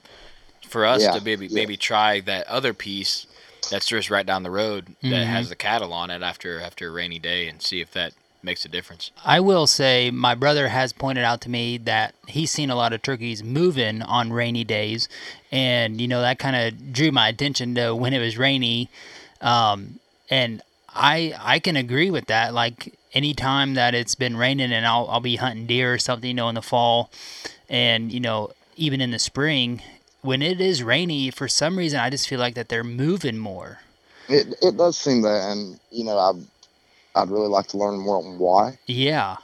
for 0.61 0.85
us 0.85 1.03
Yeah, 1.03 1.11
to 1.13 1.21
maybe 1.21 1.47
yeah. 1.47 1.55
maybe 1.55 1.77
try 1.77 2.19
that 2.21 2.47
other 2.47 2.73
piece 2.73 3.25
that's 3.71 3.87
just 3.87 4.09
right 4.09 4.25
down 4.25 4.43
the 4.43 4.51
road 4.51 4.95
that 5.01 5.25
Mhm. 5.25 5.25
has 5.25 5.49
the 5.49 5.55
cattle 5.55 5.93
on 5.93 6.09
it 6.11 6.21
after 6.21 6.59
after 6.61 6.87
a 6.87 6.91
rainy 6.91 7.19
day 7.19 7.47
and 7.47 7.61
see 7.61 7.81
if 7.81 7.91
that 7.91 8.13
makes 8.43 8.65
a 8.65 8.69
difference. 8.69 9.11
I 9.23 9.39
will 9.39 9.67
say 9.67 10.11
my 10.11 10.35
brother 10.35 10.69
has 10.69 10.93
pointed 10.93 11.23
out 11.23 11.41
to 11.41 11.49
me 11.49 11.77
that 11.79 12.13
he's 12.27 12.51
seen 12.51 12.69
a 12.69 12.75
lot 12.75 12.93
of 12.93 13.01
turkeys 13.01 13.43
moving 13.43 14.01
on 14.01 14.31
rainy 14.33 14.63
days, 14.63 15.09
and 15.51 15.99
you 15.99 16.07
know 16.07 16.21
that 16.21 16.39
kind 16.39 16.55
of 16.55 16.93
drew 16.93 17.11
my 17.11 17.27
attention 17.29 17.75
to 17.75 17.95
when 17.95 18.13
it 18.13 18.19
was 18.19 18.37
rainy, 18.37 18.89
um, 19.41 19.99
and 20.29 20.61
I 20.89 21.33
I 21.39 21.59
can 21.59 21.75
agree 21.75 22.11
with 22.11 22.25
that. 22.27 22.53
Like 22.53 22.93
anytime 23.13 23.73
that 23.75 23.95
it's 23.95 24.15
been 24.15 24.37
raining 24.37 24.71
and 24.71 24.85
I'll 24.85 25.07
I'll 25.09 25.19
be 25.19 25.37
hunting 25.37 25.65
deer 25.65 25.93
or 25.93 25.97
something, 25.97 26.27
you 26.27 26.33
know, 26.33 26.49
in 26.49 26.55
the 26.55 26.61
fall, 26.61 27.09
and 27.69 28.11
you 28.11 28.19
know 28.19 28.51
even 28.75 29.01
in 29.01 29.11
the 29.11 29.19
spring 29.19 29.81
when 30.21 30.41
it 30.41 30.59
is 30.59 30.83
rainy, 30.83 31.31
for 31.31 31.47
some 31.47 31.77
reason 31.77 31.99
I 31.99 32.09
just 32.09 32.27
feel 32.27 32.39
like 32.39 32.55
that 32.55 32.69
they're 32.69 32.83
moving 32.83 33.37
more. 33.37 33.79
It 34.27 34.55
it 34.61 34.77
does 34.77 34.97
seem 34.97 35.21
that, 35.23 35.51
and 35.51 35.79
you 35.91 36.03
know, 36.03 36.17
I 36.17 36.33
I'd 37.15 37.29
really 37.29 37.47
like 37.47 37.67
to 37.67 37.77
learn 37.77 37.99
more 37.99 38.17
on 38.17 38.37
why. 38.39 38.77
Yeah. 38.85 39.37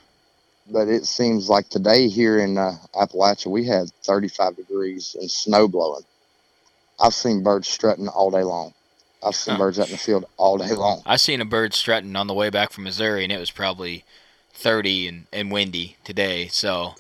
But 0.72 0.88
it 0.88 1.06
seems 1.06 1.50
like 1.50 1.70
today 1.70 2.08
here 2.10 2.40
in 2.40 2.58
uh, 2.58 2.74
Appalachia 2.96 3.48
we 3.48 3.66
had 3.66 3.92
35 4.04 4.56
degrees 4.56 5.16
and 5.20 5.30
snow 5.30 5.68
blowing. 5.68 6.04
I've 7.00 7.14
seen 7.14 7.44
birds 7.44 7.68
strutting 7.68 8.08
all 8.08 8.32
day 8.32 8.44
long. 8.44 8.74
I've 9.24 9.36
seen 9.36 9.56
Huh. 9.56 9.60
birds 9.60 9.80
out 9.80 9.88
in 9.88 9.92
the 9.94 9.98
field 9.98 10.26
all 10.38 10.58
day 10.58 10.74
long. 10.74 11.02
I 11.06 11.18
seen 11.18 11.42
a 11.42 11.46
bird 11.46 11.74
strutting 11.74 12.16
on 12.16 12.28
the 12.28 12.34
way 12.34 12.50
back 12.50 12.72
from 12.72 12.84
Missouri, 12.86 13.24
and 13.24 13.34
it 13.34 13.40
was 13.40 13.52
probably 13.52 14.06
thirty 14.54 15.08
and, 15.08 15.26
and 15.34 15.52
windy 15.52 15.98
today. 16.04 16.48
So 16.48 16.96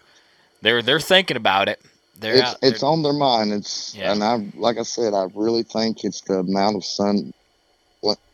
they're 0.61 0.81
they're 0.81 0.99
thinking 0.99 1.37
about 1.37 1.69
it. 1.69 1.79
They're 2.19 2.35
It's 2.35 2.49
out. 2.49 2.57
it's 2.61 2.83
on 2.83 3.03
their 3.03 3.13
mind. 3.13 3.53
It's 3.53 3.95
Yeah. 3.95 4.11
and 4.11 4.23
I 4.23 4.51
like 4.55 4.77
I 4.77 4.83
said, 4.83 5.13
I 5.13 5.27
really 5.33 5.63
think 5.63 6.03
it's 6.03 6.21
the 6.21 6.39
amount 6.39 6.75
of 6.75 6.83
sun 6.83 7.33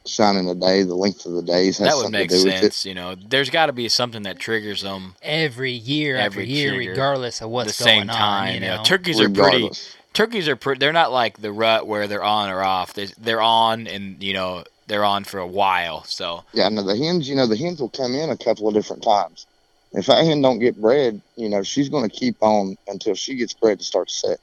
shining 0.06 0.50
a 0.50 0.56
day, 0.56 0.84
the 0.84 0.96
length 0.96 1.26
of 1.26 1.34
the 1.34 1.42
days 1.42 1.78
has 1.78 1.88
that 1.88 1.96
would 1.96 2.04
something 2.04 2.20
make 2.20 2.30
to 2.30 2.38
do 2.38 2.46
with 2.46 2.54
it. 2.56 2.62
sense. 2.62 2.86
You 2.86 2.94
know, 2.94 3.16
there's 3.16 3.50
got 3.50 3.68
to 3.68 3.74
be 3.74 3.88
something 3.90 4.24
that 4.24 4.40
triggers 4.40 4.82
them 4.82 5.16
Every 5.22 5.72
year 5.72 6.18
Every 6.18 6.44
after 6.44 6.52
year, 6.52 6.74
trigger, 6.76 6.92
regardless 6.92 7.42
of 7.42 7.50
what's 7.50 7.78
the 7.78 7.84
same 7.84 8.08
time. 8.08 8.50
on. 8.50 8.54
You 8.56 8.60
know, 8.62 8.84
turkeys 8.84 9.20
are 9.20 9.30
pretty. 9.30 9.70
Turkeys 10.14 10.48
are 10.50 10.56
pretty. 10.58 10.80
They're 10.80 10.92
not 10.92 11.12
like 11.12 11.38
the 11.38 11.52
rut 11.52 11.88
where 11.88 12.08
they're 12.08 12.24
on 12.24 12.50
or 12.50 12.62
off. 12.62 12.94
They're, 12.94 13.08
they're 13.18 13.42
on, 13.42 13.88
and 13.88 14.22
you 14.22 14.34
know 14.34 14.66
they're 14.88 15.06
on 15.06 15.24
for 15.24 15.40
a 15.40 15.48
while. 15.48 16.04
So 16.04 16.44
Yeah, 16.54 16.68
no, 16.68 16.84
the 16.84 16.98
hens, 16.98 17.30
you 17.30 17.36
know, 17.36 17.48
the 17.48 17.56
hens 17.56 17.80
will 17.80 17.90
come 17.90 18.14
in 18.14 18.30
a 18.30 18.36
couple 18.38 18.68
of 18.68 18.74
different 18.74 19.04
times. 19.04 19.48
If 19.94 20.08
that 20.08 20.26
hen 20.26 20.42
don't 20.42 20.60
get 20.60 20.80
bred, 20.80 21.22
you 21.38 21.48
know, 21.50 21.64
she's 21.64 21.88
going 21.90 22.10
to 22.10 22.14
keep 22.16 22.36
on 22.42 22.78
until 22.88 23.16
she 23.16 23.36
gets 23.36 23.54
bred 23.54 23.80
to 23.80 23.86
start 23.86 24.12
setting. 24.12 24.38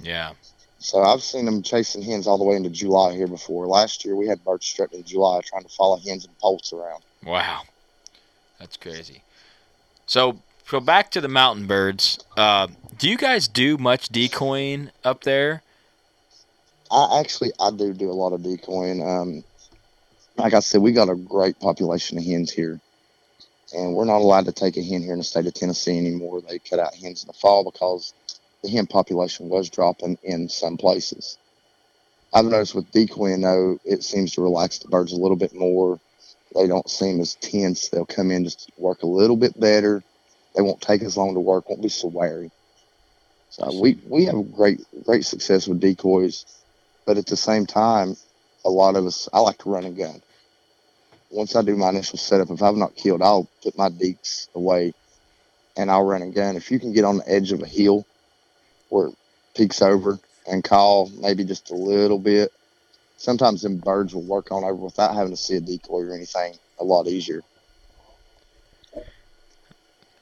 yeah, 0.00 0.32
So 0.84 1.02
I've 1.02 1.22
seen 1.22 1.46
them 1.46 1.62
chasing 1.62 2.02
hens 2.02 2.26
all 2.26 2.36
the 2.36 2.44
way 2.44 2.56
into 2.56 2.68
July 2.68 3.14
here 3.14 3.26
before. 3.26 3.66
Last 3.66 4.04
year 4.04 4.14
we 4.14 4.26
had 4.26 4.44
birds 4.44 4.66
strutting 4.66 4.98
in 4.98 5.04
July 5.06 5.40
trying 5.42 5.62
to 5.62 5.68
follow 5.70 5.96
hens 5.96 6.26
and 6.26 6.38
poults 6.38 6.74
around. 6.74 7.02
wow, 7.24 7.62
that's 8.60 8.76
crazy. 8.76 9.22
So 10.04 10.42
so 10.68 10.80
back 10.80 11.10
to 11.12 11.22
the 11.22 11.28
mountain 11.28 11.66
birds. 11.66 12.18
Uh, 12.36 12.66
do 12.98 13.08
you 13.08 13.16
guys 13.16 13.48
do 13.48 13.78
much 13.78 14.10
decoying 14.10 14.90
up 15.02 15.24
there? 15.24 15.62
I 16.90 17.18
actually 17.18 17.52
I 17.58 17.70
do 17.70 17.94
do 17.94 18.10
a 18.10 18.12
lot 18.12 18.34
of 18.34 18.42
decoying. 18.42 19.02
Um, 19.02 19.42
like 20.36 20.52
I 20.52 20.60
said, 20.60 20.82
we 20.82 20.92
got 20.92 21.08
a 21.08 21.16
great 21.16 21.58
population 21.60 22.18
of 22.18 22.24
hens 22.24 22.50
here, 22.50 22.78
and 23.72 23.94
we're 23.94 24.04
not 24.04 24.18
allowed 24.18 24.44
to 24.44 24.52
take 24.52 24.76
a 24.76 24.82
hen 24.82 25.00
here 25.00 25.12
in 25.12 25.18
the 25.18 25.24
state 25.24 25.46
of 25.46 25.54
Tennessee 25.54 25.96
anymore. 25.96 26.42
They 26.42 26.58
cut 26.58 26.78
out 26.78 26.94
hens 26.94 27.22
in 27.22 27.28
the 27.28 27.32
fall 27.32 27.64
because 27.64 28.12
the 28.64 28.70
hen 28.70 28.86
population 28.86 29.50
was 29.50 29.68
dropping 29.68 30.16
in 30.22 30.48
some 30.48 30.78
places. 30.78 31.36
I've 32.32 32.46
noticed 32.46 32.74
with 32.74 32.90
decoying 32.90 33.42
though, 33.42 33.78
it 33.84 34.02
seems 34.02 34.32
to 34.32 34.40
relax 34.42 34.78
the 34.78 34.88
birds 34.88 35.12
a 35.12 35.16
little 35.16 35.36
bit 35.36 35.54
more. 35.54 36.00
They 36.54 36.66
don't 36.66 36.88
seem 36.88 37.20
as 37.20 37.34
tense. 37.34 37.90
They'll 37.90 38.06
come 38.06 38.30
in 38.30 38.44
just 38.44 38.72
work 38.78 39.02
a 39.02 39.06
little 39.06 39.36
bit 39.36 39.58
better. 39.60 40.02
They 40.56 40.62
won't 40.62 40.80
take 40.80 41.02
as 41.02 41.16
long 41.16 41.34
to 41.34 41.40
work. 41.40 41.68
Won't 41.68 41.82
be 41.82 41.90
so 41.90 42.08
wary. 42.08 42.50
So 43.50 43.70
we 43.80 44.00
we 44.08 44.24
have 44.24 44.54
great 44.54 44.80
great 45.04 45.26
success 45.26 45.68
with 45.68 45.80
decoys, 45.80 46.46
but 47.06 47.18
at 47.18 47.26
the 47.26 47.36
same 47.36 47.66
time, 47.66 48.16
a 48.64 48.70
lot 48.70 48.96
of 48.96 49.04
us 49.04 49.28
I 49.32 49.40
like 49.40 49.58
to 49.58 49.70
run 49.70 49.84
a 49.84 49.90
gun. 49.90 50.22
Once 51.30 51.54
I 51.54 51.62
do 51.62 51.76
my 51.76 51.90
initial 51.90 52.18
setup, 52.18 52.50
if 52.50 52.62
I've 52.62 52.76
not 52.76 52.96
killed, 52.96 53.20
I'll 53.20 53.48
put 53.62 53.76
my 53.76 53.90
deeks 53.90 54.48
away, 54.54 54.94
and 55.76 55.90
I'll 55.90 56.04
run 56.04 56.22
a 56.22 56.30
gun. 56.30 56.56
If 56.56 56.70
you 56.70 56.78
can 56.78 56.92
get 56.92 57.04
on 57.04 57.18
the 57.18 57.28
edge 57.28 57.52
of 57.52 57.62
a 57.62 57.66
hill, 57.66 58.06
where 58.94 59.08
it 59.08 59.14
peaks 59.56 59.82
over 59.82 60.18
and 60.50 60.62
call 60.62 61.10
maybe 61.20 61.44
just 61.44 61.70
a 61.70 61.74
little 61.74 62.18
bit, 62.18 62.52
sometimes 63.16 63.62
them 63.62 63.78
birds 63.78 64.14
will 64.14 64.22
work 64.22 64.52
on 64.52 64.62
over 64.64 64.74
without 64.74 65.14
having 65.14 65.30
to 65.32 65.36
see 65.36 65.56
a 65.56 65.60
decoy 65.60 66.02
or 66.02 66.14
anything. 66.14 66.54
A 66.78 66.84
lot 66.84 67.06
easier. 67.08 67.42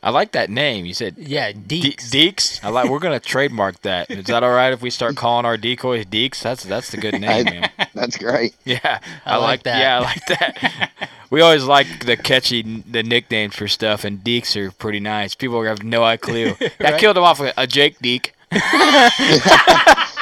I 0.04 0.11
like 0.11 0.32
that 0.32 0.50
name. 0.50 0.85
You 0.85 0.94
said 0.94 1.14
yeah, 1.16 1.52
De- 1.52 1.92
Deeks. 1.92 2.62
I 2.64 2.70
like. 2.70 2.90
We're 2.90 2.98
gonna 2.98 3.20
trademark 3.20 3.80
that. 3.82 4.11
Is 4.11 4.24
that 4.26 4.42
all 4.42 4.50
right 4.50 4.72
if 4.72 4.82
we 4.82 4.90
start 4.90 5.14
calling 5.14 5.46
our 5.46 5.56
decoys 5.56 6.06
Deeks? 6.06 6.42
That's 6.42 6.64
that's 6.64 6.90
the 6.90 6.96
good 6.96 7.20
name, 7.20 7.44
man. 7.44 7.70
That's 7.94 8.18
great. 8.18 8.56
Yeah, 8.64 8.98
I 9.24 9.37
like 9.37 9.62
that. 9.62 9.78
Yeah, 9.78 9.98
I 9.98 10.00
like 10.00 10.26
that. 10.26 10.90
we 11.30 11.40
always 11.40 11.62
like 11.64 12.04
the 12.04 12.16
catchy 12.16 12.82
the 12.82 13.04
nicknames 13.04 13.54
for 13.54 13.68
stuff, 13.68 14.02
and 14.04 14.18
Deeks 14.24 14.56
are 14.56 14.72
pretty 14.72 14.98
nice. 14.98 15.37
People 15.37 15.62
have 15.62 15.85
no 15.85 16.16
clue. 16.18 16.56
I 16.61 16.70
Right. 16.80 17.00
killed 17.00 17.16
him 17.16 17.22
off 17.22 17.38
with 17.38 17.54
a 17.56 17.68
Jake 17.68 18.00
Deek. 18.00 18.35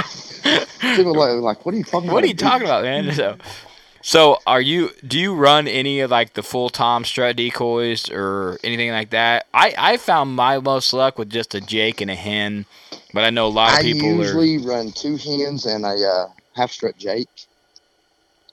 People 0.95 1.15
like, 1.15 1.41
like, 1.41 1.65
what 1.65 1.75
are 1.75 1.79
you 1.79 1.85
talking 1.85 2.09
about? 2.09 2.15
What 2.15 2.25
are 2.25 2.29
you 2.29 2.35
talking 2.35 2.67
about, 2.67 2.83
man? 2.83 3.11
So, 3.13 3.37
so 4.03 4.39
are 4.47 4.61
you? 4.61 4.91
Do 5.07 5.19
you 5.19 5.35
run 5.35 5.69
any 5.69 6.01
of 6.01 6.11
like 6.11 6.35
the 6.35 6.43
full 6.43 6.71
Tom 6.71 7.05
strut 7.05 7.37
decoys 7.37 8.09
or 8.11 8.59
anything 8.65 8.91
like 8.91 9.11
that? 9.11 9.47
I 9.55 9.75
I 9.77 9.97
found 9.97 10.35
my 10.35 10.59
most 10.59 10.93
luck 10.93 11.19
with 11.19 11.31
just 11.31 11.55
a 11.55 11.61
Jake 11.61 12.01
and 12.01 12.11
a 12.11 12.15
hen, 12.15 12.67
but 13.13 13.25
I 13.25 13.31
know 13.31 13.47
a 13.47 13.49
lot 13.49 13.75
of 13.75 13.79
I 13.79 13.81
people 13.81 14.21
are. 14.21 14.21
usually 14.21 14.59
run 14.59 14.93
two 14.93 15.17
hens 15.17 15.67
and 15.67 15.85
a 15.85 16.07
uh, 16.07 16.29
half 16.55 16.73
strut 16.73 16.97
Jake. 16.97 17.29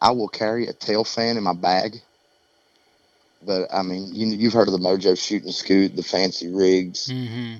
I 0.01 0.11
will 0.11 0.27
carry 0.27 0.67
a 0.67 0.73
tail 0.73 1.03
fan 1.03 1.37
in 1.37 1.43
my 1.43 1.53
bag. 1.53 2.01
But 3.41 3.73
I 3.73 3.81
mean, 3.83 4.13
you, 4.13 4.27
you've 4.27 4.53
heard 4.53 4.67
of 4.67 4.73
the 4.73 4.79
Mojo 4.79 5.17
shooting 5.17 5.51
scoot, 5.51 5.95
the 5.95 6.03
fancy 6.03 6.49
rigs. 6.49 7.07
hmm 7.07 7.57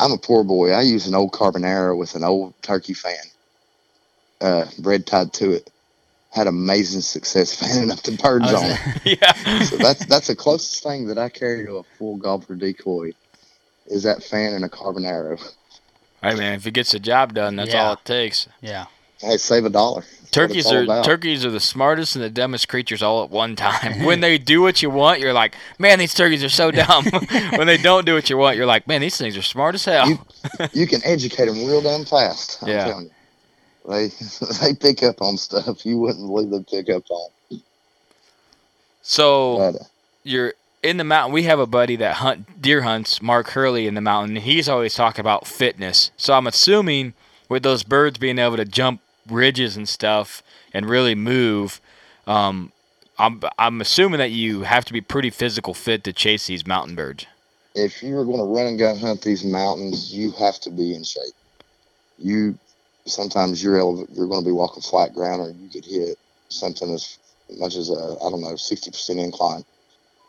I'm 0.00 0.12
a 0.12 0.18
poor 0.18 0.44
boy. 0.44 0.70
I 0.72 0.82
use 0.82 1.06
an 1.06 1.14
old 1.14 1.32
Carbonara 1.32 1.96
with 1.96 2.14
an 2.14 2.24
old 2.24 2.54
turkey 2.62 2.94
fan, 2.94 3.14
uh, 4.40 4.64
bread 4.78 5.06
tied 5.06 5.32
to 5.34 5.52
it. 5.52 5.70
Had 6.30 6.46
amazing 6.48 7.00
success 7.02 7.54
fanning 7.60 7.90
up 7.92 8.00
the 8.02 8.12
birds 8.12 8.52
on 8.52 8.64
it. 8.70 8.78
yeah. 9.20 9.32
So 9.62 9.76
that's 9.76 10.04
that's 10.06 10.26
the 10.26 10.34
closest 10.36 10.82
thing 10.82 11.06
that 11.06 11.18
I 11.18 11.28
carry 11.28 11.64
to 11.66 11.76
a 11.76 11.82
full 11.96 12.16
gobbler 12.16 12.56
decoy, 12.56 13.12
is 13.86 14.02
that 14.02 14.22
fan 14.22 14.52
and 14.54 14.64
a 14.64 14.68
Carbonara. 14.68 15.40
Hey 16.22 16.34
man, 16.34 16.54
if 16.54 16.66
it 16.66 16.72
gets 16.72 16.90
the 16.92 16.98
job 16.98 17.34
done, 17.34 17.54
that's 17.56 17.70
Yeah. 17.72 17.84
all 17.86 17.92
it 17.92 18.04
takes. 18.04 18.48
Yeah. 18.60 18.86
Hey, 19.20 19.36
save 19.36 19.64
a 19.64 19.70
dollar. 19.70 20.02
Turkeys 20.34 20.70
are 20.70 20.82
about. 20.82 21.04
turkeys 21.04 21.44
are 21.44 21.50
the 21.50 21.60
smartest 21.60 22.16
and 22.16 22.24
the 22.24 22.30
dumbest 22.30 22.68
creatures 22.68 23.02
all 23.02 23.22
at 23.24 23.30
one 23.30 23.56
time. 23.56 24.04
when 24.04 24.20
they 24.20 24.36
do 24.38 24.60
what 24.62 24.82
you 24.82 24.90
want, 24.90 25.20
you're 25.20 25.32
like, 25.32 25.56
man, 25.78 25.98
these 25.98 26.14
turkeys 26.14 26.42
are 26.44 26.48
so 26.48 26.70
dumb. 26.70 27.04
when 27.56 27.66
they 27.66 27.76
don't 27.76 28.04
do 28.04 28.14
what 28.14 28.28
you 28.28 28.36
want, 28.36 28.56
you're 28.56 28.66
like, 28.66 28.86
man, 28.88 29.00
these 29.00 29.16
things 29.16 29.36
are 29.36 29.42
smart 29.42 29.74
as 29.74 29.84
hell. 29.84 30.08
You- 30.08 30.18
you 30.72 30.86
can 30.86 31.00
educate 31.04 31.46
them 31.46 31.64
real 31.64 31.80
damn 31.80 32.04
fast. 32.04 32.62
I'm 32.62 32.68
Yeah. 32.68 32.84
telling 32.84 33.04
you. 33.06 33.10
They 33.86 34.08
they 34.62 34.74
pick 34.74 35.02
up 35.02 35.20
on 35.20 35.36
stuff 35.36 35.84
you 35.84 35.98
wouldn't 35.98 36.26
believe 36.26 36.50
they 36.50 36.82
pick 36.82 36.88
up 36.94 37.04
on. 37.10 37.60
so 39.02 39.56
But, 39.58 39.74
uh, 39.80 39.84
you're 40.22 40.54
in 40.82 40.96
the 40.96 41.04
mountain. 41.04 41.32
We 41.32 41.44
have 41.44 41.58
a 41.58 41.66
buddy 41.66 41.96
that 41.96 42.16
hunt 42.16 42.60
deer 42.62 42.82
hunts, 42.82 43.20
Mark 43.22 43.50
Hurley 43.50 43.86
in 43.86 43.94
the 43.94 44.00
mountain. 44.00 44.36
He's 44.36 44.68
always 44.68 44.94
talking 44.94 45.20
about 45.20 45.46
fitness. 45.46 46.10
So 46.16 46.34
I'm 46.34 46.46
assuming 46.46 47.14
with 47.48 47.62
those 47.62 47.82
birds 47.82 48.18
being 48.18 48.38
able 48.38 48.56
to 48.56 48.64
jump 48.64 49.00
ridges 49.28 49.76
and 49.76 49.88
stuff 49.88 50.42
and 50.72 50.88
really 50.88 51.14
move, 51.14 51.80
um, 52.26 52.72
I'm 53.18 53.40
I'm 53.58 53.80
assuming 53.80 54.18
that 54.18 54.30
you 54.30 54.62
have 54.62 54.84
to 54.86 54.92
be 54.92 55.00
pretty 55.00 55.30
physical 55.30 55.74
fit 55.74 56.04
to 56.04 56.12
chase 56.12 56.46
these 56.46 56.66
mountain 56.66 56.94
birds. 56.94 57.26
If 57.74 58.02
you're 58.02 58.24
going 58.24 58.38
to 58.38 58.44
run 58.44 58.66
and 58.66 58.78
gun 58.78 58.96
hunt 58.98 59.22
these 59.22 59.44
mountains, 59.44 60.14
you 60.14 60.30
have 60.32 60.60
to 60.60 60.70
be 60.70 60.94
in 60.94 61.04
shape. 61.04 61.34
You 62.18 62.58
sometimes 63.06 63.62
you're 63.62 63.76
you're 63.78 64.28
going 64.28 64.42
to 64.42 64.48
be 64.48 64.52
walking 64.52 64.82
flat 64.82 65.14
ground, 65.14 65.42
or 65.42 65.50
you 65.50 65.68
could 65.68 65.84
hit 65.84 66.18
something 66.48 66.92
as 66.92 67.18
much 67.58 67.76
as 67.76 67.90
a 67.90 68.16
I 68.24 68.30
don't 68.30 68.42
know 68.42 68.56
sixty 68.56 68.90
percent 68.90 69.20
incline 69.20 69.64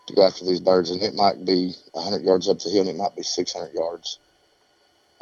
to 0.08 0.14
go 0.14 0.26
after 0.26 0.46
these 0.46 0.60
birds, 0.60 0.92
and 0.92 1.02
it 1.02 1.16
might 1.16 1.44
be 1.46 1.74
hundred 1.96 2.24
yards 2.24 2.48
up 2.48 2.60
the 2.60 2.70
hill, 2.70 2.82
and 2.82 2.90
it 2.90 2.98
might 2.98 3.16
be 3.16 3.24
six 3.24 3.54
hundred 3.54 3.74
yards. 3.74 4.20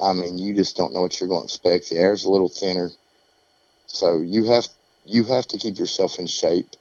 I 0.01 0.11
mean, 0.13 0.37
you 0.37 0.53
just 0.53 0.75
don't 0.75 0.93
know 0.93 1.01
what 1.01 1.19
you're 1.19 1.29
going 1.29 1.41
to 1.41 1.45
expect. 1.45 1.89
The 1.89 1.97
air's 1.97 2.25
a 2.25 2.31
little 2.31 2.49
thinner, 2.49 2.89
so 3.93 4.21
you 4.21 4.45
have 4.45 4.67
you 5.05 5.23
have 5.25 5.45
to 5.47 5.57
keep 5.57 5.77
yourself 5.77 6.17
in 6.17 6.25
shape, 6.25 6.71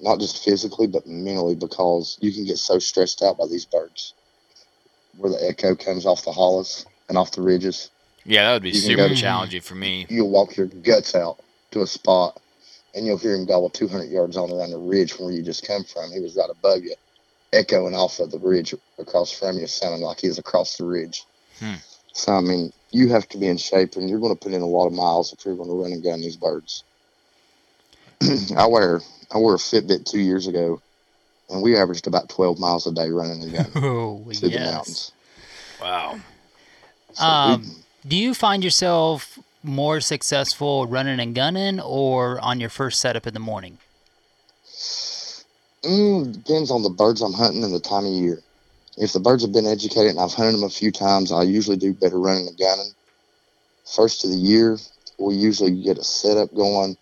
not 0.00 0.18
just 0.18 0.44
physically 0.44 0.88
but 0.88 1.06
mentally, 1.06 1.54
because 1.54 2.18
you 2.20 2.32
can 2.32 2.44
get 2.44 2.58
so 2.58 2.80
stressed 2.80 3.22
out 3.22 3.38
by 3.38 3.46
these 3.46 3.64
birds, 3.64 4.12
where 5.16 5.30
the 5.30 5.48
echo 5.48 5.76
comes 5.76 6.04
off 6.04 6.24
the 6.24 6.32
hollows 6.32 6.84
and 7.08 7.16
off 7.16 7.30
the 7.30 7.42
ridges. 7.42 7.90
Yeah, 8.24 8.44
that 8.44 8.52
would 8.54 8.62
be 8.64 8.72
super 8.72 9.08
go- 9.08 9.14
challenging 9.14 9.60
for 9.60 9.76
me. 9.76 10.06
You'll 10.10 10.30
walk 10.30 10.56
your 10.56 10.66
guts 10.66 11.14
out 11.14 11.38
to 11.70 11.82
a 11.82 11.86
spot, 11.86 12.40
and 12.92 13.06
you'll 13.06 13.18
hear 13.18 13.34
him 13.34 13.46
gobble 13.46 13.70
200 13.70 14.10
yards 14.10 14.36
on 14.36 14.50
around 14.50 14.70
the 14.70 14.78
ridge 14.78 15.12
from 15.12 15.26
where 15.26 15.34
you 15.34 15.44
just 15.44 15.64
come 15.64 15.84
from. 15.84 16.10
He 16.10 16.18
was 16.18 16.34
right 16.34 16.50
above 16.50 16.82
you, 16.82 16.96
echoing 17.52 17.94
off 17.94 18.18
of 18.18 18.32
the 18.32 18.38
ridge 18.40 18.74
across 18.98 19.30
from 19.30 19.58
you, 19.58 19.68
sounding 19.68 20.02
like 20.02 20.20
he 20.20 20.28
was 20.28 20.38
across 20.38 20.76
the 20.76 20.86
ridge. 20.86 21.22
Hmm. 21.60 21.74
So 22.12 22.32
I 22.32 22.40
mean, 22.40 22.72
you 22.90 23.08
have 23.10 23.28
to 23.30 23.38
be 23.38 23.46
in 23.46 23.56
shape, 23.58 23.96
and 23.96 24.08
you're 24.08 24.18
going 24.20 24.34
to 24.34 24.40
put 24.40 24.52
in 24.52 24.62
a 24.62 24.66
lot 24.66 24.86
of 24.86 24.92
miles 24.92 25.32
if 25.32 25.44
you're 25.44 25.56
going 25.56 25.68
to 25.68 25.74
run 25.82 25.92
and 25.92 26.02
gun 26.02 26.20
these 26.20 26.36
birds. 26.36 26.82
I 28.56 28.66
wear 28.66 29.00
I 29.32 29.38
wore 29.38 29.54
a 29.54 29.58
Fitbit 29.58 30.04
two 30.04 30.20
years 30.20 30.46
ago, 30.46 30.80
and 31.50 31.62
we 31.62 31.76
averaged 31.76 32.06
about 32.06 32.28
12 32.28 32.58
miles 32.58 32.86
a 32.86 32.92
day 32.92 33.10
running 33.10 33.42
and 33.42 33.52
gunning 33.52 33.72
Oh, 33.76 34.24
through 34.34 34.48
the 34.50 34.58
mountains. 34.60 35.12
Wow. 35.80 36.18
So 37.12 37.22
we- 37.24 37.28
Um, 37.28 37.84
do 38.06 38.16
you 38.16 38.32
find 38.34 38.64
yourself 38.64 39.38
more 39.62 40.00
successful 40.00 40.86
running 40.86 41.20
and 41.20 41.34
gunning 41.34 41.78
or 41.80 42.40
on 42.40 42.60
your 42.60 42.70
first 42.70 43.00
setup 43.00 43.26
in 43.26 43.34
the 43.34 43.40
morning? 43.40 43.78
Mm, 45.84 46.32
depends 46.32 46.70
on 46.70 46.82
the 46.82 46.90
birds 46.90 47.20
I'm 47.22 47.32
hunting 47.32 47.62
and 47.64 47.72
the 47.74 47.80
time 47.80 48.04
of 48.06 48.12
year. 48.12 48.40
If 49.00 49.12
the 49.12 49.20
birds 49.20 49.44
have 49.44 49.52
been 49.52 49.66
educated 49.66 50.10
and 50.10 50.20
I've 50.20 50.32
hunted 50.32 50.54
them 50.54 50.64
a 50.64 50.68
few 50.68 50.90
times, 50.90 51.30
I 51.30 51.42
usually 51.44 51.76
do 51.76 51.94
better 51.94 52.18
running 52.18 52.48
and 52.48 52.58
gunning. 52.58 52.92
First 53.94 54.24
of 54.24 54.30
the 54.30 54.36
year, 54.36 54.76
we 55.18 55.34
usually 55.34 55.82
get 55.82 55.98
a 55.98 56.04
setup 56.04 56.52
going. 56.52 56.96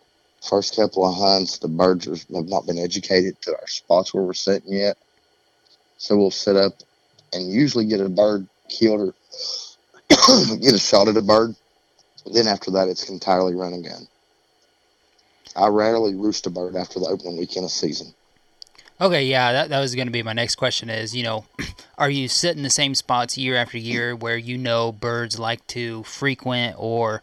First 0.47 0.77
couple 0.77 1.09
of 1.09 1.17
hunts, 1.17 1.59
the 1.59 1.69
birds 1.69 2.07
are, 2.07 2.17
have 2.37 2.49
not 2.49 2.67
been 2.67 2.79
educated 2.79 3.41
to 3.43 3.53
our 3.53 3.67
spots 3.67 4.13
where 4.13 4.23
we're 4.23 4.35
sitting 4.35 4.75
yet. 4.75 4.99
So 5.97 6.17
we'll 6.17 6.31
set 6.31 6.57
up 6.57 6.75
and 7.33 7.51
usually 7.51 7.87
get 7.87 8.01
a 8.01 8.09
bird 8.09 8.47
killed 8.69 9.01
or 9.01 9.15
get 10.57 10.75
a 10.75 10.79
shot 10.79 11.09
at 11.09 11.17
a 11.17 11.23
bird. 11.23 11.57
Then 12.31 12.47
after 12.47 12.73
that, 12.73 12.89
it's 12.89 13.09
entirely 13.09 13.55
run 13.55 13.73
and 13.73 13.85
gun. 13.85 14.07
I 15.57 15.69
rarely 15.69 16.15
roost 16.15 16.47
a 16.47 16.51
bird 16.51 16.77
after 16.77 17.01
the 17.01 17.07
opening 17.07 17.39
weekend 17.39 17.65
of 17.65 17.71
season. 17.71 18.15
Okay, 18.99 19.27
yeah, 19.27 19.53
that, 19.53 19.69
that 19.69 19.81
was 19.81 19.95
going 19.95 20.07
to 20.07 20.13
be 20.13 20.23
my 20.23 20.33
next 20.33 20.55
question 20.55 20.89
is, 20.89 21.15
you 21.15 21.23
know, 21.23 21.45
are 21.99 22.09
you 22.09 22.29
sitting 22.29 22.63
the 22.63 22.71
same 22.71 22.95
spots 22.95 23.37
year 23.37 23.57
after 23.57 23.77
year 23.77 24.17
where 24.17 24.39
you 24.39 24.57
know 24.57 24.91
birds 24.91 25.39
like 25.39 25.67
to 25.69 26.03
frequent 26.05 26.75
or 26.79 27.21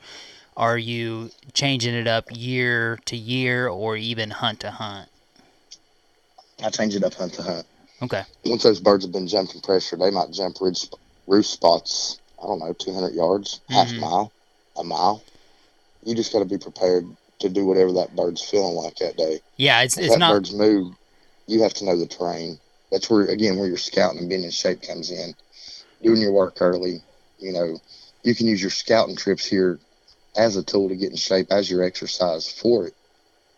are 0.55 0.77
you 0.77 1.31
changing 1.53 1.95
it 1.95 2.07
up 2.07 2.25
year 2.29 2.99
to 3.05 3.17
year 3.17 3.67
or 3.67 3.97
even 3.97 4.29
hunt 4.29 4.59
to 4.59 4.69
hunt? 4.69 5.09
I 6.63 6.69
change 6.69 6.95
it 6.95 7.03
up 7.03 7.15
hunt 7.15 7.33
to 7.33 7.41
hunt. 7.41 7.65
Okay. 8.03 8.23
Once 8.45 8.61
those 8.63 8.79
birds 8.79 9.03
have 9.03 9.11
been 9.11 9.27
jumping 9.27 9.61
pressure, 9.61 9.97
they 9.97 10.11
might 10.11 10.31
jump 10.31 10.57
ridge, 10.61 10.87
roost 11.25 11.51
spots. 11.53 12.19
I 12.41 12.45
don't 12.45 12.59
know, 12.59 12.73
200 12.73 13.13
yards, 13.15 13.61
half 13.69 13.89
a 13.89 13.93
Mhm. 13.93 13.99
mile, 14.01 14.31
a 14.75 14.83
mile. 14.83 15.23
You 16.03 16.13
just 16.13 16.33
got 16.33 16.39
to 16.39 16.45
be 16.45 16.57
prepared 16.57 17.07
to 17.39 17.49
do 17.49 17.65
whatever 17.65 17.93
that 17.93 18.15
bird's 18.15 18.43
feeling 18.43 18.75
like 18.75 18.95
that 18.97 19.17
day. 19.17 19.41
Yeah, 19.57 19.81
it's 19.81 19.97
If 19.97 20.03
it's 20.05 20.13
that 20.13 20.19
not 20.19 20.33
bird's 20.33 20.53
move, 20.53 20.93
you 21.47 21.61
have 21.63 21.73
to 21.75 21.85
know 21.85 21.97
the 21.97 22.07
terrain. 22.07 22.59
That's 22.91 23.09
where 23.09 23.25
again 23.25 23.57
where 23.57 23.67
your 23.67 23.77
scouting 23.77 24.19
and 24.19 24.29
being 24.29 24.43
in 24.43 24.51
shape 24.51 24.81
comes 24.81 25.11
in. 25.11 25.33
Doing 26.01 26.21
your 26.21 26.33
work 26.33 26.57
early, 26.59 27.01
you 27.39 27.53
know, 27.53 27.79
you 28.23 28.35
can 28.35 28.47
use 28.47 28.61
your 28.61 28.71
scouting 28.71 29.15
trips 29.15 29.45
here 29.45 29.79
as 30.35 30.55
a 30.55 30.63
tool 30.63 30.89
to 30.89 30.95
get 30.95 31.11
in 31.11 31.15
shape 31.17 31.47
as 31.51 31.69
your 31.69 31.83
exercise 31.83 32.51
for 32.51 32.87
it. 32.87 32.93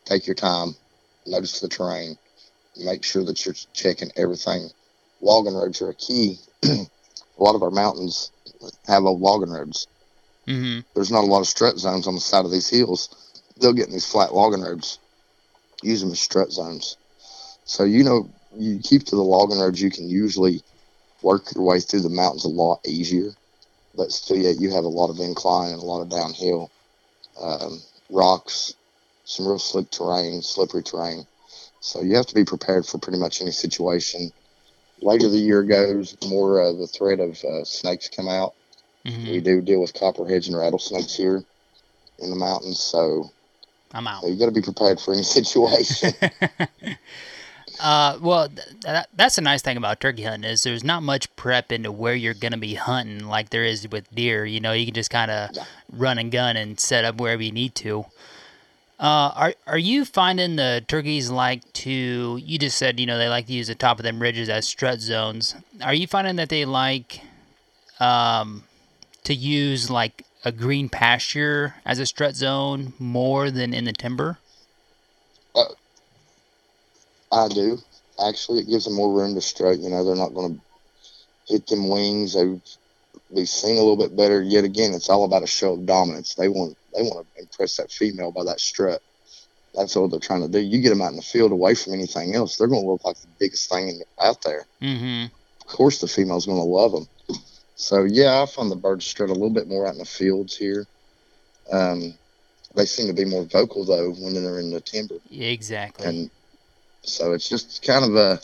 Take 0.06 0.28
your 0.28 0.36
time, 0.36 0.76
notice 1.26 1.60
the 1.60 1.68
terrain, 1.68 2.18
make 2.78 3.04
sure 3.04 3.24
that 3.26 3.46
you're 3.46 3.56
checking 3.74 4.12
everything. 4.16 4.70
Logging 5.22 5.56
roads 5.56 5.82
are 5.82 5.90
a 5.90 5.96
key. 5.96 6.38
a 6.64 6.86
lot 7.38 7.56
of 7.56 7.64
our 7.64 7.72
mountains 7.72 8.32
have 8.86 9.04
old 9.04 9.22
logging 9.22 9.52
roads. 9.52 9.88
hmm 10.46 10.80
There's 10.94 11.12
not 11.12 11.24
a 11.24 11.28
lot 11.28 11.42
of 11.42 11.48
strut 11.48 11.78
zones 11.78 12.08
on 12.08 12.16
the 12.16 12.22
side 12.22 12.46
of 12.46 12.52
these 12.52 12.70
hills. 12.70 13.10
They'll 13.60 13.74
get 13.74 13.88
in 13.88 13.94
these 13.94 14.10
flat 14.10 14.34
logging 14.34 14.62
roads, 14.62 15.00
use 15.82 16.02
them 16.02 16.12
as 16.12 16.20
strut 16.20 16.52
zones. 16.52 16.98
So 17.66 17.84
you 17.84 18.04
know, 18.04 18.30
you 18.58 18.80
keep 18.80 19.04
to 19.06 19.16
the 19.16 19.24
logging 19.24 19.60
roads, 19.60 19.82
you 19.82 19.92
can 19.92 20.08
usually 20.08 20.62
work 21.22 21.54
your 21.54 21.64
way 21.64 21.80
through 21.80 22.02
the 22.02 22.10
mountains 22.10 22.46
a 22.46 22.50
lot 22.50 22.80
easier. 22.86 23.32
But 23.96 24.12
still, 24.12 24.38
yet 24.38 24.60
you 24.60 24.72
have 24.72 24.84
a 24.84 24.90
lot 24.90 25.10
of 25.10 25.20
incline 25.20 25.72
and 25.74 25.82
a 25.82 25.86
lot 25.86 26.02
of 26.02 26.10
downhill, 26.10 26.70
um, 27.42 27.82
rocks, 28.10 28.76
some 29.24 29.48
real 29.48 29.60
slick 29.60 29.90
terrain, 29.90 30.42
slippery 30.42 30.84
terrain. 30.84 31.26
So 31.80 32.02
you 32.02 32.16
have 32.16 32.26
to 32.28 32.36
be 32.36 32.44
prepared 32.46 32.86
for 32.86 32.98
pretty 32.98 33.20
much 33.20 33.42
any 33.42 33.52
situation. 33.52 34.32
Later 35.02 35.30
the 35.30 35.38
year 35.38 35.64
goes, 35.64 36.16
more 36.28 36.62
uh, 36.62 36.74
the 36.74 36.88
threat 36.88 37.20
of 37.20 37.42
uh, 37.44 37.64
snakes 37.64 38.10
come 38.10 38.28
out. 38.28 38.54
hmm 39.06 39.32
We 39.32 39.42
do 39.42 39.62
deal 39.62 39.82
with 39.82 39.94
copperheads 39.94 40.48
and 40.48 40.58
rattlesnakes 40.58 41.16
here 41.16 41.44
in 42.20 42.30
the 42.30 42.36
mountains, 42.36 42.80
so 42.80 43.30
I'm 43.94 44.08
out. 44.08 44.22
so 44.22 44.28
you 44.28 44.38
got 44.38 44.46
to 44.46 44.52
be 44.52 44.62
prepared 44.62 45.00
for 45.00 45.14
any 45.14 45.24
situation. 45.38 46.12
Uh, 47.80 48.18
well, 48.22 48.48
th- 48.48 48.68
that, 48.82 49.10
that's 49.16 49.36
the 49.36 49.42
nice 49.42 49.62
thing 49.62 49.78
about 49.78 50.00
turkey 50.00 50.24
hunting 50.24 50.50
is 50.50 50.64
there's 50.64 50.84
not 50.84 51.04
much 51.04 51.34
prep 51.36 51.72
into 51.72 51.92
where 51.92 52.16
you're 52.16 52.34
gonna 52.34 52.58
be 52.58 52.76
hunting 52.76 53.28
like 53.28 53.50
there 53.50 53.66
is 53.66 53.88
with 53.90 54.14
deer. 54.16 54.46
You 54.46 54.60
know, 54.60 54.72
you 54.72 54.86
can 54.86 54.94
just 54.94 55.10
kind 55.10 55.30
of 55.30 55.50
run 55.92 56.18
and 56.18 56.32
gun 56.32 56.56
and 56.58 56.80
set 56.80 57.06
up 57.06 57.16
wherever 57.16 57.44
you 57.44 57.52
need 57.52 57.76
to. 57.76 58.06
Uh, 58.98 59.32
are 59.36 59.54
are 59.68 59.78
you 59.78 60.06
finding 60.06 60.56
the 60.56 60.84
turkeys 60.88 61.30
like 61.30 61.62
to? 61.74 62.40
You 62.42 62.58
just 62.58 62.78
said 62.78 62.98
you 63.00 63.06
know 63.06 63.18
they 63.18 63.28
like 63.28 63.48
to 63.48 63.54
use 63.54 63.68
the 63.68 63.76
top 63.76 64.00
of 64.00 64.04
them 64.04 64.22
ridges 64.22 64.48
as 64.48 64.68
strut 64.68 65.00
zones. 65.02 65.54
Are 65.84 65.94
you 65.94 66.08
finding 66.08 66.38
that 66.38 66.48
they 66.48 66.64
like, 66.64 67.20
um, 68.00 68.64
to 69.26 69.34
use 69.34 69.90
like 69.90 70.24
a 70.46 70.52
green 70.52 70.88
pasture 70.88 71.76
as 71.86 72.00
a 72.00 72.06
strut 72.06 72.36
zone 72.36 72.94
more 72.98 73.52
than 73.52 73.74
in 73.74 73.84
the 73.84 73.92
timber? 73.92 74.38
I 77.36 77.50
do. 77.50 77.78
Actually, 78.26 78.62
it 78.62 78.70
gives 78.70 78.86
them 78.86 78.96
more 78.96 79.14
room 79.14 79.36
to 79.36 79.42
strut. 79.42 79.80
You 79.80 79.90
know, 79.90 80.06
they're 80.06 80.16
not 80.16 80.34
going 80.34 80.56
to 80.56 81.54
hit 81.54 81.68
them 81.68 81.90
wings. 81.90 82.34
They 82.34 82.60
they 83.32 83.46
sing 83.46 83.78
a 83.78 83.82
little 83.82 83.98
bit 83.98 84.16
better. 84.16 84.42
Yet 84.42 84.64
again, 84.64 84.94
it's 84.94 85.10
all 85.10 85.26
about 85.26 85.44
a 85.44 85.48
show 85.48 85.74
of 85.74 85.86
dominance. 85.86 86.36
They 86.36 86.48
want 86.48 86.78
they 86.96 87.02
want 87.02 87.28
to 87.36 87.42
impress 87.42 87.78
that 87.78 87.92
female 87.92 88.32
by 88.32 88.46
that 88.46 88.62
strut. 88.62 89.02
That's 89.76 89.98
all 89.98 90.08
they're 90.08 90.20
trying 90.22 90.42
to 90.42 90.48
do. 90.48 90.60
You 90.60 90.80
get 90.80 90.90
them 90.90 91.02
out 91.02 91.12
in 91.12 91.18
the 91.18 91.22
field 91.22 91.52
away 91.52 91.76
from 91.76 91.94
anything 91.94 92.34
else, 92.34 92.56
they're 92.56 92.68
going 92.68 92.84
to 92.84 92.90
look 92.90 93.04
like 93.04 93.18
the 93.18 93.28
biggest 93.40 93.70
thing 93.70 94.02
out 94.22 94.42
there. 94.42 94.66
Mm-hmm. 94.82 95.26
Of 95.60 95.68
course, 95.68 96.00
the 96.00 96.08
female's 96.08 96.46
going 96.46 96.60
to 96.60 96.64
love 96.64 96.94
them. 96.94 97.08
So 97.76 98.04
yeah, 98.04 98.42
I 98.42 98.46
find 98.46 98.72
the 98.72 98.78
birds 98.78 99.06
strut 99.06 99.30
a 99.30 99.34
little 99.34 99.50
bit 99.50 99.68
more 99.68 99.86
out 99.86 99.94
in 99.94 100.00
the 100.00 100.06
fields 100.06 100.56
here. 100.56 100.88
Um, 101.70 102.14
they 102.76 102.86
seem 102.86 103.08
to 103.08 103.14
be 103.14 103.26
more 103.26 103.44
vocal 103.44 103.84
though 103.84 104.12
when 104.12 104.34
they're 104.34 104.60
in 104.60 104.72
the 104.72 104.82
timber. 104.82 105.16
Exactly. 105.32 106.06
And 106.06 106.32
so 107.08 107.34
it's 107.34 107.50
just 107.50 107.84
kind 107.84 108.06
of 108.06 108.16
a 108.16 108.40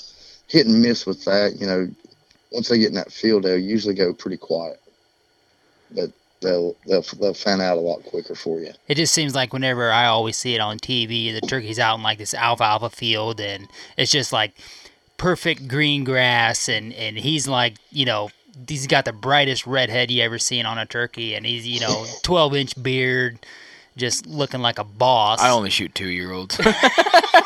hit 0.48 0.68
and 0.68 0.82
miss 0.82 1.06
with 1.06 1.24
that. 1.26 1.58
You 1.60 1.68
know, 1.68 1.90
once 2.52 2.70
they 2.70 2.80
get 2.80 2.90
in 2.90 2.96
that 2.96 3.12
field, 3.12 3.44
they'll 3.44 3.58
usually 3.58 3.96
go 3.96 4.14
pretty 4.14 4.38
quiet, 4.38 4.80
but 5.96 6.12
they'll 6.42 6.76
they'll 6.86 7.04
they'll 7.20 7.34
fan 7.34 7.62
out 7.62 7.78
a 7.78 7.82
lot 7.82 8.04
quicker 8.04 8.36
for 8.36 8.60
you. 8.60 8.72
It 8.88 8.96
just 8.96 9.14
seems 9.14 9.34
like 9.34 9.54
whenever 9.54 9.92
I 9.92 10.08
always 10.08 10.38
see 10.38 10.56
it 10.56 10.62
on 10.62 10.80
TV, 10.80 11.34
the 11.34 11.46
turkey's 11.48 11.80
out 11.80 11.96
in 11.96 12.04
like 12.04 12.18
this 12.18 12.34
alfalfa 12.34 12.90
field, 12.90 13.40
and 13.40 13.68
it's 13.98 14.12
just 14.12 14.34
like 14.34 14.54
perfect 15.18 15.68
green 15.68 16.04
grass, 16.04 16.68
and 16.68 16.94
and 16.94 17.18
he's 17.18 17.48
like, 17.48 17.76
you 17.92 18.06
know, 18.06 18.30
he's 18.68 18.88
got 18.88 19.06
the 19.06 19.14
brightest 19.14 19.66
red 19.66 19.90
head 19.90 20.12
you 20.12 20.22
ever 20.24 20.40
seen 20.40 20.66
on 20.66 20.78
a 20.78 20.86
turkey, 20.86 21.36
and 21.36 21.46
he's 21.46 21.66
you 21.66 21.80
know, 21.80 22.06
twelve 22.24 22.56
inch 22.56 22.82
beard, 22.82 23.40
just 23.98 24.26
looking 24.26 24.62
like 24.62 24.80
a 24.80 24.84
boss. 24.84 25.42
I 25.42 25.50
only 25.50 25.70
shoot 25.70 25.94
two 25.94 26.10
year 26.10 26.32
olds. 26.32 26.60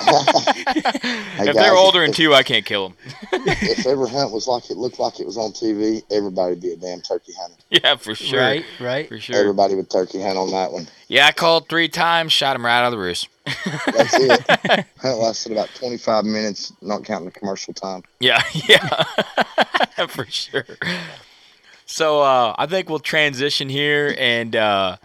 Hey, 0.05 1.49
if 1.49 1.55
guys, 1.55 1.55
they're 1.55 1.75
older 1.75 2.01
than 2.01 2.11
two, 2.11 2.33
I 2.33 2.43
can't 2.43 2.65
kill 2.65 2.89
them. 2.89 2.97
if 3.31 3.85
every 3.85 4.09
hunt 4.09 4.31
was 4.31 4.47
like 4.47 4.69
it 4.69 4.77
looked 4.77 4.99
like 4.99 5.19
it 5.19 5.25
was 5.25 5.37
on 5.37 5.51
TV, 5.51 6.03
everybody'd 6.11 6.61
be 6.61 6.71
a 6.71 6.75
damn 6.77 7.01
turkey 7.01 7.33
hunter. 7.39 7.55
Yeah, 7.69 7.95
for 7.95 8.15
sure. 8.15 8.39
Right, 8.39 8.65
right. 8.79 9.09
For 9.09 9.19
sure. 9.19 9.35
Everybody 9.35 9.75
would 9.75 9.89
turkey 9.89 10.21
hunt 10.21 10.37
on 10.37 10.51
that 10.51 10.71
one. 10.71 10.87
Yeah, 11.07 11.27
I 11.27 11.31
called 11.31 11.67
three 11.67 11.89
times, 11.89 12.31
shot 12.31 12.55
him 12.55 12.65
right 12.65 12.79
out 12.79 12.85
of 12.85 12.91
the 12.91 12.97
roost. 12.97 13.27
That's 13.45 14.13
it. 14.13 14.85
Hunt 14.99 15.17
lasted 15.19 15.51
about 15.51 15.69
25 15.75 16.23
minutes, 16.25 16.71
not 16.81 17.03
counting 17.03 17.25
the 17.25 17.31
commercial 17.31 17.73
time. 17.73 18.03
Yeah, 18.19 18.41
yeah, 18.67 19.03
for 20.07 20.25
sure. 20.25 20.65
So 21.85 22.21
uh, 22.21 22.55
I 22.57 22.65
think 22.65 22.89
we'll 22.89 22.99
transition 22.99 23.69
here, 23.69 24.15
and 24.17 24.55
uh, 24.55 24.97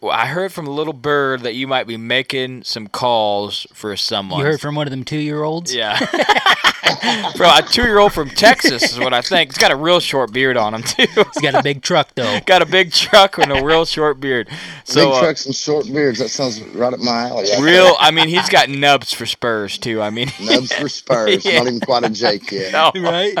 well, 0.00 0.12
I 0.12 0.26
heard 0.26 0.52
from 0.52 0.66
a 0.66 0.70
little 0.70 0.94
bird 0.94 1.42
that 1.42 1.54
you 1.54 1.66
might 1.66 1.86
be 1.86 1.98
making 1.98 2.64
some 2.64 2.86
calls 2.86 3.66
for 3.74 3.94
someone. 3.96 4.40
You 4.40 4.46
heard 4.46 4.60
from 4.60 4.74
one 4.74 4.86
of 4.86 4.90
them 4.90 5.04
two 5.04 5.18
year 5.18 5.42
olds? 5.42 5.74
Yeah. 5.74 5.98
Bro, 7.36 7.50
a 7.56 7.62
two 7.62 7.82
year 7.82 7.98
old 7.98 8.12
from 8.12 8.30
Texas 8.30 8.92
is 8.92 8.98
what 8.98 9.12
I 9.12 9.20
think. 9.20 9.50
He's 9.50 9.58
got 9.58 9.70
a 9.70 9.76
real 9.76 10.00
short 10.00 10.32
beard 10.32 10.56
on 10.56 10.74
him, 10.74 10.82
too. 10.82 11.06
He's 11.06 11.42
got 11.42 11.54
a 11.54 11.62
big 11.62 11.82
truck, 11.82 12.14
though. 12.14 12.40
got 12.46 12.62
a 12.62 12.66
big 12.66 12.92
truck 12.92 13.38
and 13.38 13.52
a 13.52 13.62
real 13.62 13.84
short 13.84 14.20
beard. 14.20 14.48
So, 14.84 15.06
Big 15.06 15.14
uh, 15.14 15.20
trucks 15.20 15.46
and 15.46 15.54
short 15.54 15.86
beards. 15.86 16.18
That 16.18 16.28
sounds 16.30 16.60
right 16.60 16.92
up 16.92 17.00
my 17.00 17.28
alley. 17.28 17.50
right 17.50 17.60
real, 17.60 17.96
I 17.98 18.10
mean, 18.10 18.28
he's 18.28 18.48
got 18.50 18.68
nubs 18.68 19.12
for 19.12 19.26
spurs, 19.26 19.76
too. 19.78 20.00
I 20.00 20.10
mean, 20.10 20.28
there. 20.38 20.56
Nubs 20.56 20.72
for 20.72 20.88
spurs. 20.88 21.44
Yeah. 21.44 21.58
Not 21.58 21.66
even 21.68 21.80
quite 21.80 22.04
a 22.04 22.10
Jake 22.10 22.50
yet. 22.50 22.72
No. 22.72 22.92
Right? 23.00 23.36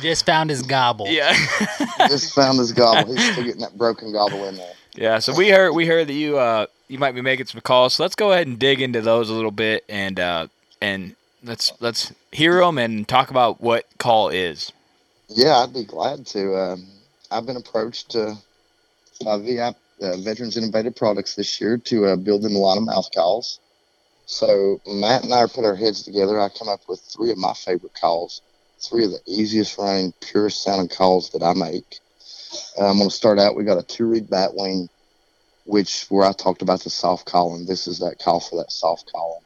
Just 0.00 0.24
found 0.26 0.50
his 0.50 0.62
gobble. 0.62 1.06
Yeah. 1.08 1.36
Just 2.08 2.34
found 2.34 2.58
his 2.58 2.72
gobble. 2.72 3.14
He's 3.14 3.32
still 3.32 3.44
getting 3.44 3.60
that 3.60 3.76
broken 3.76 4.12
gobble 4.12 4.44
in 4.44 4.56
there. 4.56 4.74
Yeah, 4.98 5.20
so 5.20 5.32
we 5.32 5.50
heard 5.50 5.70
we 5.72 5.86
heard 5.86 6.08
that 6.08 6.14
you 6.14 6.38
uh 6.38 6.66
you 6.88 6.98
might 6.98 7.14
be 7.14 7.20
making 7.20 7.46
some 7.46 7.60
calls. 7.60 7.94
So 7.94 8.02
let's 8.02 8.16
go 8.16 8.32
ahead 8.32 8.48
and 8.48 8.58
dig 8.58 8.82
into 8.82 9.00
those 9.00 9.30
a 9.30 9.32
little 9.32 9.52
bit 9.52 9.84
and 9.88 10.18
uh 10.18 10.48
and 10.80 11.14
let's 11.44 11.72
let's 11.78 12.12
hear 12.32 12.58
them 12.58 12.78
and 12.78 13.06
talk 13.06 13.30
about 13.30 13.60
what 13.60 13.86
call 13.98 14.28
is. 14.28 14.72
Yeah, 15.28 15.58
I'd 15.58 15.72
be 15.72 15.84
glad 15.84 16.26
to. 16.28 16.56
Um, 16.56 16.88
I've 17.30 17.46
been 17.46 17.56
approached 17.56 18.16
uh, 18.16 18.34
by 19.24 19.38
VI, 19.38 19.74
uh, 20.02 20.16
Veterans 20.16 20.56
Innovative 20.56 20.96
Products 20.96 21.36
this 21.36 21.60
year 21.60 21.78
to 21.78 22.06
uh, 22.06 22.16
build 22.16 22.42
them 22.42 22.56
a 22.56 22.58
lot 22.58 22.78
of 22.78 22.82
mouth 22.82 23.08
calls. 23.14 23.60
So 24.26 24.80
Matt 24.84 25.22
and 25.22 25.32
I 25.32 25.46
put 25.46 25.64
our 25.64 25.76
heads 25.76 26.02
together. 26.02 26.40
I 26.40 26.48
come 26.48 26.68
up 26.68 26.80
with 26.88 27.00
three 27.00 27.30
of 27.30 27.38
my 27.38 27.52
favorite 27.52 27.94
calls, 27.94 28.42
three 28.80 29.04
of 29.04 29.12
the 29.12 29.20
easiest 29.26 29.78
running, 29.78 30.12
purest 30.20 30.64
sounding 30.64 30.88
calls 30.88 31.30
that 31.30 31.42
I 31.44 31.54
make. 31.54 32.00
Uh, 32.78 32.86
I'm 32.90 32.98
going 32.98 33.10
to 33.10 33.14
start 33.14 33.38
out. 33.38 33.56
We 33.56 33.64
got 33.64 33.78
a 33.78 33.82
two 33.82 34.06
reed 34.06 34.28
bat 34.30 34.50
wing, 34.54 34.88
which 35.64 36.06
where 36.08 36.26
I 36.26 36.32
talked 36.32 36.62
about 36.62 36.80
the 36.80 36.90
soft 36.90 37.26
calling. 37.26 37.66
This 37.66 37.86
is 37.86 37.98
that 38.00 38.18
call 38.22 38.40
for 38.40 38.56
that 38.62 38.70
soft 38.72 39.10
calling 39.12 39.42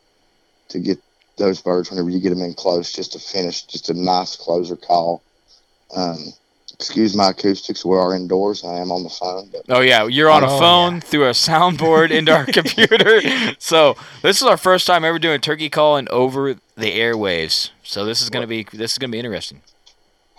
to 0.68 0.78
get 0.80 0.98
those 1.38 1.60
birds 1.62 1.90
whenever 1.90 2.10
you 2.10 2.20
get 2.20 2.30
them 2.30 2.42
in 2.42 2.54
close, 2.54 2.92
just 2.92 3.12
to 3.12 3.18
finish, 3.18 3.62
just 3.64 3.90
a 3.90 3.94
nice 3.94 4.36
closer 4.36 4.76
call. 4.76 5.22
Um, 5.96 6.18
excuse 6.72 7.14
my 7.16 7.30
acoustics. 7.30 7.84
We 7.84 7.96
are 7.96 8.14
indoors. 8.14 8.64
I 8.64 8.76
am 8.76 8.90
on 8.92 9.02
the 9.02 9.08
phone, 9.10 9.50
but 9.52 9.62
Oh 9.68 9.80
yeah, 9.80 10.06
you're 10.06 10.30
on 10.30 10.42
a 10.44 10.50
Oh, 10.54 10.58
phone 10.58 11.00
through 11.00 11.26
a 11.28 11.32
soundboard 11.32 12.10
into 12.10 12.32
our 12.34 12.46
computer. 12.52 13.20
So 13.58 13.96
this 14.22 14.36
is 14.40 14.42
our 14.46 14.56
first 14.56 14.86
time 14.86 15.04
ever 15.04 15.18
doing 15.18 15.40
turkey 15.40 15.68
calling 15.70 16.06
over 16.10 16.54
the 16.54 16.98
airwaves. 16.98 17.70
So 17.82 18.04
this 18.04 18.20
is 18.22 18.30
gonna 18.30 18.46
be 18.46 18.66
this 18.72 18.92
is 18.92 18.98
gonna 18.98 19.10
be 19.12 19.18
interesting. 19.18 19.62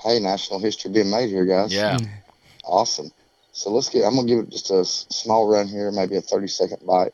hey, 0.04 0.20
national 0.20 0.60
history 0.60 0.92
being 0.92 1.10
made 1.10 1.30
here, 1.30 1.46
guys. 1.46 1.74
Yeah. 1.74 1.98
Awesome. 2.64 3.12
So 3.52 3.72
let's 3.72 3.90
get. 3.90 4.06
I'm 4.06 4.16
gonna 4.16 4.28
give 4.28 4.40
it 4.40 4.50
just 4.50 4.72
a 4.72 4.84
small 4.86 5.48
run 5.48 5.68
here, 5.68 5.92
maybe 5.92 6.16
a 6.16 6.22
30 6.22 6.48
second 6.48 6.86
bite, 6.86 7.14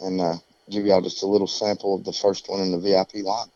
and 0.00 0.20
uh, 0.20 0.34
give 0.68 0.86
y'all 0.86 1.00
just 1.00 1.22
a 1.22 1.26
little 1.26 1.46
sample 1.46 1.94
of 1.96 2.04
the 2.04 2.12
first 2.12 2.48
one 2.48 2.60
in 2.60 2.72
the 2.72 2.78
VIP 2.78 3.24
line. 3.24 3.48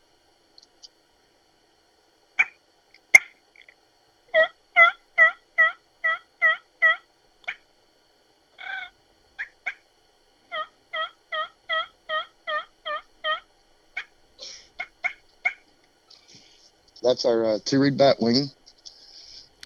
That's 17.03 17.27
our 17.27 17.45
uh, 17.45 17.59
two 17.65 17.81
reed 17.81 17.99
bat 17.99 18.17
wing. 18.19 18.47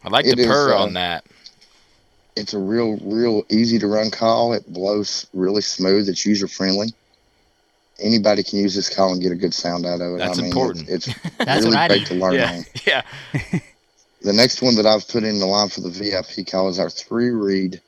I 0.03 0.09
like 0.09 0.27
It 0.27 0.37
the 0.37 0.43
is, 0.43 0.49
purr 0.49 0.75
uh, 0.75 0.83
on 0.83 0.95
that. 0.95 1.25
It's 2.39 2.55
a 2.55 2.59
real, 2.59 2.97
real 3.03 3.45
easy 3.51 3.79
to 3.81 3.87
run 3.87 4.11
call. 4.11 4.53
It 4.53 4.67
blows 4.73 5.27
really 5.35 5.63
smooth. 5.63 6.09
It's 6.09 6.25
user 6.25 6.49
friendly. 6.49 6.89
Anybody 8.01 8.43
can 8.45 8.61
use 8.61 8.75
this 8.77 8.95
call 8.95 9.13
and 9.13 9.21
get 9.21 9.33
a 9.33 9.37
good 9.37 9.53
sound 9.53 9.85
out 9.85 10.01
of 10.01 10.15
it. 10.15 10.19
That's 10.19 10.39
I 10.39 10.43
mean, 10.43 10.51
important. 10.53 10.89
It's, 10.89 11.09
it's 11.09 11.19
That's 11.39 11.65
really 11.65 11.77
what 11.77 11.89
great 11.89 12.01
do. 12.01 12.05
to 12.07 12.15
learn 12.15 12.35
Yeah. 12.35 12.53
on. 12.53 12.65
Yeah. 12.87 13.03
The 14.21 14.33
next 14.33 14.63
one 14.63 14.75
that 14.75 14.85
I've 14.85 15.07
put 15.07 15.23
in 15.23 15.39
the 15.39 15.47
line 15.47 15.69
for 15.69 15.81
the 15.81 15.91
VIP 15.91 16.45
call 16.49 16.69
is 16.69 16.81
our 16.81 16.91
three 16.91 17.31
reed 17.31 17.81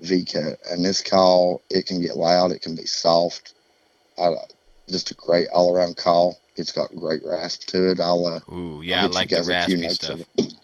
V 0.00 0.24
cut. 0.24 0.58
And 0.68 0.84
this 0.84 1.02
call, 1.02 1.62
it 1.70 1.86
can 1.86 2.02
get 2.02 2.16
loud, 2.16 2.50
it 2.50 2.62
can 2.62 2.74
be 2.74 2.84
soft. 2.84 3.54
Uh, 4.18 4.32
just 4.88 5.12
a 5.12 5.14
great 5.14 5.46
all 5.52 5.72
around 5.72 5.96
call. 5.96 6.40
It's 6.56 6.72
got 6.72 6.90
great 6.96 7.22
rasp 7.24 7.68
to 7.68 7.92
it. 7.92 8.00
I'll 8.00 8.26
uh, 8.26 8.40
Ooh, 8.52 8.78
I'll 8.78 8.82
yeah, 8.82 9.04
I 9.04 9.06
like 9.06 9.28
the 9.30 9.36
few 9.44 9.50
raspy 9.52 9.76
notes 9.76 9.94
stuff. 9.94 10.18
of 10.18 10.26
it. 10.38 10.54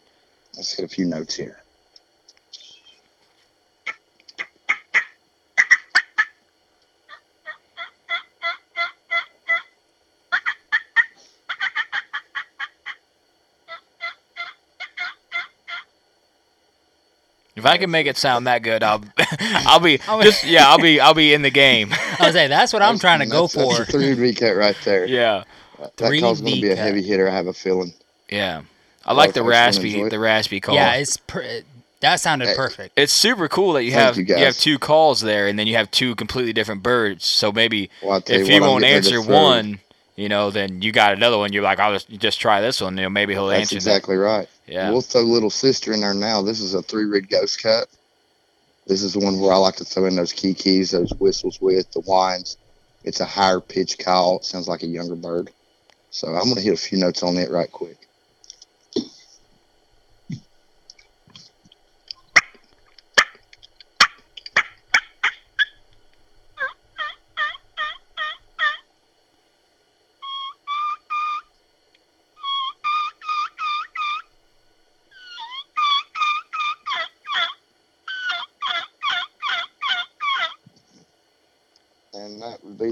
Let's 0.56 0.72
hit 0.74 0.84
a 0.84 0.88
few 0.88 1.04
notes 1.04 1.36
here. 1.36 1.62
If 17.64 17.70
I 17.70 17.78
can 17.78 17.90
make 17.90 18.06
it 18.06 18.18
sound 18.18 18.46
that 18.46 18.62
good, 18.62 18.82
I'll 18.82 19.02
I'll 19.40 19.80
be 19.80 19.98
just 20.22 20.44
yeah, 20.44 20.68
I'll 20.68 20.78
be 20.78 21.00
I'll 21.00 21.14
be 21.14 21.32
in 21.32 21.40
the 21.40 21.50
game. 21.50 21.92
I 22.18 22.26
was 22.26 22.34
say 22.34 22.46
that's 22.46 22.72
what 22.74 22.82
I'm 22.82 22.98
trying 22.98 23.20
to 23.20 23.26
go 23.26 23.46
That's- 23.46 23.54
that's 23.54 23.76
for. 23.76 23.82
a 23.82 23.86
three 23.86 24.12
V 24.12 24.34
cut 24.34 24.54
right 24.54 24.76
there. 24.84 25.06
Yeah. 25.06 25.44
That 25.78 25.96
Three 25.96 26.20
call's 26.20 26.40
going 26.40 26.54
to 26.56 26.60
be 26.60 26.66
a 26.68 26.70
V 26.70 26.76
cut. 26.76 26.84
heavy 26.84 27.02
hitter. 27.02 27.28
I 27.28 27.34
have 27.34 27.46
a 27.46 27.52
feeling. 27.54 27.92
Yeah. 28.30 28.62
I 29.06 29.12
like 29.14 29.32
the 29.34 29.42
raspy 29.42 30.06
the 30.08 30.18
raspy 30.18 30.60
call. 30.60 30.74
Yeah, 30.74 30.94
it's 30.94 31.16
per- 31.16 31.62
that 32.00 32.20
sounded 32.20 32.48
Hey. 32.48 32.54
perfect. 32.54 32.98
It's 32.98 33.12
super 33.12 33.48
cool 33.48 33.72
that 33.74 33.84
you 33.84 33.92
Thank 33.92 34.16
have 34.16 34.16
you, 34.18 34.36
you, 34.36 34.44
have 34.44 34.56
two 34.58 34.78
calls 34.78 35.20
there, 35.22 35.46
and 35.46 35.58
then 35.58 35.66
you 35.66 35.76
have 35.76 35.90
two 35.90 36.14
completely 36.14 36.52
different 36.52 36.82
birds. 36.82 37.24
So 37.24 37.50
maybe 37.50 37.88
Well, 38.02 38.12
I'll 38.12 38.18
if 38.26 38.46
you 38.48 38.54
you 38.56 38.60
won't 38.60 38.82
to 38.84 38.88
answer 38.88 39.22
throw- 39.22 39.42
one, 39.42 39.78
you 40.16 40.28
know, 40.28 40.50
then 40.50 40.80
you 40.82 40.92
got 40.92 41.12
another 41.14 41.38
one. 41.38 41.52
You're 41.52 41.62
like, 41.62 41.78
I'll 41.80 41.92
just 41.92 42.08
just 42.08 42.40
try 42.40 42.60
this 42.60 42.80
one. 42.80 42.96
You 42.96 43.04
know, 43.04 43.10
maybe 43.10 43.32
he'll 43.32 43.48
That's 43.48 43.72
answer 43.72 43.76
exactly 43.76 44.16
right. 44.16 44.48
Yeah. 44.66 44.90
We'll 44.90 45.00
throw 45.00 45.22
little 45.22 45.50
sister 45.50 45.92
in 45.92 46.00
there 46.00 46.14
now. 46.14 46.42
This 46.42 46.60
is 46.60 46.74
a 46.74 46.82
three 46.82 47.04
reed 47.04 47.28
ghost 47.28 47.62
cut. 47.62 47.88
This 48.86 49.02
is 49.02 49.14
the 49.14 49.20
one 49.20 49.40
where 49.40 49.52
I 49.52 49.56
like 49.56 49.76
to 49.76 49.84
throw 49.84 50.06
in 50.06 50.16
those 50.16 50.32
key 50.32 50.54
keys, 50.54 50.90
those 50.90 51.12
whistles 51.14 51.60
with 51.60 51.90
the 51.92 52.00
whines. 52.02 52.58
It's 53.02 53.20
a 53.20 53.24
higher 53.24 53.60
pitch 53.60 53.98
call. 53.98 54.38
It 54.38 54.44
sounds 54.44 54.68
like 54.68 54.82
a 54.82 54.86
younger 54.86 55.16
bird. 55.16 55.50
So 56.10 56.28
I'm 56.28 56.44
going 56.44 56.56
to 56.56 56.60
hit 56.60 56.74
a 56.74 56.76
few 56.76 56.98
notes 56.98 57.22
on 57.22 57.36
it 57.36 57.50
right 57.50 57.70
quick. 57.70 58.03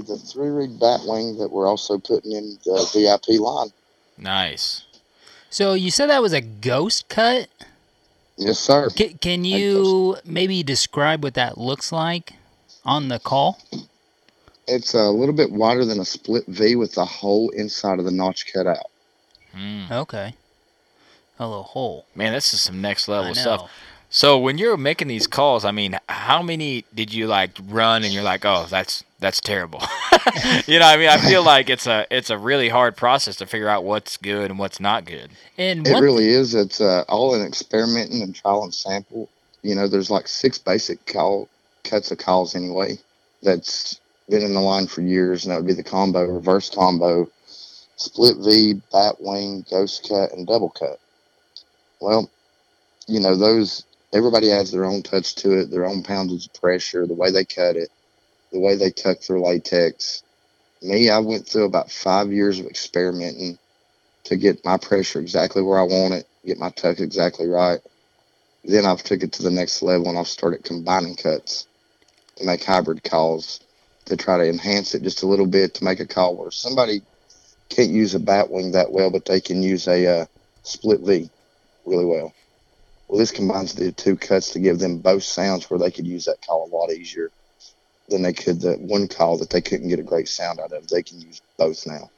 The 0.03 0.17
three 0.17 0.49
reed 0.49 0.79
bat 0.79 1.01
wing 1.05 1.37
that 1.37 1.51
we're 1.51 1.67
also 1.67 1.97
putting 1.97 2.31
in 2.31 2.57
the 2.65 2.89
VIP 2.93 3.39
line. 3.39 3.69
Nice. 4.17 4.85
So 5.49 5.73
you 5.73 5.91
said 5.91 6.07
that 6.07 6.21
was 6.21 6.33
a 6.33 6.41
ghost 6.41 7.09
cut. 7.09 7.47
Yes, 8.37 8.59
sir. 8.59 8.89
Can, 8.89 9.17
can 9.19 9.45
you 9.45 10.17
maybe 10.25 10.63
describe 10.63 11.23
what 11.23 11.35
that 11.35 11.57
looks 11.57 11.91
like 11.91 12.33
on 12.83 13.09
the 13.09 13.19
call? 13.19 13.59
It's 14.67 14.93
a 14.93 15.09
little 15.09 15.35
bit 15.35 15.51
wider 15.51 15.85
than 15.85 15.99
a 15.99 16.05
split 16.05 16.45
V 16.47 16.75
with 16.75 16.93
the 16.93 17.05
hole 17.05 17.49
inside 17.49 17.99
of 17.99 18.05
the 18.05 18.11
notch 18.11 18.51
cut 18.51 18.65
out. 18.65 18.89
Mm. 19.55 19.91
Okay. 19.91 20.35
A 21.37 21.47
little 21.47 21.63
hole. 21.63 22.05
Man, 22.15 22.33
this 22.33 22.53
is 22.53 22.61
some 22.61 22.81
next 22.81 23.07
level 23.07 23.35
stuff. 23.35 23.69
So 24.15 24.37
when 24.37 24.59
you're 24.59 24.77
making 24.77 25.07
these 25.07 25.25
calls, 25.25 25.65
I 25.65 25.71
mean, 25.71 25.97
how 26.07 26.43
many 26.43 26.85
did 26.93 27.11
you 27.11 27.25
like 27.25 27.57
run 27.67 28.03
and 28.03 28.13
you're 28.13 28.21
like, 28.21 28.45
oh, 28.45 28.67
that's 28.69 29.03
that's 29.19 29.41
terrible. 29.41 29.79
you 30.67 30.77
know, 30.77 30.85
I 30.85 30.97
mean, 30.97 31.09
I 31.09 31.17
feel 31.17 31.43
like 31.43 31.67
it's 31.67 31.87
a 31.87 32.05
it's 32.11 32.29
a 32.29 32.37
really 32.37 32.69
hard 32.69 32.95
process 32.95 33.37
to 33.37 33.47
figure 33.47 33.67
out 33.67 33.83
what's 33.83 34.17
good 34.17 34.51
and 34.51 34.59
what's 34.59 34.79
not 34.79 35.05
good. 35.05 35.31
And 35.57 35.87
It 35.87 35.93
one, 35.93 36.03
really 36.03 36.29
is. 36.29 36.53
It's 36.53 36.79
uh, 36.79 37.05
all 37.09 37.33
an 37.33 37.43
experimenting 37.43 38.21
and 38.21 38.35
trial 38.35 38.63
and 38.63 38.71
sample. 38.71 39.29
You 39.63 39.73
know, 39.73 39.87
there's 39.87 40.11
like 40.11 40.27
six 40.27 40.59
basic 40.59 41.03
call 41.07 41.49
cuts 41.83 42.11
of 42.11 42.19
calls 42.19 42.55
anyway. 42.55 42.99
That's 43.41 43.99
been 44.29 44.43
in 44.43 44.53
the 44.53 44.61
line 44.61 44.85
for 44.85 45.01
years, 45.01 45.43
and 45.43 45.51
that 45.51 45.57
would 45.57 45.67
be 45.67 45.73
the 45.73 45.81
combo, 45.81 46.23
reverse 46.25 46.69
combo, 46.69 47.27
split 47.95 48.37
V, 48.37 48.79
bat 48.91 49.15
wing, 49.19 49.65
ghost 49.71 50.07
cut, 50.07 50.31
and 50.33 50.45
double 50.45 50.69
cut. 50.69 50.99
Well, 51.99 52.29
you 53.07 53.19
know 53.19 53.35
those. 53.35 53.85
Everybody 54.13 54.51
adds 54.51 54.71
their 54.71 54.85
own 54.85 55.01
touch 55.01 55.33
to 55.35 55.59
it, 55.59 55.71
their 55.71 55.85
own 55.85 56.03
poundage 56.03 56.45
of 56.45 56.53
pressure, 56.53 57.07
the 57.07 57.15
way 57.15 57.31
they 57.31 57.45
cut 57.45 57.75
it, 57.75 57.89
the 58.51 58.59
way 58.59 58.75
they 58.75 58.91
tuck 58.91 59.21
their 59.21 59.39
latex. 59.39 60.21
Me, 60.83 61.09
I 61.09 61.17
went 61.17 61.47
through 61.47 61.65
about 61.65 61.91
five 61.91 62.31
years 62.31 62.59
of 62.59 62.67
experimenting 62.67 63.57
to 64.25 64.35
get 64.35 64.63
my 64.63 64.77
pressure 64.77 65.19
exactly 65.19 65.63
where 65.63 65.79
I 65.79 65.83
want 65.83 66.13
it, 66.13 66.27
get 66.45 66.59
my 66.59 66.69
tuck 66.69 66.99
exactly 66.99 67.47
right. 67.47 67.79
Then 68.63 68.85
I've 68.85 69.03
took 69.03 69.23
it 69.23 69.33
to 69.33 69.43
the 69.43 69.49
next 69.49 69.81
level 69.81 70.07
and 70.09 70.17
I've 70.17 70.27
started 70.27 70.63
combining 70.63 71.15
cuts 71.15 71.65
to 72.35 72.45
make 72.45 72.63
hybrid 72.63 73.03
calls 73.03 73.61
to 74.05 74.15
try 74.15 74.37
to 74.37 74.47
enhance 74.47 74.93
it 74.93 75.01
just 75.01 75.23
a 75.23 75.27
little 75.27 75.47
bit 75.47 75.73
to 75.75 75.83
make 75.83 75.99
a 75.99 76.05
call 76.05 76.35
where 76.35 76.51
somebody 76.51 77.01
can't 77.69 77.89
use 77.89 78.13
a 78.13 78.19
bat 78.19 78.51
wing 78.51 78.73
that 78.73 78.91
well, 78.91 79.09
but 79.09 79.25
they 79.25 79.41
can 79.41 79.63
use 79.63 79.87
a 79.87 80.21
uh, 80.21 80.25
split 80.61 80.99
V 81.01 81.29
really 81.85 82.05
well. 82.05 82.31
Well, 83.13 83.19
this 83.19 83.31
combines 83.31 83.75
the 83.75 83.91
two 83.91 84.15
cuts 84.15 84.49
to 84.53 84.59
give 84.59 84.79
them 84.79 84.97
both 84.97 85.21
sounds 85.21 85.69
where 85.69 85.77
they 85.77 85.91
could 85.91 86.07
use 86.07 86.25
that 86.25 86.43
call 86.43 86.65
a 86.65 86.75
lot 86.75 86.91
easier 86.91 87.29
than 88.09 88.23
they 88.23 88.33
could 88.33 88.59
the 88.59 88.73
one 88.77 89.07
call 89.07 89.37
that 89.37 89.51
they 89.51 89.61
couldn't 89.61 89.89
get 89.89 89.99
a 89.99 90.01
great 90.01 90.27
sound 90.27 90.59
out 90.59 90.71
of. 90.71 90.87
They 90.87 91.03
can 91.03 91.21
use 91.21 91.39
both 91.55 91.85
now. 91.85 92.09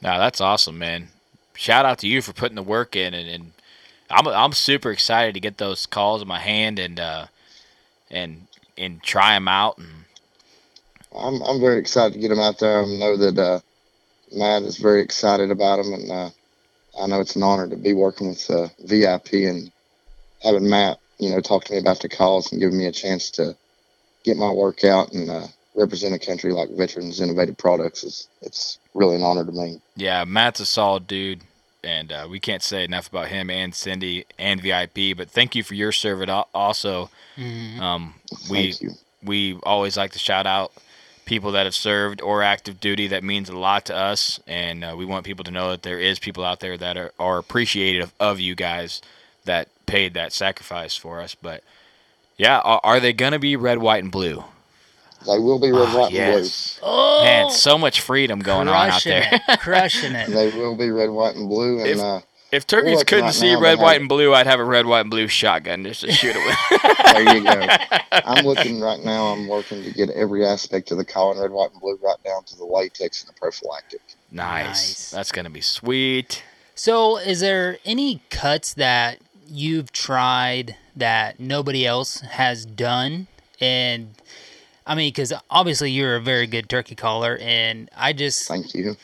Now 0.00 0.16
that's 0.18 0.40
awesome, 0.40 0.78
man. 0.78 1.08
Shout 1.56 1.84
out 1.84 1.98
to 1.98 2.08
you 2.08 2.22
for 2.22 2.32
putting 2.32 2.54
the 2.54 2.62
work 2.62 2.96
in, 2.96 3.12
and, 3.12 3.28
and 3.28 3.52
I'm 4.08 4.26
I'm 4.28 4.52
super 4.52 4.90
excited 4.90 5.34
to 5.34 5.40
get 5.40 5.58
those 5.58 5.84
calls 5.84 6.22
in 6.22 6.28
my 6.28 6.38
hand 6.38 6.78
and 6.78 6.98
uh, 6.98 7.26
and 8.10 8.46
and 8.78 9.02
try 9.02 9.34
them 9.34 9.46
out. 9.46 9.76
And 9.76 10.06
I'm 11.14 11.42
I'm 11.42 11.60
very 11.60 11.78
excited 11.78 12.14
to 12.14 12.18
get 12.18 12.30
them 12.30 12.40
out 12.40 12.58
there. 12.60 12.82
I 12.82 12.86
know 12.86 13.14
that 13.18 13.38
uh, 13.38 13.60
Matt 14.32 14.62
is 14.62 14.78
very 14.78 15.02
excited 15.02 15.50
about 15.50 15.84
them, 15.84 15.92
and 15.92 16.10
uh, 16.10 16.30
I 16.98 17.06
know 17.08 17.20
it's 17.20 17.36
an 17.36 17.42
honor 17.42 17.68
to 17.68 17.76
be 17.76 17.92
working 17.92 18.30
with 18.30 18.50
uh, 18.50 18.68
VIP 18.78 19.34
and 19.34 19.70
having 20.42 20.68
Matt, 20.68 20.98
you 21.18 21.30
know, 21.30 21.40
talk 21.40 21.64
to 21.64 21.72
me 21.72 21.78
about 21.78 22.00
the 22.00 22.08
calls 22.08 22.50
and 22.52 22.60
giving 22.60 22.78
me 22.78 22.86
a 22.86 22.92
chance 22.92 23.30
to 23.32 23.56
get 24.24 24.36
my 24.36 24.50
work 24.50 24.84
out 24.84 25.12
and 25.12 25.30
uh, 25.30 25.46
represent 25.74 26.14
a 26.14 26.18
country 26.18 26.52
like 26.52 26.68
Veterans 26.70 27.20
Innovative 27.20 27.56
Products 27.56 28.04
is 28.04 28.28
it's 28.42 28.78
really 28.94 29.16
an 29.16 29.22
honor 29.22 29.44
to 29.44 29.52
me. 29.52 29.80
yeah, 29.96 30.24
Matt's 30.24 30.60
a 30.60 30.66
solid 30.66 31.06
dude, 31.06 31.40
and 31.84 32.12
uh, 32.12 32.26
we 32.30 32.40
can't 32.40 32.62
say 32.62 32.84
enough 32.84 33.08
about 33.08 33.28
him 33.28 33.50
and 33.50 33.74
Cindy 33.74 34.24
and 34.38 34.60
VIP. 34.60 35.16
But 35.16 35.30
thank 35.30 35.54
you 35.54 35.62
for 35.62 35.74
your 35.74 35.92
service 35.92 36.28
al- 36.28 36.48
also. 36.54 37.10
Mhm. 37.36 37.80
Um, 37.80 38.14
we 38.50 38.72
Thank 38.72 38.82
you. 38.82 38.90
we 39.22 39.58
always 39.62 39.96
like 39.96 40.12
to 40.12 40.18
shout 40.18 40.46
out 40.46 40.72
people 41.24 41.52
that 41.52 41.64
have 41.64 41.74
served 41.74 42.20
or 42.20 42.42
active 42.42 42.80
duty. 42.80 43.06
That 43.06 43.22
means 43.22 43.48
a 43.48 43.56
lot 43.56 43.84
to 43.86 43.94
us, 43.96 44.40
and 44.46 44.84
uh, 44.84 44.94
we 44.96 45.04
want 45.04 45.24
people 45.24 45.44
to 45.44 45.50
know 45.50 45.70
that 45.70 45.82
there 45.82 46.00
is 46.00 46.18
people 46.18 46.44
out 46.44 46.60
there 46.60 46.76
that 46.76 46.96
are, 46.96 47.12
are 47.18 47.38
appreciative 47.38 48.12
of 48.18 48.40
you 48.40 48.54
guys 48.54 49.00
that 49.44 49.68
paid 49.90 50.14
that 50.14 50.32
sacrifice 50.32 50.96
for 50.96 51.20
us. 51.20 51.34
But 51.34 51.62
yeah, 52.36 52.58
are, 52.60 52.80
are 52.84 53.00
they 53.00 53.12
gonna 53.12 53.38
be 53.38 53.56
red, 53.56 53.78
white, 53.78 54.02
and 54.02 54.12
blue? 54.12 54.44
They 55.26 55.38
will 55.38 55.58
be 55.58 55.70
red, 55.70 55.88
Ah, 55.88 55.98
white, 56.02 56.12
yes. 56.12 56.80
Oh, 56.82 57.22
Man, 57.22 57.50
so 57.50 57.76
much 57.76 58.00
freedom 58.00 58.40
going 58.40 58.68
on 58.68 58.74
out 58.74 58.90
crushing 59.02 59.10
there. 59.12 59.40
it, 59.48 59.60
crushing 59.60 60.14
it. 60.14 60.28
they 60.30 60.50
will 60.50 60.76
be 60.76 60.90
red, 60.90 61.10
white, 61.10 61.36
and 61.36 61.46
blue. 61.48 61.80
And 61.80 61.88
If- 61.88 61.98
uh, 62.00 62.20
If 62.50 62.66
turkeys 62.66 63.04
couldn't 63.04 63.24
right 63.26 63.34
see 63.34 63.52
now, 63.52 63.60
red, 63.60 63.78
white, 63.80 63.92
have- 63.92 64.00
and 64.00 64.08
blue, 64.08 64.32
I'd 64.32 64.46
have 64.46 64.60
a 64.60 64.64
red, 64.64 64.86
white, 64.86 65.02
and 65.02 65.10
blue 65.10 65.28
shotgun 65.28 65.84
just 65.84 66.00
to 66.00 66.10
shoot 66.12 66.34
it 66.34 66.38
with. 66.46 66.82
there 67.12 67.36
you 67.36 67.44
go. 67.44 67.66
I'm 68.12 68.46
looking 68.46 68.80
right 68.80 68.98
now. 69.04 69.26
I'm 69.26 69.46
working 69.46 69.82
to 69.84 69.92
get 69.92 70.08
every 70.10 70.44
aspect 70.46 70.90
of 70.90 70.96
the 70.96 71.04
call 71.04 71.32
in 71.32 71.38
red, 71.38 71.50
white, 71.50 71.70
and 71.72 71.80
blue, 71.80 71.98
right 72.02 72.16
down 72.24 72.44
to 72.44 72.56
the 72.56 72.64
latex 72.64 73.22
and 73.22 73.28
the 73.34 73.38
prophylactic. 73.38 74.00
Nice. 74.32 74.66
Nice. 74.68 75.10
That's 75.10 75.32
gonna 75.32 75.50
be 75.50 75.60
sweet. 75.60 76.42
So, 76.74 77.18
is 77.18 77.40
there 77.40 77.76
any 77.84 78.22
cuts 78.30 78.72
that 78.74 79.18
you've 79.50 79.92
tried 79.92 80.76
that 80.96 81.40
nobody 81.40 81.86
else 81.86 82.20
has 82.20 82.64
done? 82.64 83.26
And 83.60 84.14
I 84.86 84.94
mean, 84.94 85.08
because 85.08 85.32
obviously 85.50 85.90
you're 85.90 86.16
a 86.16 86.20
very 86.20 86.46
good 86.46 86.68
turkey 86.68 86.94
caller, 86.94 87.38
and 87.40 87.88
I 87.96 88.12
just, 88.12 88.48
Thank 88.48 88.74
you. 88.74 88.96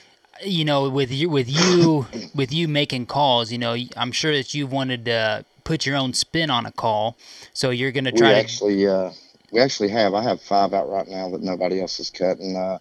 you 0.42 0.64
know, 0.64 0.88
with 0.88 1.12
you, 1.12 1.28
with 1.28 1.48
you, 1.48 2.06
with 2.34 2.52
you 2.52 2.68
making 2.68 3.06
calls, 3.06 3.52
you 3.52 3.58
know, 3.58 3.76
I'm 3.96 4.12
sure 4.12 4.32
that 4.32 4.54
you 4.54 4.66
wanted 4.66 5.04
to 5.06 5.44
put 5.64 5.84
your 5.84 5.96
own 5.96 6.14
spin 6.14 6.50
on 6.50 6.64
a 6.64 6.72
call, 6.72 7.16
so 7.52 7.70
you're 7.70 7.92
gonna 7.92 8.12
We 8.12 8.18
try 8.18 8.32
to. 8.32 8.38
actually, 8.38 8.86
uh, 8.86 9.10
we 9.52 9.60
actually 9.60 9.88
have. 9.90 10.14
I 10.14 10.22
have 10.22 10.40
five 10.40 10.72
out 10.72 10.88
right 10.88 11.08
now 11.08 11.28
that 11.30 11.42
nobody 11.42 11.80
else 11.80 11.98
has 11.98 12.10
cut, 12.10 12.38
and 12.38 12.56
uh, 12.56 12.78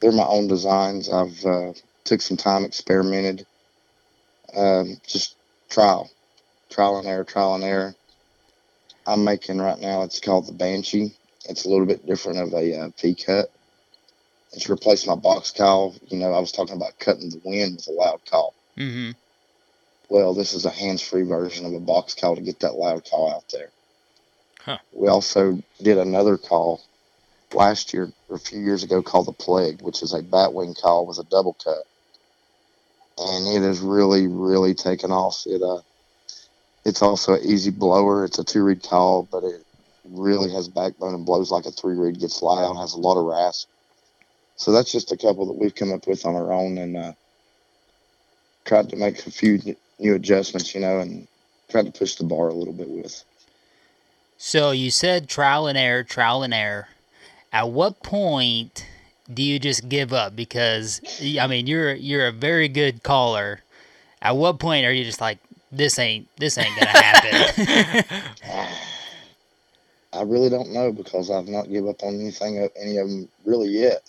they're 0.00 0.12
my 0.12 0.26
own 0.26 0.46
designs. 0.46 1.08
I've 1.08 1.44
uh, 1.44 1.72
took 2.04 2.20
some 2.20 2.36
time, 2.36 2.64
experimented, 2.64 3.46
um, 4.56 5.00
just 5.06 5.36
trial, 5.70 6.10
trial 6.72 6.98
and 6.98 7.06
error, 7.06 7.24
trial 7.24 7.54
and 7.54 7.64
error. 7.64 7.94
I'm 9.06 9.24
making 9.24 9.58
right 9.58 9.80
now. 9.80 10.02
It's 10.02 10.20
called 10.20 10.46
the 10.46 10.52
Banshee. 10.52 11.14
It's 11.48 11.64
a 11.64 11.68
little 11.68 11.86
bit 11.86 12.06
different 12.06 12.38
of 12.38 12.52
a 12.52 12.80
uh, 12.80 12.88
V 13.00 13.14
cut. 13.14 13.50
It's 14.52 14.68
replaced 14.68 15.06
my 15.06 15.14
box 15.14 15.50
call. 15.50 15.94
You 16.08 16.18
know, 16.18 16.32
I 16.32 16.40
was 16.40 16.52
talking 16.52 16.76
about 16.76 16.98
cutting 16.98 17.30
the 17.30 17.40
wind 17.44 17.76
with 17.76 17.88
a 17.88 17.92
loud 17.92 18.20
call. 18.30 18.54
Mm-hmm. 18.76 19.12
Well, 20.08 20.34
this 20.34 20.52
is 20.52 20.66
a 20.66 20.70
hands-free 20.70 21.22
version 21.22 21.64
of 21.64 21.72
a 21.72 21.80
box 21.80 22.14
call 22.14 22.36
to 22.36 22.42
get 22.42 22.60
that 22.60 22.74
loud 22.74 23.04
call 23.10 23.32
out 23.32 23.44
there. 23.50 23.70
Huh. 24.60 24.78
We 24.92 25.08
also 25.08 25.60
did 25.82 25.98
another 25.98 26.36
call 26.36 26.80
last 27.52 27.92
year 27.92 28.12
or 28.28 28.36
a 28.36 28.40
few 28.40 28.60
years 28.60 28.82
ago 28.82 29.02
called 29.02 29.26
the 29.26 29.32
Plague, 29.32 29.82
which 29.82 30.02
is 30.02 30.14
a 30.14 30.22
batwing 30.22 30.80
call 30.80 31.06
with 31.06 31.18
a 31.18 31.24
double 31.24 31.54
cut, 31.54 31.82
and 33.18 33.48
it 33.48 33.66
has 33.66 33.80
really, 33.80 34.26
really 34.26 34.74
taken 34.74 35.10
off. 35.10 35.42
It 35.46 35.62
uh, 35.62 35.80
it's 36.84 37.02
also 37.02 37.34
an 37.34 37.44
easy 37.44 37.70
blower. 37.70 38.24
It's 38.24 38.38
a 38.38 38.44
two-reed 38.44 38.82
call, 38.82 39.28
but 39.30 39.44
it 39.44 39.64
really 40.04 40.52
has 40.52 40.68
backbone 40.68 41.14
and 41.14 41.24
blows 41.24 41.50
like 41.50 41.66
a 41.66 41.70
three-reed. 41.70 42.20
Gets 42.20 42.42
loud, 42.42 42.74
has 42.76 42.94
a 42.94 42.98
lot 42.98 43.18
of 43.18 43.24
rasp. 43.24 43.68
So 44.56 44.72
that's 44.72 44.92
just 44.92 45.12
a 45.12 45.16
couple 45.16 45.46
that 45.46 45.54
we've 45.54 45.74
come 45.74 45.92
up 45.92 46.06
with 46.06 46.26
on 46.26 46.34
our 46.34 46.52
own, 46.52 46.78
and 46.78 46.96
uh, 46.96 47.12
tried 48.64 48.90
to 48.90 48.96
make 48.96 49.26
a 49.26 49.30
few 49.30 49.58
new 49.98 50.14
adjustments, 50.14 50.74
you 50.74 50.80
know, 50.80 51.00
and 51.00 51.26
tried 51.68 51.86
to 51.86 51.92
push 51.92 52.16
the 52.16 52.24
bar 52.24 52.48
a 52.48 52.54
little 52.54 52.74
bit 52.74 52.88
with. 52.88 53.24
So 54.36 54.72
you 54.72 54.90
said 54.90 55.28
trial 55.28 55.66
and 55.66 55.78
error, 55.78 56.02
trial 56.02 56.42
and 56.42 56.52
error. 56.52 56.88
At 57.52 57.70
what 57.70 58.02
point 58.02 58.86
do 59.32 59.42
you 59.42 59.58
just 59.58 59.88
give 59.88 60.12
up? 60.12 60.34
Because 60.34 61.00
I 61.40 61.46
mean, 61.46 61.66
you're 61.66 61.94
you're 61.94 62.26
a 62.26 62.32
very 62.32 62.68
good 62.68 63.02
caller. 63.02 63.60
At 64.20 64.36
what 64.36 64.58
point 64.58 64.84
are 64.86 64.92
you 64.92 65.04
just 65.04 65.20
like, 65.20 65.38
this 65.72 65.98
ain't 65.98 66.28
this 66.36 66.58
ain't 66.58 66.78
gonna 66.78 66.90
happen? 66.90 68.22
I 70.12 70.22
really 70.22 70.50
don't 70.50 70.72
know 70.72 70.92
because 70.92 71.30
I've 71.30 71.48
not 71.48 71.70
give 71.70 71.88
up 71.88 72.02
on 72.02 72.20
anything, 72.20 72.62
of 72.62 72.70
any 72.76 72.98
of 72.98 73.08
them 73.08 73.28
really 73.44 73.68
yet. 73.68 74.02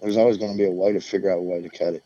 There's 0.00 0.16
always 0.16 0.36
going 0.36 0.52
to 0.52 0.58
be 0.58 0.66
a 0.66 0.70
way 0.70 0.92
to 0.92 1.00
figure 1.00 1.30
out 1.30 1.38
a 1.38 1.42
way 1.42 1.62
to 1.62 1.68
cut 1.68 1.94
it. 1.94 2.04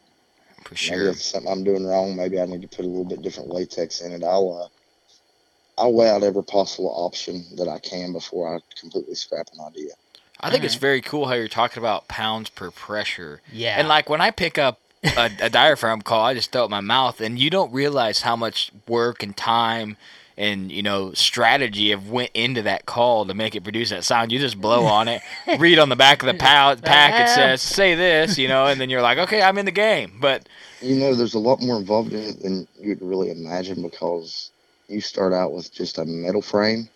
For 0.65 0.75
Maybe 0.75 0.77
sure. 0.77 1.09
if 1.09 1.17
it's 1.17 1.25
something 1.25 1.51
I'm 1.51 1.65
doing 1.65 1.85
wrong, 1.85 2.15
maybe 2.15 2.41
I 2.41 2.47
need 2.47 2.63
to 2.63 2.69
put 2.69 2.85
a 2.85 2.89
little 2.89 3.05
bit 3.05 3.23
different 3.23 3.51
latex 3.51 4.01
in 4.01 4.13
it. 4.13 4.23
I'll 4.23 4.63
uh, 4.63 5.83
I'll 5.83 5.93
weigh 5.93 6.11
out 6.11 6.23
every 6.23 6.45
possible 6.45 6.93
option 6.95 7.45
that 7.57 7.69
I 7.69 7.79
can 7.79 8.13
before 8.13 8.55
I 8.55 8.61
completely 8.79 9.15
scrap 9.15 9.49
an 9.55 9.65
idea. 9.67 9.93
I 10.41 10.51
think 10.51 10.65
it's 10.65 10.75
very 10.75 11.01
cool 11.01 11.27
how 11.27 11.35
you're 11.35 11.49
talking 11.49 11.81
about 11.81 12.09
pounds 12.09 12.51
per 12.51 12.71
pressure. 12.71 13.41
yeah. 13.53 13.79
And 13.79 13.89
like 13.89 14.09
when 14.11 14.21
I 14.21 14.31
pick 14.31 14.59
up 14.59 14.81
a, 15.03 15.31
a 15.41 15.51
diaphragm 15.51 16.03
call, 16.03 16.25
I 16.25 16.35
just 16.35 16.53
throw 16.53 16.63
it 16.63 16.65
in 16.67 16.71
my 16.71 16.81
mouth, 16.81 17.21
and 17.21 17.39
you 17.39 17.51
don't 17.51 17.73
realize 17.73 18.23
how 18.23 18.37
much 18.37 18.73
work 18.87 19.23
and 19.23 19.37
time 19.37 19.97
and 20.37 20.73
you 20.73 20.83
know 20.83 21.13
strategy 21.13 21.91
have 21.91 22.09
went 22.09 22.31
into 22.35 22.63
that 22.63 22.87
call 22.87 23.27
to 23.27 23.35
make 23.35 23.55
it 23.55 23.63
produce 23.63 23.91
that 23.91 24.05
sound. 24.05 24.33
You 24.33 24.39
just 24.39 24.61
blow 24.61 24.85
on 24.85 25.09
it, 25.09 25.23
read 25.59 25.79
on 25.79 25.89
the 25.89 25.97
back 25.97 26.23
of 26.23 26.27
the 26.27 26.35
pal- 26.35 26.77
pack 26.77 27.15
it 27.15 27.25
uh-huh. 27.25 27.35
says 27.35 27.63
say 27.63 27.95
this, 27.95 28.39
you 28.39 28.49
know, 28.49 28.67
and 28.67 28.81
then 28.81 28.91
you're 28.91 29.03
like, 29.03 29.19
okay, 29.19 29.43
I'm 29.43 29.59
in 29.59 29.67
the 29.67 29.73
game. 29.73 30.19
But 30.21 30.49
You 30.81 30.97
know, 30.97 31.15
there's 31.15 31.35
a 31.35 31.39
lot 31.39 31.61
more 31.61 31.77
involved 31.77 32.13
in 32.13 32.23
it 32.23 32.43
than 32.43 32.67
you'd 32.79 33.03
really 33.03 33.31
imagine 33.31 33.83
because 33.83 34.51
you 34.89 35.01
start 35.01 35.33
out 35.33 35.53
with 35.53 35.73
just 35.73 35.99
a 35.99 36.05
metal 36.05 36.43
frame, 36.43 36.89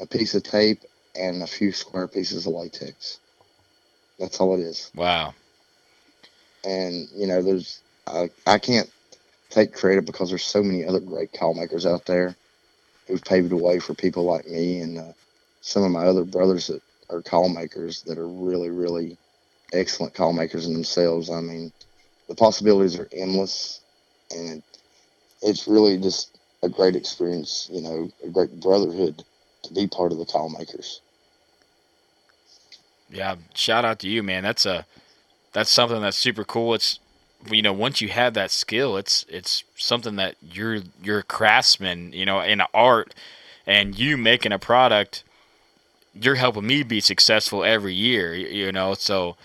a 0.00 0.06
piece 0.06 0.34
of 0.34 0.42
tape, 0.42 0.80
and 1.14 1.42
a 1.42 1.46
few 1.46 1.72
square 1.72 2.08
pieces 2.08 2.46
of 2.46 2.54
latex. 2.54 3.18
That's 4.18 4.40
all 4.40 4.54
it 4.54 4.60
is. 4.60 4.90
wow, 4.94 5.34
And 6.64 7.08
you 7.14 7.26
know, 7.26 7.42
there's 7.42 7.80
I, 8.06 8.30
I 8.46 8.58
can't 8.58 8.90
take 9.50 9.74
credit 9.74 10.06
because 10.06 10.28
there's 10.28 10.44
so 10.44 10.62
many 10.62 10.84
other 10.84 11.00
great 11.00 11.32
call 11.32 11.54
makers 11.54 11.86
out 11.86 12.06
there 12.06 12.36
who've 13.06 13.22
paved 13.22 13.50
the 13.50 13.56
way 13.56 13.78
for 13.78 13.94
people 13.94 14.24
like 14.24 14.46
me 14.46 14.80
and 14.80 14.98
uh, 14.98 15.12
some 15.60 15.82
of 15.82 15.90
my 15.90 16.04
other 16.04 16.24
brothers 16.24 16.68
that 16.68 16.80
are 17.10 17.22
call 17.22 17.48
makers 17.48 18.02
that 18.02 18.18
are 18.18 18.28
really, 18.28 18.70
really 18.70 19.16
excellent 19.72 20.14
call 20.14 20.32
makers 20.32 20.66
in 20.66 20.72
themselves. 20.72 21.30
I 21.30 21.40
mean, 21.40 21.72
the 22.28 22.34
possibilities 22.34 22.98
are 22.98 23.08
endless, 23.12 23.80
and 24.30 24.62
it's 25.42 25.66
really 25.66 25.98
just 25.98 26.38
a 26.62 26.68
great 26.68 26.96
experience. 26.96 27.68
You 27.72 27.82
know, 27.82 28.10
a 28.24 28.28
great 28.28 28.60
brotherhood 28.60 29.24
to 29.64 29.74
be 29.74 29.86
part 29.86 30.12
of 30.12 30.18
the 30.18 30.24
call 30.24 30.48
makers. 30.48 31.00
Yeah, 33.10 33.36
shout 33.54 33.84
out 33.84 33.98
to 34.00 34.08
you, 34.08 34.22
man. 34.22 34.44
That's 34.44 34.66
a 34.66 34.86
that's 35.52 35.70
something 35.70 36.00
that's 36.00 36.16
super 36.16 36.44
cool. 36.44 36.74
It's 36.74 36.98
you 37.50 37.62
know, 37.62 37.72
once 37.72 38.00
you 38.00 38.08
have 38.08 38.34
that 38.34 38.50
skill, 38.50 38.96
it's 38.96 39.24
it's 39.28 39.64
something 39.76 40.16
that 40.16 40.36
you're 40.42 40.80
you're 41.02 41.20
a 41.20 41.24
craftsman, 41.24 42.12
you 42.12 42.26
know, 42.26 42.40
in 42.40 42.60
art 42.74 43.14
and 43.66 43.98
you 43.98 44.16
making 44.16 44.52
a 44.52 44.58
product, 44.58 45.24
you're 46.14 46.34
helping 46.34 46.66
me 46.66 46.82
be 46.82 47.00
successful 47.00 47.64
every 47.64 47.94
year, 47.94 48.34
you 48.34 48.72
know. 48.72 48.94
So 48.94 49.36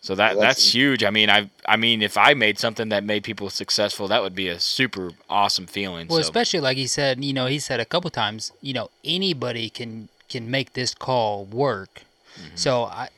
so 0.00 0.14
that 0.14 0.32
Well, 0.36 0.40
that's- 0.40 0.56
that's 0.56 0.74
huge. 0.74 1.04
I 1.04 1.10
mean, 1.10 1.30
I 1.30 1.50
I 1.66 1.76
mean, 1.76 2.02
if 2.02 2.16
I 2.16 2.34
made 2.34 2.58
something 2.58 2.88
that 2.90 3.04
made 3.04 3.24
people 3.24 3.50
successful, 3.50 4.08
that 4.08 4.22
would 4.22 4.34
be 4.34 4.48
a 4.48 4.60
super 4.60 5.12
awesome 5.28 5.66
feeling. 5.66 6.08
Well, 6.08 6.18
so. 6.18 6.22
especially 6.22 6.60
like 6.60 6.76
he 6.76 6.86
said, 6.86 7.24
you 7.24 7.32
know, 7.32 7.46
he 7.46 7.58
said 7.58 7.80
a 7.80 7.84
couple 7.84 8.10
times, 8.10 8.52
you 8.62 8.72
know, 8.72 8.90
anybody 9.04 9.68
can 9.68 10.08
can 10.28 10.50
make 10.50 10.72
this 10.72 10.94
call 10.94 11.44
work. 11.44 12.02
Mm-hmm. 12.36 12.56
So 12.56 12.84
I 12.84 13.08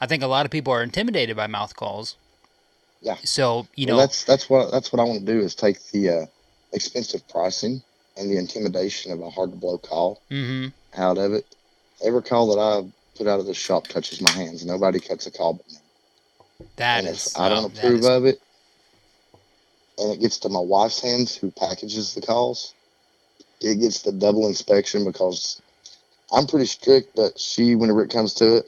I 0.00 0.06
think 0.06 0.22
a 0.22 0.26
lot 0.26 0.44
of 0.44 0.50
people 0.52 0.72
are 0.72 0.82
intimidated 0.82 1.36
by 1.36 1.46
mouth 1.46 1.74
calls. 1.76 2.16
Yeah. 3.00 3.16
So 3.24 3.66
you 3.76 3.86
Well, 3.86 3.96
know, 3.96 4.00
that's 4.02 4.24
that's 4.24 4.48
what 4.50 4.70
that's 4.70 4.92
what 4.92 5.00
I 5.00 5.04
want 5.04 5.20
to 5.20 5.32
do 5.32 5.40
is 5.40 5.54
take 5.54 5.78
the 5.90 6.08
uh, 6.10 6.26
expensive 6.72 7.26
pricing 7.28 7.82
and 8.16 8.30
the 8.30 8.38
intimidation 8.38 9.12
of 9.12 9.20
a 9.20 9.30
hard 9.30 9.50
to 9.50 9.56
blow 9.56 9.78
call 9.78 10.22
hmm 10.28 10.68
out 10.94 11.18
of 11.18 11.32
it. 11.32 11.44
Every 12.04 12.22
call 12.22 12.54
that 12.54 12.60
I 12.60 12.82
put 13.16 13.26
out 13.26 13.40
of 13.40 13.46
the 13.46 13.54
shop 13.54 13.88
touches 13.88 14.20
my 14.20 14.30
hands. 14.30 14.64
Nobody 14.64 15.00
cuts 15.00 15.26
a 15.26 15.30
call 15.30 15.54
but 15.54 15.66
me. 15.68 15.78
that 16.76 16.98
and 16.98 17.08
is 17.08 17.34
I 17.36 17.48
don't 17.48 17.76
approve 17.76 18.00
is- 18.00 18.08
of 18.08 18.24
it, 18.26 18.40
and 19.98 20.12
it 20.12 20.20
gets 20.20 20.38
to 20.40 20.48
my 20.48 20.60
wife's 20.60 21.00
hands 21.00 21.34
who 21.36 21.50
packages 21.50 22.14
the 22.14 22.20
calls, 22.20 22.74
it 23.60 23.80
gets 23.80 24.02
the 24.02 24.12
double 24.12 24.46
inspection 24.46 25.04
because 25.04 25.60
I'm 26.32 26.46
pretty 26.46 26.66
strict, 26.66 27.14
but 27.14 27.38
she, 27.38 27.74
whenever 27.74 28.02
it 28.02 28.10
comes 28.10 28.34
to 28.34 28.56
it, 28.58 28.66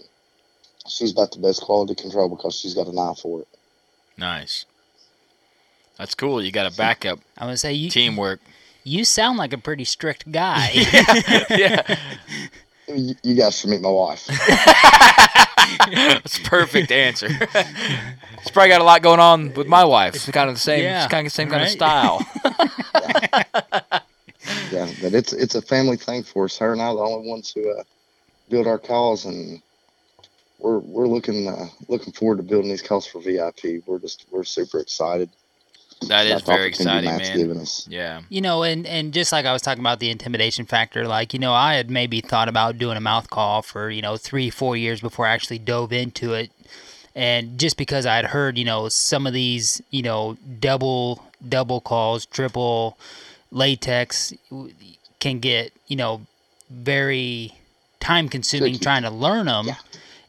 she's 0.89 1.13
about 1.13 1.33
the 1.33 1.39
best 1.39 1.63
quality 1.63 1.95
control 1.95 2.29
because 2.29 2.55
she's 2.59 2.75
got 2.75 2.87
an 2.87 2.99
eye 2.99 3.15
for 3.21 3.41
it. 3.41 3.49
nice. 4.17 4.67
That's 5.99 6.15
cool. 6.17 6.43
You 6.43 6.51
got 6.51 6.67
a 6.73 6.77
backup 6.77 7.21
I'm 7.39 7.47
gonna 7.47 7.57
say 7.57 7.73
you 7.73 7.89
teamwork. 7.89 8.41
you 8.83 9.05
sound 9.05 9.39
like 9.39 9.53
a 9.53 9.59
pretty 9.59 9.85
strict 9.85 10.31
guy. 10.33 10.71
yeah. 11.51 11.99
You, 12.89 13.15
you 13.23 13.35
guys 13.37 13.59
should 13.61 13.71
meet 13.71 13.81
my 13.81 13.89
wife. 13.91 14.27
That's 15.89 16.39
a 16.39 16.43
perfect 16.43 16.91
answer. 16.93 17.29
She's 17.29 18.51
probably 18.53 18.69
got 18.71 18.81
a 18.81 18.85
lot 18.85 19.03
going 19.03 19.21
on 19.21 19.55
with 19.55 19.67
my 19.69 19.85
wife. 19.85 20.15
It's 20.17 20.29
kind 20.31 20.49
of 20.51 20.57
the 20.57 20.61
same, 20.61 20.83
Yeah, 20.83 21.07
kind 21.09 21.27
of 21.27 21.33
the 21.33 21.35
same 21.37 21.49
kind 21.49 21.63
of 21.63 21.69
right. 21.69 21.73
style. 21.73 22.21
yeah, 24.73 24.91
but 25.01 25.15
it's 25.15 25.33
it's 25.33 25.55
a 25.55 25.63
family 25.63 25.97
thing 25.97 26.23
for 26.23 26.45
us. 26.47 26.59
Her 26.59 26.73
and 26.73 26.83
I 26.83 26.87
are 26.87 26.95
the 26.97 27.01
only 27.03 27.29
ones 27.29 27.53
who 27.55 27.71
uh, 27.71 27.83
build 28.51 28.67
our 28.67 28.79
calls, 28.79 29.25
and 29.25 29.63
we're 30.59 30.79
we're 30.79 31.09
looking 31.09 31.49
uh, 31.49 31.67
looking 31.89 32.13
forward 32.13 32.37
to 32.37 32.43
building 32.43 32.71
these 32.71 32.83
calls 32.83 33.07
for 33.07 33.21
VIP. 33.21 33.83
We're 33.87 33.99
just 33.99 34.27
we're 34.31 34.45
super 34.45 34.79
excited. 34.79 35.31
That 36.09 36.27
is 36.27 36.43
very 36.43 36.67
exciting, 36.67 37.11
Matt's 37.11 37.29
man. 37.29 37.39
given 37.39 37.59
us. 37.59 37.87
Yeah. 37.89 38.23
you 38.29 38.41
know, 38.41 38.63
and 38.63 38.87
and 38.87 39.13
just 39.13 39.33
like 39.33 39.47
I 39.47 39.53
was 39.53 39.63
talking 39.63 39.81
about 39.81 40.01
the 40.01 40.11
intimidation 40.11 40.67
factor, 40.67 41.07
like 41.07 41.33
you 41.33 41.39
know, 41.39 41.53
I 41.53 41.75
had 41.75 41.91
maybe 41.91 42.21
thought 42.21 42.49
about 42.49 42.79
doing 42.79 42.97
a 42.97 43.01
mouth 43.01 43.31
call 43.31 43.63
for 43.63 43.91
you 43.91 44.03
know 44.03 44.17
three, 44.17 44.51
four 44.51 44.77
years 44.77 45.01
before 45.01 45.27
I 45.27 45.33
actually 45.33 45.59
dove 45.59 45.93
into 45.93 46.35
it, 46.35 46.51
and 47.15 47.59
just 47.59 47.77
because 47.77 48.07
I 48.07 48.17
had 48.17 48.27
heard 48.27 48.59
you 48.59 48.65
know 48.65 48.89
some 48.89 49.27
of 49.27 49.33
these 49.33 49.81
you 49.91 50.03
know 50.03 50.37
double 50.61 51.23
double 51.47 51.81
calls, 51.81 52.27
triple 52.27 52.99
latex 53.51 54.33
can 55.21 55.39
get 55.39 55.73
you 55.87 55.97
know 55.97 56.27
very 56.71 57.55
time 58.01 58.29
consuming 58.29 58.75
Tricky. 58.75 58.85
trying 58.85 59.03
to 59.03 59.11
learn 59.11 59.47
them, 59.47 59.69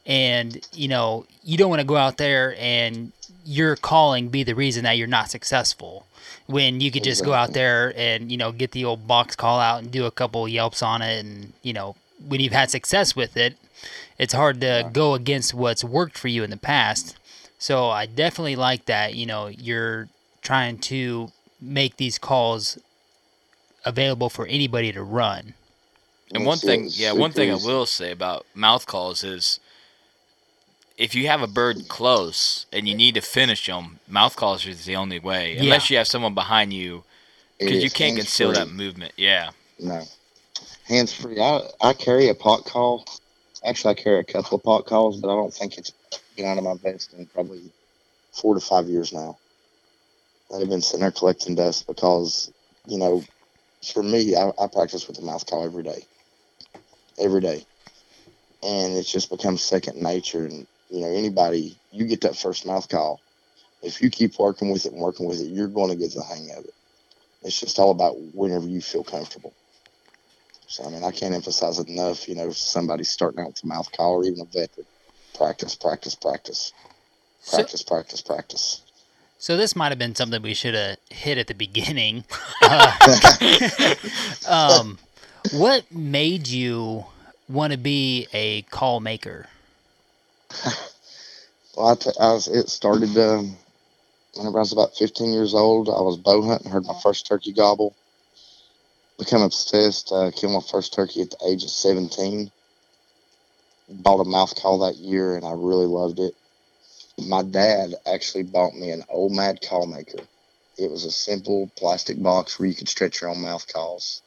and 0.06 0.66
you 0.74 0.88
know 0.88 1.26
you 1.44 1.58
don't 1.58 1.70
want 1.70 1.80
to 1.80 1.88
go 1.88 1.96
out 1.96 2.18
there 2.18 2.56
and 2.60 3.12
your 3.46 3.76
calling 3.76 4.30
be 4.30 4.44
the 4.44 4.56
reason 4.56 4.84
that 4.84 4.98
you're 4.98 5.08
not 5.08 5.30
successful. 5.30 6.06
When 6.48 6.80
you 6.80 6.92
could 6.92 7.04
just 7.04 7.26
go 7.26 7.34
out 7.34 7.54
there 7.54 7.94
and 7.98 8.32
you 8.32 8.38
know 8.38 8.52
get 8.52 8.72
the 8.72 8.86
old 8.86 9.08
box 9.08 9.36
call 9.36 9.60
out 9.60 9.82
and 9.82 9.92
do 9.92 10.06
a 10.06 10.12
couple 10.12 10.48
yelps 10.48 10.82
on 10.84 11.02
it 11.02 11.26
and 11.26 11.54
you 11.64 11.74
know 11.74 11.96
when 12.28 12.40
you've 12.40 12.54
had 12.54 12.70
success 12.70 13.16
with 13.16 13.36
it 13.36 13.58
it's 14.18 14.34
hard 14.34 14.62
to 14.62 14.90
go 14.94 15.14
against 15.14 15.54
what's 15.54 15.84
worked 15.84 16.18
for 16.18 16.28
you 16.28 16.44
in 16.44 16.50
the 16.50 16.58
past. 16.58 17.18
So 17.58 17.90
i 17.90 18.06
definitely 18.06 18.56
like 18.56 18.86
that 18.86 19.16
you 19.16 19.26
know 19.26 19.48
you're 19.48 20.08
trying 20.42 20.78
to 20.78 21.32
make 21.60 21.98
these 21.98 22.18
calls 22.20 22.78
available 23.84 24.30
for 24.30 24.46
anybody 24.48 24.92
to 24.92 25.04
run. 25.04 25.54
And 26.34 26.46
one 26.46 26.58
thing, 26.58 26.88
yeah, 26.92 27.12
one 27.14 27.32
thing 27.32 27.52
I 27.52 27.56
will 27.56 27.86
say 27.86 28.12
about 28.12 28.46
mouth 28.56 28.88
calls 28.88 29.24
is 29.24 29.60
if 30.98 31.14
you 31.14 31.28
have 31.28 31.42
a 31.42 31.48
bird 31.48 31.88
close 31.88 32.66
and 32.72 32.88
you 32.88 32.96
need 32.96 33.16
to 33.16 33.22
finish 33.22 33.66
them, 33.68 34.00
mouth 34.08 34.36
calls 34.36 34.66
is 34.66 34.86
the 34.86 34.96
only 34.96 35.20
way. 35.20 35.58
Unless 35.58 35.90
you 35.90 35.98
have 35.98 36.08
someone 36.08 36.34
behind 36.34 36.74
you, 36.74 37.04
because 37.60 37.84
you 37.84 37.90
can't 37.90 38.16
conceal 38.18 38.52
that 38.54 38.70
movement. 38.70 39.14
Yeah. 39.18 39.52
No, 39.80 40.04
hands 40.88 41.14
free. 41.14 41.40
I 41.40 41.62
I 41.82 41.94
carry 41.94 42.30
a 42.30 42.36
pot 42.36 42.66
call. 42.66 43.06
Actually, 43.64 43.92
I 43.92 44.02
carry 44.02 44.20
a 44.20 44.24
couple 44.24 44.58
of 44.58 44.64
pot 44.64 44.86
calls, 44.86 45.20
but 45.20 45.30
I 45.30 45.36
don't 45.36 45.54
think 45.54 45.78
it's 45.78 45.92
been 46.36 46.46
out 46.46 46.58
of 46.58 46.64
my 46.64 46.76
vest 46.76 47.14
in 47.14 47.26
probably 47.26 47.62
four 48.32 48.54
to 48.54 48.62
five 48.62 48.88
years 48.88 49.12
now. 49.12 49.38
That 50.50 50.60
have 50.60 50.70
been 50.70 50.82
sitting 50.82 51.02
there 51.02 51.12
collecting 51.12 51.56
dust 51.56 51.88
because, 51.88 52.52
you 52.86 53.00
know, 53.00 53.24
for 53.94 54.04
me, 54.04 54.36
I, 54.36 54.52
I 54.60 54.68
practice 54.68 55.08
with 55.08 55.18
the 55.18 55.24
mouth 55.24 55.46
call 55.48 55.66
every 55.66 55.82
day, 55.82 56.06
every 57.18 57.42
day, 57.42 57.66
and 58.62 58.96
it's 58.96 59.12
just 59.12 59.32
become 59.32 59.58
second 59.58 60.02
nature. 60.02 60.46
And 60.46 60.68
you 60.90 61.02
know, 61.02 61.08
anybody 61.08 61.78
you 61.92 62.06
get 62.06 62.22
that 62.22 62.36
first 62.36 62.66
mouth 62.66 62.88
call, 62.90 63.22
if 63.82 64.02
you 64.02 64.10
keep 64.10 64.38
working 64.40 64.72
with 64.72 64.86
it 64.86 64.94
and 64.94 65.02
working 65.02 65.28
with 65.28 65.40
it, 65.40 65.48
you're 65.48 65.68
going 65.68 65.90
to 65.90 65.96
get 65.96 66.14
the 66.14 66.24
hang 66.24 66.50
of 66.58 66.66
it. 66.66 66.74
It's 67.44 67.60
just 67.60 67.78
all 67.78 67.92
about 67.92 68.16
whenever 68.34 68.68
you 68.68 68.82
feel 68.82 69.04
comfortable. 69.04 69.54
So 70.68 70.84
I 70.84 70.90
mean, 70.90 71.04
I 71.04 71.12
can't 71.12 71.34
emphasize 71.34 71.80
it 71.80 71.88
enough. 71.88 72.28
You 72.28 72.36
know, 72.36 72.48
if 72.48 72.58
somebody's 72.58 73.10
starting 73.10 73.40
out 73.40 73.48
with 73.48 73.64
a 73.64 73.68
mouth 73.68 73.92
call 73.92 74.16
or 74.16 74.24
even 74.26 74.42
a 74.42 74.46
veteran, 74.46 74.88
practice, 75.38 75.76
practice, 75.76 76.16
practice, 76.16 76.74
So- 77.42 77.58
practice, 77.58 77.84
practice, 77.84 78.22
practice. 78.22 78.82
So 79.38 79.58
this 79.58 79.76
might 79.76 79.90
have 79.90 80.00
been 80.00 80.16
something 80.16 80.42
we 80.42 80.54
should 80.54 80.74
have 80.74 80.98
hit 81.10 81.38
at 81.38 81.48
the 81.48 81.54
beginning. 81.54 82.24
Uh, 82.64 83.96
um, 84.48 84.98
what 85.52 85.92
made 85.92 86.48
you 86.48 87.06
want 87.48 87.72
to 87.72 87.78
be 87.78 88.28
a 88.34 88.64
call 88.64 89.02
maker? 89.02 89.48
Well, 91.76 91.90
I, 91.90 91.96
t- 91.96 92.10
I 92.20 92.32
was. 92.32 92.48
It 92.48 92.70
started 92.70 93.18
um, 93.18 93.58
whenever 94.36 94.60
I 94.60 94.62
was 94.62 94.72
about 94.72 94.96
15 94.96 95.34
years 95.34 95.54
old. 95.54 95.90
I 95.90 96.02
was 96.02 96.18
bow 96.18 96.42
hunting, 96.42 96.72
heard 96.72 96.86
my 96.86 96.98
first 97.04 97.28
turkey 97.28 97.52
gobble, 97.52 97.94
become 99.20 99.42
obsessed. 99.42 100.12
Uh, 100.12 100.32
killed 100.32 100.54
my 100.54 100.62
first 100.72 100.94
turkey 100.94 101.22
at 101.22 101.32
the 101.32 101.38
age 101.46 101.64
of 101.64 101.70
17. 101.70 102.50
Bought 103.90 104.22
a 104.22 104.30
mouth 104.30 104.56
call 104.56 104.80
that 104.80 104.96
year, 104.96 105.36
and 105.36 105.46
I 105.46 105.52
really 105.52 105.86
loved 105.86 106.20
it. 106.20 106.34
My 107.28 107.44
dad 107.44 107.96
actually 108.06 108.44
bought 108.44 108.74
me 108.74 108.92
an 108.92 109.04
old 109.10 109.34
Mad 109.34 109.60
call 109.62 109.86
maker. 109.86 110.20
It 110.78 110.90
was 110.90 111.04
a 111.04 111.12
simple 111.12 111.70
plastic 111.78 112.22
box 112.22 112.58
where 112.58 112.68
you 112.68 112.76
could 112.76 112.90
stretch 112.90 113.22
your 113.22 113.30
own 113.32 113.42
mouth 113.42 113.72
calls. 113.72 114.22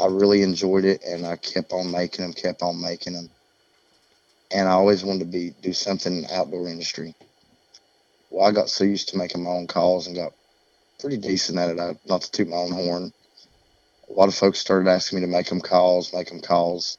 I 0.00 0.06
really 0.06 0.42
enjoyed 0.42 0.84
it, 0.86 1.02
and 1.04 1.26
I 1.26 1.36
kept 1.36 1.72
on 1.72 1.90
making 1.90 2.24
them, 2.24 2.32
kept 2.32 2.62
on 2.62 2.80
making 2.80 3.12
them 3.12 3.30
and 4.52 4.68
I 4.68 4.72
always 4.72 5.04
wanted 5.04 5.20
to 5.20 5.24
be 5.26 5.50
do 5.62 5.72
something 5.72 6.14
in 6.16 6.22
the 6.22 6.34
outdoor 6.34 6.68
industry. 6.68 7.14
Well, 8.30 8.46
I 8.46 8.52
got 8.52 8.68
so 8.70 8.84
used 8.84 9.08
to 9.10 9.18
making 9.18 9.42
my 9.42 9.50
own 9.50 9.66
calls 9.66 10.06
and 10.06 10.16
got 10.16 10.32
pretty 11.00 11.16
decent 11.16 11.58
at 11.58 11.70
it. 11.70 11.80
I, 11.80 11.96
not 12.06 12.22
to 12.22 12.30
toot 12.30 12.48
my 12.48 12.56
own 12.56 12.72
horn. 12.72 13.12
A 14.08 14.12
lot 14.12 14.28
of 14.28 14.34
folks 14.34 14.58
started 14.58 14.88
asking 14.88 15.20
me 15.20 15.26
to 15.26 15.30
make 15.30 15.46
them 15.46 15.60
calls, 15.60 16.12
make 16.12 16.28
them 16.28 16.40
calls. 16.40 16.98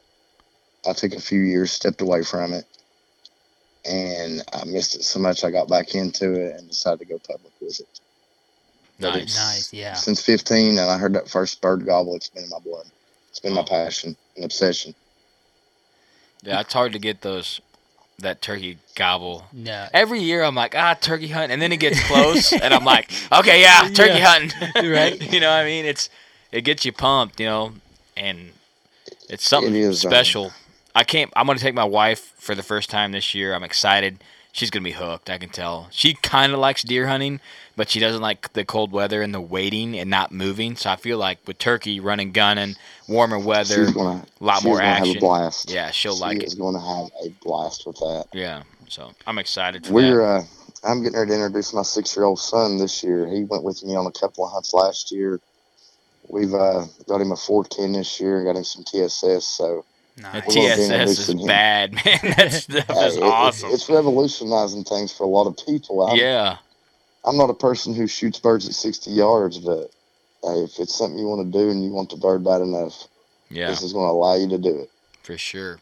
I 0.88 0.94
took 0.94 1.14
a 1.14 1.22
few 1.22 1.40
years, 1.40 1.72
stepped 1.72 2.02
away 2.02 2.24
from 2.24 2.54
it, 2.54 2.66
and 3.86 4.44
I 4.54 4.66
missed 4.66 4.96
it 4.96 5.04
so 5.04 5.20
much. 5.20 5.44
I 5.44 5.52
got 5.52 5.70
back 5.70 5.96
into 5.96 6.34
it 6.34 6.56
and 6.58 6.68
decided 6.68 7.00
to 7.00 7.06
go 7.06 7.20
public 7.20 7.54
with 7.62 7.80
it. 7.80 8.00
But 9.00 9.14
Nice. 9.14 9.22
it's- 9.22 9.36
Nice, 9.36 9.74
yeah. 9.74 9.94
Since 9.94 10.22
15, 10.22 10.78
and 10.78 10.90
I 10.90 10.98
heard 10.98 11.14
that 11.14 11.30
first 11.30 11.62
bird 11.62 11.86
gobble, 11.86 12.16
it's 12.16 12.30
been 12.30 12.44
in 12.44 12.50
my 12.50 12.60
blood. 12.60 12.86
It's 13.30 13.40
been 13.40 13.54
my 13.54 13.64
passion 13.64 14.16
and 14.36 14.46
obsession. 14.46 14.94
Yeah, 16.44 16.60
it's 16.62 16.74
hard 16.74 16.94
to 16.94 17.00
get 17.00 17.22
those 17.22 17.62
that 18.20 18.42
turkey 18.42 18.78
gobble. 18.96 19.46
No. 19.52 19.88
Every 19.94 20.20
year 20.22 20.44
I'm 20.44 20.56
like, 20.56 20.76
ah, 20.76 20.94
turkey 20.94 21.28
hunt, 21.30 21.52
and 21.52 21.62
then 21.62 21.72
it 21.72 21.78
gets 21.78 22.02
close, 22.08 22.54
and 22.62 22.74
I'm 22.74 22.86
like, 22.86 23.12
okay, 23.32 23.62
yeah, 23.62 23.90
turkey 23.94 24.20
Yeah. 24.20 24.28
hunting, 24.40 24.92
Right. 24.92 25.20
you 25.34 25.40
know, 25.40 25.50
what 25.50 25.62
I 25.62 25.66
mean, 25.66 25.86
it's 25.86 26.10
it 26.52 26.62
gets 26.62 26.86
you 26.86 26.92
pumped, 26.92 27.40
you 27.40 27.48
know, 27.48 27.74
and 28.16 28.52
it's 29.30 29.48
something 29.48 29.74
It 29.74 29.80
is, 29.80 30.06
um, 30.06 30.10
special. 30.12 30.52
I 30.96 31.04
can't. 31.04 31.32
I'm 31.36 31.48
gonna 31.48 31.58
take 31.60 31.74
my 31.74 31.84
wife 31.84 32.34
for 32.38 32.54
the 32.54 32.62
first 32.64 32.90
time 32.90 33.12
this 33.14 33.34
year. 33.34 33.54
I'm 33.56 33.64
excited. 33.64 34.24
She's 34.54 34.70
gonna 34.70 34.86
be 34.86 34.94
hooked. 34.94 35.30
I 35.30 35.38
can 35.38 35.50
tell. 35.50 35.90
She 35.92 36.14
kind 36.14 36.54
of 36.54 36.60
likes 36.60 36.84
deer 36.84 37.08
hunting, 37.08 37.42
but 37.76 37.90
she 37.90 38.00
doesn't 38.00 38.22
like 38.22 38.54
the 38.54 38.64
cold 38.64 38.94
weather 38.94 39.22
and 39.22 39.34
the 39.34 39.42
waiting 39.42 40.00
and 40.00 40.10
not 40.10 40.32
moving. 40.32 40.78
So 40.78 40.90
I 40.90 40.96
feel 40.96 41.18
like 41.18 41.40
with 41.46 41.58
turkey 41.58 42.00
running, 42.00 42.32
gunning, 42.32 42.76
warmer 43.10 43.40
weather, 43.40 43.86
She's 43.86 43.92
gonna, 43.92 44.24
a 44.40 44.44
lot 44.44 44.58
she's 44.60 44.64
more 44.64 44.78
gonna 44.78 44.88
action. 44.88 45.16
Have 45.16 45.16
a 45.18 45.20
blast. 45.20 45.70
Yeah, 45.70 45.92
she'll 45.92 46.16
she 46.16 46.22
like 46.22 46.44
it. 46.44 46.58
going 46.58 46.76
to 46.76 46.80
have 46.82 47.10
a 47.26 47.30
blast 47.44 47.86
with 47.86 47.98
that. 47.98 48.28
Yeah, 48.34 48.64
so 48.88 49.12
I'm 49.28 49.40
excited 49.40 49.86
for 49.86 49.94
We're 49.94 50.18
that. 50.18 50.24
uh, 50.24 50.44
I'm 50.86 51.04
getting 51.04 51.18
ready 51.20 51.32
to 51.32 51.36
introduce 51.36 51.74
my 51.74 51.82
six 51.82 52.16
year 52.16 52.26
old 52.26 52.40
son 52.40 52.78
this 52.78 53.04
year. 53.04 53.28
He 53.28 53.44
went 53.44 53.64
with 53.64 53.84
me 53.84 53.96
on 53.96 54.06
a 54.06 54.12
couple 54.12 54.46
of 54.46 54.52
hunts 54.54 54.74
last 54.74 55.12
year. 55.12 55.40
We've 56.30 56.54
uh, 56.54 56.86
got 57.08 57.22
him 57.22 57.32
a 57.32 57.36
410 57.36 57.94
this 57.94 58.20
year. 58.20 58.44
Got 58.46 58.56
him 58.56 58.64
some 58.64 58.84
TSS. 58.84 59.46
So 59.46 59.86
The 60.16 60.22
we're 60.24 60.42
gonna 60.42 60.44
be 60.44 60.52
TSS 60.52 61.30
is 61.30 61.44
bad, 61.46 61.94
man. 62.06 62.20
That 62.38 62.52
stuff 62.54 62.86
Hey, 62.88 63.08
is 63.08 63.18
it- 63.18 63.24
awesome. 63.24 63.70
It's, 63.72 63.82
it's 63.84 63.90
revolutionizing 63.90 64.84
things 64.84 65.12
for 65.12 65.24
a 65.24 65.28
lot 65.28 65.48
of 65.48 65.58
people. 65.66 66.02
I'm, 66.08 66.16
yeah, 66.18 66.58
I'm 67.26 67.38
not 67.38 67.50
a 67.50 67.54
person 67.56 67.94
who 67.96 68.06
shoots 68.08 68.40
birds 68.40 68.68
at 68.68 68.74
60 68.76 69.10
yards, 69.12 69.58
but 69.60 69.90
hey, 70.44 70.60
if 70.64 70.80
it's 70.80 70.96
something 70.96 71.18
you 71.18 71.26
want 71.28 71.52
to 71.52 71.58
do 71.60 71.70
and 71.70 71.84
you 71.84 71.92
want 71.92 72.10
the 72.12 72.18
bird 72.18 72.44
bad 72.44 72.62
enough, 72.62 73.08
yeah, 73.50 73.68
this 73.68 73.82
is 73.82 73.92
going 73.94 74.06
to 74.08 74.12
allow 74.12 74.36
you 74.36 74.48
to 74.50 74.58
do 74.58 74.80
it. 74.82 74.92
for 75.24 75.38
sure. 75.38 75.80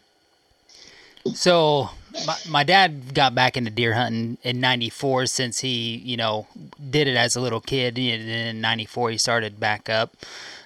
So 1.35 1.89
my, 2.25 2.35
my 2.49 2.63
dad 2.63 3.13
got 3.13 3.35
back 3.35 3.55
into 3.55 3.69
deer 3.69 3.93
hunting 3.93 4.37
in 4.43 4.59
94 4.59 5.27
since 5.27 5.59
he, 5.59 5.97
you 5.97 6.17
know, 6.17 6.47
did 6.89 7.07
it 7.07 7.15
as 7.15 7.35
a 7.35 7.41
little 7.41 7.61
kid. 7.61 7.97
And 7.99 8.27
then 8.27 8.47
in 8.55 8.61
94 8.61 9.11
he 9.11 9.17
started 9.17 9.59
back 9.59 9.87
up. 9.87 10.15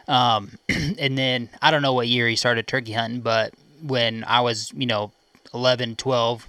Um, 0.08 0.58
and 1.00 1.18
then 1.18 1.50
I 1.62 1.72
don't 1.72 1.82
know 1.82 1.94
what 1.94 2.08
year 2.08 2.28
he 2.28 2.36
started 2.36 2.68
turkey 2.68 2.94
hunting, 2.94 3.22
but 3.22 3.54
when 3.82 4.24
I 4.24 4.42
was, 4.42 4.72
you 4.76 4.86
know, 4.86 5.12
11, 5.54 5.96
12, 5.96 6.48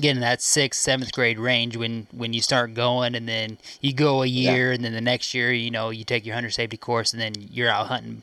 getting 0.00 0.20
that 0.20 0.42
sixth, 0.42 0.80
seventh 0.80 1.12
grade 1.12 1.38
range 1.38 1.76
when, 1.76 2.06
when 2.12 2.32
you 2.34 2.42
start 2.42 2.74
going 2.74 3.14
and 3.14 3.26
then 3.28 3.56
you 3.80 3.94
go 3.94 4.22
a 4.22 4.26
year 4.26 4.70
and 4.72 4.84
then 4.84 4.92
the 4.92 5.00
next 5.00 5.32
year, 5.32 5.52
you 5.52 5.70
know, 5.70 5.90
you 5.90 6.04
take 6.04 6.26
your 6.26 6.34
hunter 6.34 6.50
safety 6.50 6.76
course 6.76 7.12
and 7.12 7.22
then 7.22 7.32
you're 7.50 7.70
out 7.70 7.86
hunting 7.86 8.22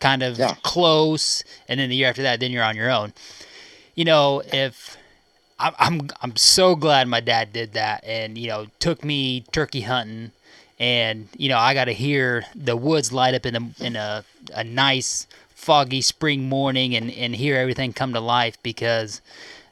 kind 0.00 0.22
of 0.22 0.38
Yeah. 0.38 0.54
close. 0.62 1.42
And 1.68 1.80
then 1.80 1.88
the 1.88 1.96
year 1.96 2.08
after 2.10 2.22
that, 2.22 2.40
then 2.40 2.50
you're 2.50 2.64
on 2.64 2.76
your 2.76 2.90
own 2.90 3.12
you 3.94 4.04
know, 4.04 4.42
if 4.52 4.96
I'm, 5.58 5.74
I'm 5.78 6.10
I'm 6.20 6.36
so 6.36 6.74
glad 6.74 7.08
my 7.08 7.20
dad 7.20 7.52
did 7.52 7.72
that, 7.74 8.04
and 8.04 8.36
you 8.36 8.48
know, 8.48 8.66
took 8.78 9.04
me 9.04 9.44
turkey 9.52 9.82
hunting, 9.82 10.32
and 10.78 11.28
you 11.36 11.48
know, 11.48 11.58
I 11.58 11.74
got 11.74 11.84
to 11.86 11.92
hear 11.92 12.44
the 12.54 12.76
woods 12.76 13.12
light 13.12 13.34
up 13.34 13.46
in 13.46 13.56
a 13.56 13.84
in 13.84 13.96
a 13.96 14.24
a 14.54 14.64
nice 14.64 15.26
foggy 15.54 16.00
spring 16.00 16.48
morning, 16.48 16.94
and 16.94 17.10
and 17.10 17.36
hear 17.36 17.56
everything 17.56 17.92
come 17.92 18.12
to 18.12 18.20
life 18.20 18.56
because 18.62 19.20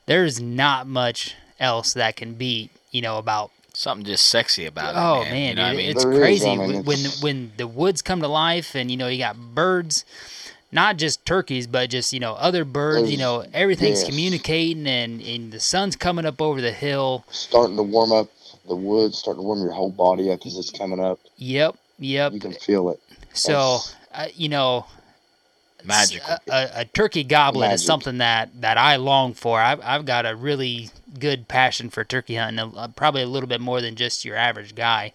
there's 0.07 0.41
not 0.41 0.87
much 0.87 1.35
else 1.61 1.93
that 1.95 2.17
can 2.17 2.35
beat 2.35 2.71
you 2.91 3.01
know 3.03 3.19
about 3.19 3.51
Something 3.75 4.05
just 4.05 4.27
sexy 4.27 4.67
about 4.67 4.95
it. 4.95 4.99
Oh 4.99 5.23
man, 5.25 5.31
man, 5.33 5.49
you 5.49 5.55
know 5.55 5.63
what 5.63 5.69
I 5.69 5.77
mean? 5.77 5.91
it's 5.91 6.05
There 6.05 6.13
is, 6.13 6.19
crazy 6.19 6.51
I 6.51 6.57
mean, 6.57 6.67
when 6.69 6.85
when 6.85 6.99
it's- 6.99 7.23
when 7.23 7.53
the 7.57 7.67
woods 7.67 8.03
come 8.03 8.21
to 8.21 8.29
life, 8.29 8.75
and 8.75 8.91
you 8.91 8.99
know 8.99 9.09
you 9.09 9.17
got 9.17 9.37
birds, 9.55 10.05
not 10.71 10.99
just 10.99 11.25
turkeys, 11.25 11.67
but 11.67 11.89
just 11.89 12.13
you 12.13 12.21
know 12.21 12.35
other 12.35 12.67
birds. 12.67 13.11
You 13.11 13.17
know 13.17 13.47
everything's 13.55 14.01
yes. 14.01 14.09
communicating, 14.09 14.87
and 14.87 15.23
and 15.23 15.53
the 15.53 15.59
sun's 15.59 15.97
coming 15.97 16.27
up 16.27 16.43
over 16.43 16.61
the 16.61 16.73
hill. 16.73 17.25
Starting 17.31 17.77
to 17.77 17.83
warm 17.83 18.13
up 18.13 18.29
the 18.67 18.77
wood's 18.77 19.19
starting 19.19 19.43
to 19.43 19.47
warm 19.47 19.61
your 19.63 19.73
whole 19.73 19.91
body 19.91 20.31
up 20.31 20.41
as 20.47 20.57
it's 20.57 20.71
coming 20.71 21.01
up. 21.01 21.19
Yep, 21.37 21.77
yep. 21.99 22.33
You 22.33 22.41
can 22.41 22.53
feel 22.53 22.91
it. 22.91 23.01
So 23.33 23.79
uh, 24.15 24.29
you 24.35 24.49
know, 24.49 24.87
Magical. 25.85 26.37
a, 26.49 26.53
a, 26.53 26.71
a 26.81 26.85
turkey 26.85 27.25
goblet 27.25 27.73
is 27.73 27.85
something 27.85 28.19
that 28.19 28.51
that 28.61 28.79
I 28.79 28.97
long 28.97 29.35
for. 29.35 29.61
I've 29.61 29.81
I've 29.83 30.05
got 30.05 30.27
a 30.27 30.37
really 30.37 30.91
good 31.19 31.49
passion 31.49 31.91
for 31.91 32.05
turkey 32.05 32.37
hunting, 32.37 32.73
uh, 32.77 32.89
probably 32.95 33.23
a 33.23 33.27
little 33.27 33.49
bit 33.49 33.61
more 33.61 33.81
than 33.81 33.97
just 33.97 34.25
your 34.25 34.37
average 34.37 34.75
guy. 34.77 35.13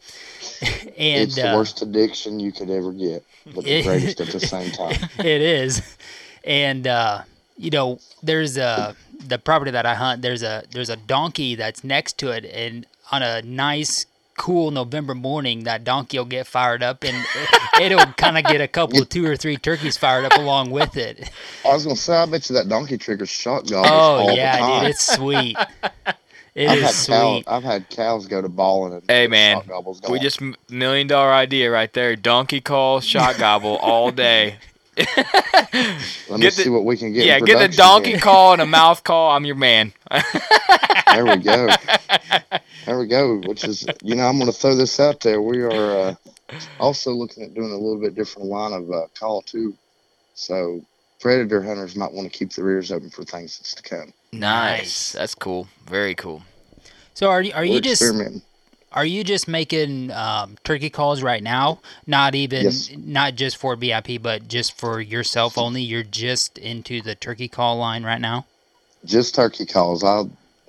and 0.61 1.21
it's 1.23 1.35
the 1.35 1.51
uh, 1.51 1.55
worst 1.55 1.81
addiction 1.81 2.39
you 2.41 2.51
could 2.51 2.69
ever 2.69 2.91
get, 2.91 3.23
but 3.45 3.63
the 3.63 3.71
It- 3.79 3.85
greatest 3.85 4.19
at 4.21 4.27
the 4.27 4.39
same 4.45 4.71
time. 4.71 4.95
it 5.19 5.41
is 5.41 5.81
and 6.43 6.85
uh 6.87 7.21
you 7.57 7.69
know 7.71 7.99
there's 8.23 8.57
a 8.57 8.95
the 9.27 9.37
property 9.39 9.71
that 9.71 9.85
i 9.85 9.95
hunt 9.95 10.21
there's 10.21 10.43
a 10.43 10.63
there's 10.71 10.89
a 10.89 10.95
donkey 10.95 11.55
that's 11.55 11.83
next 11.83 12.17
to 12.17 12.29
it 12.29 12.45
and 12.45 12.85
on 13.11 13.21
a 13.21 13.41
nice 13.41 14.05
cool 14.37 14.69
november 14.69 15.15
morning 15.15 15.63
that 15.63 15.83
donkey 15.83 16.17
will 16.17 16.25
get 16.25 16.45
fired 16.45 16.83
up 16.83 17.03
and 17.03 17.17
it, 17.81 17.95
will 17.95 18.05
kind 18.13 18.37
of 18.37 18.43
get 18.43 18.61
a 18.61 18.67
couple 18.67 19.03
two 19.05 19.25
or 19.25 19.35
three 19.35 19.57
turkeys 19.57 19.97
fired 19.97 20.25
up 20.25 20.33
along 20.37 20.69
with 20.69 20.95
it 20.95 21.29
I 21.65 21.69
was 21.73 21.83
gonna 21.85 21.95
say, 21.95 22.15
I 22.15 22.25
bet 22.27 22.47
you 22.49 22.55
that 22.55 22.69
donkey 22.69 22.97
triggers 22.99 23.29
shot 23.29 23.67
gobbles 23.67 23.89
oh 23.91 23.93
all 23.93 24.27
the 24.27 24.35
yeah 24.35 24.57
time. 24.59 24.81
dude 24.83 24.89
it's 24.91 25.15
sweet 25.15 25.57
It 26.55 26.69
I've 26.69 26.77
is 26.79 26.83
had 27.07 27.13
cow, 27.13 27.33
sweet 27.35 27.43
I've 27.47 27.63
had 27.63 27.89
cows 27.91 28.25
go 28.25 28.41
to 28.41 28.49
balling 28.49 28.93
and 28.93 29.03
Hey 29.07 29.27
man, 29.27 29.57
shot 29.57 29.67
gobbles 29.67 30.01
we 30.09 30.17
just 30.19 30.41
million 30.71 31.05
dollar 31.05 31.31
idea 31.31 31.69
right 31.69 31.93
there. 31.93 32.15
Donkey 32.15 32.61
call, 32.61 32.99
shot 32.99 33.37
gobble 33.37 33.77
all 33.77 34.09
day. 34.11 34.57
let 36.29 36.39
me 36.39 36.45
the- 36.45 36.51
see 36.51 36.69
what 36.69 36.83
we 36.85 36.97
can 36.97 37.13
get. 37.13 37.21
in 37.23 37.27
yeah, 37.27 37.39
get 37.39 37.59
the 37.71 37.75
donkey 37.75 38.11
here. 38.11 38.19
call 38.19 38.53
and 38.53 38.61
a 38.61 38.65
mouth 38.79 39.03
call. 39.03 39.31
I'm 39.31 39.45
your 39.45 39.55
man. 39.55 39.93
There 41.13 41.25
we 41.25 41.37
go. 41.37 41.67
There 42.85 42.97
we 42.97 43.07
go. 43.07 43.39
Which 43.45 43.65
is, 43.65 43.85
you 44.01 44.15
know, 44.15 44.23
I'm 44.23 44.37
going 44.39 44.49
to 44.49 44.57
throw 44.57 44.73
this 44.73 44.97
out 44.97 45.19
there. 45.19 45.41
We 45.41 45.61
are 45.61 45.71
uh, 46.07 46.15
also 46.79 47.11
looking 47.11 47.43
at 47.43 47.53
doing 47.53 47.69
a 47.73 47.75
little 47.75 47.99
bit 47.99 48.15
different 48.15 48.47
line 48.47 48.71
of 48.71 48.89
uh, 48.89 49.07
call 49.19 49.41
too. 49.41 49.73
So 50.35 50.81
predator 51.19 51.61
hunters 51.61 51.97
might 51.97 52.13
want 52.13 52.31
to 52.31 52.37
keep 52.37 52.53
their 52.53 52.69
ears 52.69 52.89
open 52.93 53.09
for 53.09 53.25
things 53.25 53.57
that's 53.59 53.75
to 53.75 53.83
come. 53.83 54.13
nice. 54.31 55.11
That's 55.11 55.35
cool. 55.35 55.67
Very 55.85 56.15
cool. 56.15 56.43
so 57.13 57.29
are 57.29 57.41
you 57.41 57.51
are 57.53 57.65
you 57.65 57.73
We're 57.73 57.81
just 57.81 58.01
experimenting. 58.01 58.41
Are 58.93 59.05
you 59.05 59.23
just 59.23 59.47
making 59.47 60.11
um, 60.11 60.55
turkey 60.63 60.89
calls 60.89 61.21
right 61.21 61.43
now? 61.43 61.79
Not 62.07 62.35
even, 62.35 62.63
Yes. 62.63 62.89
not 62.97 63.35
just 63.35 63.57
for 63.57 63.75
VIP, 63.75 64.21
but 64.21 64.47
just 64.47 64.77
for 64.77 65.01
yourself 65.01 65.57
only. 65.57 65.81
You're 65.81 66.03
just 66.03 66.57
into 66.57 67.01
the 67.01 67.13
turkey 67.13 67.47
call 67.49 67.77
line 67.77 68.03
right 68.03 68.21
now. 68.21 68.45
Just 69.05 69.35
turkey 69.35 69.65
calls. 69.65 70.03
I 70.03 70.23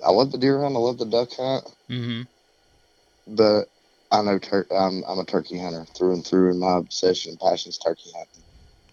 I 0.05 0.11
love 0.11 0.31
the 0.31 0.37
deer 0.37 0.61
hunt. 0.61 0.75
I 0.75 0.79
love 0.79 0.97
the 0.97 1.05
duck 1.05 1.29
hunt. 1.33 1.65
Mm-hmm. 1.89 2.21
But 3.35 3.65
I 4.11 4.21
know 4.21 4.37
tur- 4.39 4.67
I'm 4.71 5.03
I'm 5.07 5.19
a 5.19 5.25
turkey 5.25 5.59
hunter 5.59 5.85
through 5.95 6.13
and 6.13 6.25
through, 6.25 6.51
and 6.51 6.59
my 6.59 6.77
obsession, 6.77 7.37
passion 7.37 7.69
is 7.69 7.77
turkey 7.77 8.09
hunting. 8.15 8.43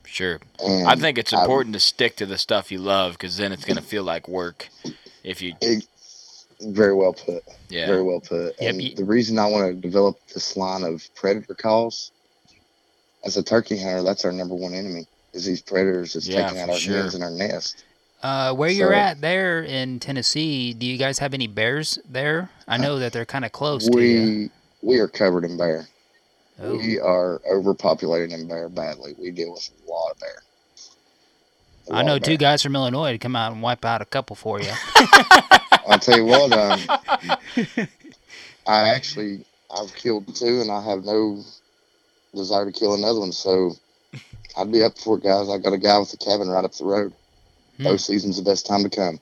Sure. 0.05 0.39
And 0.64 0.87
I 0.89 0.95
think 0.97 1.18
it's 1.18 1.33
I- 1.33 1.41
important 1.41 1.74
to 1.74 1.81
stick 1.81 2.16
to 2.16 2.27
the 2.27 2.39
stuff 2.39 2.70
you 2.70 2.79
love 2.79 3.12
because 3.12 3.37
then 3.37 3.53
it's 3.53 3.64
gonna 3.64 3.83
feel 3.83 4.05
like 4.05 4.29
work. 4.29 4.68
If 5.24 5.43
you, 5.43 5.55
It- 5.61 5.87
very 6.61 6.94
well 6.94 7.12
put. 7.12 7.42
yeah, 7.68 7.86
Very 7.86 8.02
well 8.02 8.20
put. 8.20 8.54
Yep, 8.61 8.74
and 8.74 8.96
the 8.96 9.04
reason 9.04 9.38
I 9.38 9.46
want 9.46 9.66
to 9.74 9.74
develop 9.80 10.18
this 10.32 10.57
line 10.57 10.82
of 10.82 11.02
predator 11.14 11.54
calls, 11.54 12.12
as 13.24 13.36
a 13.36 13.42
turkey 13.42 13.78
hunter, 13.78 14.02
that's 14.02 14.24
our 14.24 14.32
number 14.32 14.54
one 14.54 14.72
enemy. 14.74 15.07
Is 15.32 15.44
these 15.44 15.61
predators 15.61 16.14
that's 16.14 16.26
Yeah, 16.26 16.44
taking 16.46 16.62
out 16.62 16.70
our 16.70 16.76
sure. 16.76 16.96
hens 16.96 17.14
and 17.14 17.22
our 17.22 17.30
nest. 17.30 17.84
Uh, 18.22 18.54
where 18.54 18.70
you're 18.70 18.94
at 18.94 19.20
there 19.20 19.62
in 19.62 20.00
Tennessee, 20.00 20.72
do 20.72 20.86
you 20.86 20.96
guys 20.96 21.18
have 21.18 21.34
any 21.34 21.46
bears 21.46 21.98
there? 22.09 22.50
I 22.66 22.78
know 22.78 22.98
that 22.98 23.12
they're 23.12 23.26
kind 23.26 23.44
of 23.44 23.52
close 23.52 23.86
to 23.88 24.00
you. 24.00 24.50
We 24.82 24.94
we 24.94 24.98
are 25.00 25.09
covered 25.09 25.44
in 25.44 25.59
bear. 25.59 25.86
Oh. 26.59 26.76
We 26.76 26.98
are 26.98 27.42
overpopulated 27.52 28.32
in 28.32 28.48
bear 28.48 28.70
badly. 28.70 29.14
We 29.18 29.30
deal 29.30 29.52
with 29.52 29.68
a 29.86 29.90
lot 29.90 30.12
of 30.12 30.18
bear. 30.18 30.42
I 31.92 32.02
know 32.02 32.18
two 32.18 32.36
guys 32.38 32.62
from 32.62 32.74
Illinois 32.74 33.12
to 33.12 33.18
come 33.18 33.36
out 33.36 33.52
and 33.52 33.61
wipe 33.62 33.84
out 33.84 34.00
a 34.00 34.07
couple 34.07 34.34
for 34.34 34.61
you. 34.61 34.72
I'll 35.87 35.99
tell 35.99 36.16
you 36.16 36.24
what. 36.24 36.53
Um, 36.53 36.80
I 38.66 38.89
actually 38.89 39.45
I've 39.70 39.95
killed 39.95 40.34
two, 40.34 40.61
and 40.61 40.70
I 40.70 40.82
have 40.82 41.05
no 41.05 41.43
desire 42.34 42.64
to 42.64 42.72
kill 42.72 42.95
another 42.95 43.20
one. 43.20 43.32
So 43.32 43.72
I'd 44.57 44.72
be 44.72 44.82
up 44.82 44.99
for 44.99 45.18
it, 45.18 45.24
guys. 45.24 45.49
I 45.49 45.59
got 45.59 45.72
a 45.72 45.78
guy 45.78 45.99
with 45.99 46.12
a 46.12 46.16
cabin 46.16 46.49
right 46.49 46.64
up 46.64 46.72
the 46.72 46.84
road. 46.84 47.12
Hmm. 47.76 47.84
Bow 47.84 47.97
season's 47.97 48.37
the 48.37 48.49
best 48.49 48.66
time 48.66 48.82
to 48.82 48.91
come. 48.91 49.20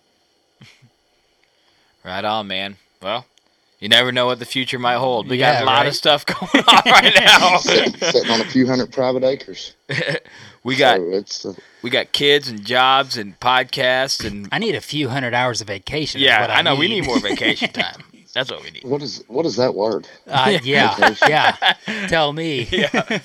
right 2.04 2.24
on, 2.24 2.46
man. 2.46 2.76
Well, 3.02 3.26
you 3.80 3.88
never 3.88 4.12
know 4.12 4.26
what 4.26 4.38
the 4.38 4.44
future 4.46 4.78
might 4.78 4.96
hold. 4.96 5.28
We 5.28 5.36
Yeah, 5.38 5.54
got 5.54 5.62
a 5.62 5.66
lot 5.66 5.72
right. 5.78 5.86
of 5.88 5.94
stuff 5.96 6.24
going 6.26 6.38
on 6.68 6.82
right 6.86 7.12
now. 7.20 7.56
sitting, 7.58 7.94
sitting 7.98 8.30
on 8.30 8.40
a 8.40 8.44
few 8.44 8.66
hundred 8.66 8.92
private 8.92 9.24
acres. 9.24 9.74
we 10.64 10.76
got 10.76 10.96
So 10.98 11.10
it's 11.10 11.46
uh, 11.46 11.54
we 11.82 11.90
got 11.90 12.12
kids 12.12 12.48
and 12.48 12.64
jobs 12.64 13.16
and 13.16 13.38
podcasts 13.40 14.24
and 14.26 14.48
I 14.52 14.58
need 14.58 14.74
a 14.74 14.80
few 14.80 15.08
hundred 15.08 15.34
hours 15.34 15.60
of 15.60 15.66
vacation. 15.66 16.20
yeah, 16.20 16.40
what 16.42 16.50
I 16.50 16.62
know 16.62 16.76
we 16.76 16.88
need 16.88 17.06
more 17.06 17.18
vacation 17.20 17.70
time. 17.72 18.02
That's 18.34 18.50
what 18.50 18.62
we 18.64 18.70
need. 18.72 18.82
what 18.84 19.00
is 19.02 19.22
what 19.28 19.46
is 19.46 19.56
that 19.56 19.74
word? 19.74 20.08
Uh, 20.26 20.58
yeah, 20.64 21.14
yeah. 21.28 21.74
Tell 22.08 22.32
me. 22.32 22.66
Yeah, 22.70 23.20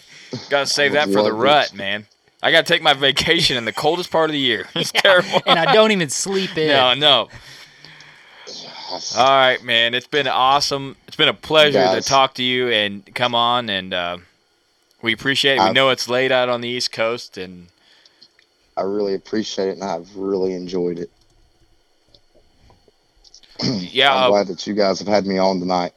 gotta 0.49 0.67
save 0.67 0.91
that 0.93 1.09
for 1.11 1.23
the 1.23 1.33
rut, 1.33 1.73
man. 1.73 2.05
I 2.43 2.51
gotta 2.51 2.67
take 2.67 2.81
my 2.83 2.93
vacation 2.93 3.57
in 3.57 3.65
the 3.65 3.73
coldest 3.73 4.11
part 4.11 4.29
of 4.29 4.33
the 4.33 4.39
year. 4.39 4.67
It's 4.75 4.91
terrible. 4.91 5.41
and 5.47 5.57
I 5.57 5.73
don't 5.73 5.91
even 5.91 6.09
sleep 6.09 6.55
in. 6.57 6.67
No, 6.67 6.93
no. 6.93 7.29
All 8.91 9.27
right, 9.29 9.63
man. 9.63 9.93
It's 9.93 10.07
been 10.07 10.27
awesome. 10.27 10.95
It's 11.07 11.15
been 11.17 11.27
a 11.29 11.33
pleasure 11.33 11.83
to 11.95 12.01
talk 12.01 12.33
to 12.35 12.43
you 12.43 12.69
and 12.69 13.03
come 13.13 13.35
on, 13.35 13.69
and 13.69 13.93
uh, 13.93 14.17
we 15.01 15.13
appreciate 15.13 15.53
it. 15.57 15.59
We 15.59 15.65
I've- 15.65 15.73
know 15.73 15.89
it's 15.89 16.07
late 16.09 16.31
out 16.31 16.49
on 16.49 16.61
the 16.61 16.67
East 16.69 16.91
Coast, 16.91 17.37
and 17.37 17.67
I 18.75 18.81
really 18.81 19.13
appreciate 19.13 19.67
it, 19.69 19.71
and 19.73 19.83
I've 19.83 20.15
really 20.15 20.53
enjoyed 20.53 20.99
it. 20.99 21.09
Yeah, 23.61 24.13
I'm 24.15 24.23
uh, 24.23 24.29
glad 24.29 24.47
that 24.47 24.65
you 24.65 24.73
guys 24.73 24.99
have 24.99 25.07
had 25.07 25.25
me 25.25 25.37
on 25.37 25.59
tonight. 25.59 25.91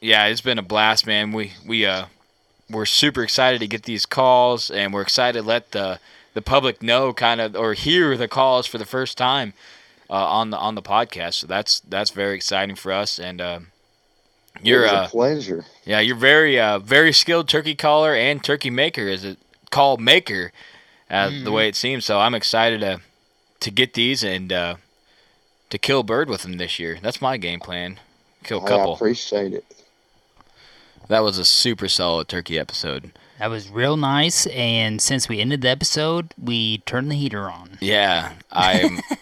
yeah, 0.00 0.26
it's 0.26 0.42
been 0.42 0.58
a 0.58 0.62
blast, 0.62 1.06
man. 1.06 1.32
We 1.32 1.52
we 1.66 1.86
uh 1.86 2.06
we're 2.68 2.84
super 2.86 3.22
excited 3.22 3.60
to 3.60 3.66
get 3.66 3.84
these 3.84 4.04
calls, 4.06 4.70
and 4.70 4.92
we're 4.92 5.02
excited 5.02 5.40
to 5.40 5.46
let 5.46 5.72
the 5.72 5.98
the 6.34 6.42
public 6.42 6.82
know, 6.82 7.12
kind 7.14 7.40
of, 7.40 7.56
or 7.56 7.72
hear 7.74 8.16
the 8.16 8.28
calls 8.28 8.66
for 8.66 8.78
the 8.78 8.84
first 8.86 9.16
time 9.18 9.52
uh, 10.12 10.26
on 10.38 10.50
the 10.50 10.58
on 10.58 10.74
the 10.76 10.82
podcast. 10.82 11.34
So 11.34 11.46
that's 11.46 11.80
that's 11.80 12.10
very 12.10 12.36
exciting 12.36 12.76
for 12.76 12.92
us, 12.92 13.18
and 13.18 13.40
uh, 13.40 13.60
you're 14.62 14.80
it 14.84 14.92
was 14.92 14.92
uh, 14.92 15.06
a 15.06 15.10
pleasure. 15.10 15.64
yeah, 15.84 16.00
you're 16.00 16.14
very 16.16 16.60
uh 16.60 16.78
very 16.78 17.12
skilled 17.12 17.48
turkey 17.48 17.74
caller 17.74 18.14
and 18.14 18.44
turkey 18.44 18.70
maker. 18.70 19.08
Is 19.08 19.24
it 19.24 19.38
call 19.70 19.96
maker? 19.96 20.52
Uh, 21.10 21.28
The 21.28 21.34
Mm-hmm. 21.36 21.52
way 21.52 21.68
it 21.68 21.76
seems. 21.76 22.04
So 22.04 22.20
I'm 22.20 22.34
excited 22.34 22.80
to 22.80 23.00
to 23.60 23.70
get 23.70 23.94
these 23.94 24.22
and 24.24 24.52
uh, 24.52 24.74
to 25.70 25.78
kill 25.78 26.00
a 26.00 26.04
bird 26.04 26.28
with 26.28 26.42
them 26.42 26.58
this 26.58 26.78
year. 26.78 26.98
That's 27.02 27.20
my 27.22 27.36
game 27.38 27.60
plan. 27.60 27.98
Kill 28.44 28.58
a 28.64 28.68
couple. 28.68 28.92
I 28.92 28.96
appreciate 28.96 29.52
it. 29.54 29.64
That 31.08 31.22
was 31.22 31.38
a 31.38 31.44
super 31.44 31.88
solid 31.88 32.28
turkey 32.28 32.58
episode. 32.58 33.12
That 33.38 33.50
was 33.50 33.68
real 33.68 33.96
nice. 33.96 34.46
And 34.46 35.00
since 35.02 35.28
we 35.28 35.40
ended 35.40 35.62
the 35.62 35.68
episode, 35.68 36.32
we 36.42 36.78
turned 36.78 37.10
the 37.10 37.16
heater 37.16 37.50
on. 37.50 37.78
Yeah, 37.80 38.32
I'm 38.52 39.00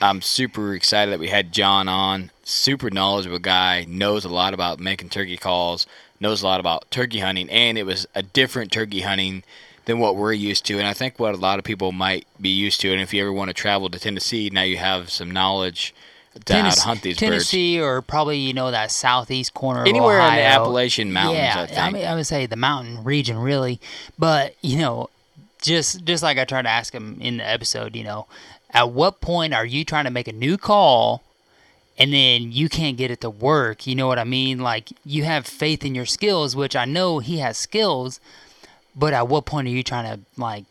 I'm 0.00 0.22
super 0.22 0.74
excited 0.74 1.12
that 1.12 1.18
we 1.20 1.28
had 1.28 1.52
John 1.52 1.88
on. 1.88 2.30
Super 2.44 2.90
knowledgeable 2.90 3.38
guy, 3.38 3.84
knows 3.88 4.24
a 4.24 4.28
lot 4.28 4.54
about 4.54 4.80
making 4.80 5.08
turkey 5.08 5.36
calls, 5.36 5.86
knows 6.20 6.42
a 6.42 6.46
lot 6.46 6.60
about 6.60 6.90
turkey 6.90 7.18
hunting, 7.20 7.48
and 7.50 7.76
it 7.76 7.84
was 7.84 8.06
a 8.14 8.22
different 8.22 8.72
turkey 8.72 9.00
hunting 9.00 9.42
than 9.84 9.98
what 9.98 10.16
we're 10.16 10.32
used 10.32 10.64
to. 10.66 10.78
And 10.78 10.86
I 10.86 10.92
think 10.92 11.18
what 11.18 11.34
a 11.34 11.38
lot 11.38 11.58
of 11.58 11.64
people 11.64 11.92
might 11.92 12.26
be 12.40 12.48
used 12.48 12.80
to. 12.82 12.92
And 12.92 13.00
if 13.00 13.12
you 13.12 13.22
ever 13.22 13.32
want 13.32 13.48
to 13.48 13.54
travel 13.54 13.88
to 13.90 13.98
Tennessee, 13.98 14.50
now 14.50 14.62
you 14.62 14.76
have 14.76 15.10
some 15.10 15.30
knowledge 15.30 15.94
to 16.44 16.54
how 16.54 16.70
to 16.70 16.80
hunt 16.80 17.02
these 17.02 17.16
birds. 17.16 17.20
Tennessee, 17.20 17.80
or 17.80 18.02
probably 18.02 18.38
you 18.38 18.54
know 18.54 18.70
that 18.70 18.90
southeast 18.90 19.54
corner, 19.54 19.82
of 19.82 19.88
Anywhere 19.88 20.20
in 20.20 20.34
the 20.34 20.42
Appalachian 20.42 21.12
Mountains, 21.12 21.38
Yeah, 21.38 21.62
I 21.62 21.66
think. 21.66 21.94
mean, 21.94 22.06
I 22.06 22.14
would 22.14 22.26
say 22.26 22.46
the 22.46 22.56
mountain 22.56 23.04
region, 23.04 23.38
really. 23.38 23.80
But 24.18 24.54
you 24.62 24.78
know, 24.78 25.10
just 25.60 26.04
just 26.04 26.22
like 26.22 26.38
I 26.38 26.44
tried 26.44 26.62
to 26.62 26.70
ask 26.70 26.94
him 26.94 27.18
in 27.20 27.38
the 27.38 27.48
episode, 27.48 27.94
you 27.96 28.04
know, 28.04 28.26
at 28.74 28.90
what 28.90 29.20
point 29.20 29.52
are 29.54 29.66
you 29.66 29.84
trying 29.84 30.04
to 30.04 30.10
make 30.10 30.28
a 30.28 30.32
new 30.32 30.56
call? 30.58 31.22
And 31.98 32.12
then 32.12 32.50
you 32.52 32.68
can't 32.68 32.96
get 32.96 33.10
it 33.10 33.20
to 33.20 33.30
work. 33.30 33.86
You 33.86 33.94
know 33.94 34.06
what 34.06 34.18
I 34.18 34.24
mean? 34.24 34.58
Like 34.60 34.88
you 35.04 35.24
have 35.24 35.46
faith 35.46 35.84
in 35.84 35.94
your 35.94 36.06
skills, 36.06 36.56
which 36.56 36.74
I 36.74 36.84
know 36.86 37.18
he 37.18 37.38
has 37.38 37.58
skills, 37.58 38.18
but 38.96 39.12
at 39.12 39.28
what 39.28 39.44
point 39.44 39.68
are 39.68 39.70
you 39.70 39.82
trying 39.82 40.12
to 40.16 40.20
like 40.40 40.64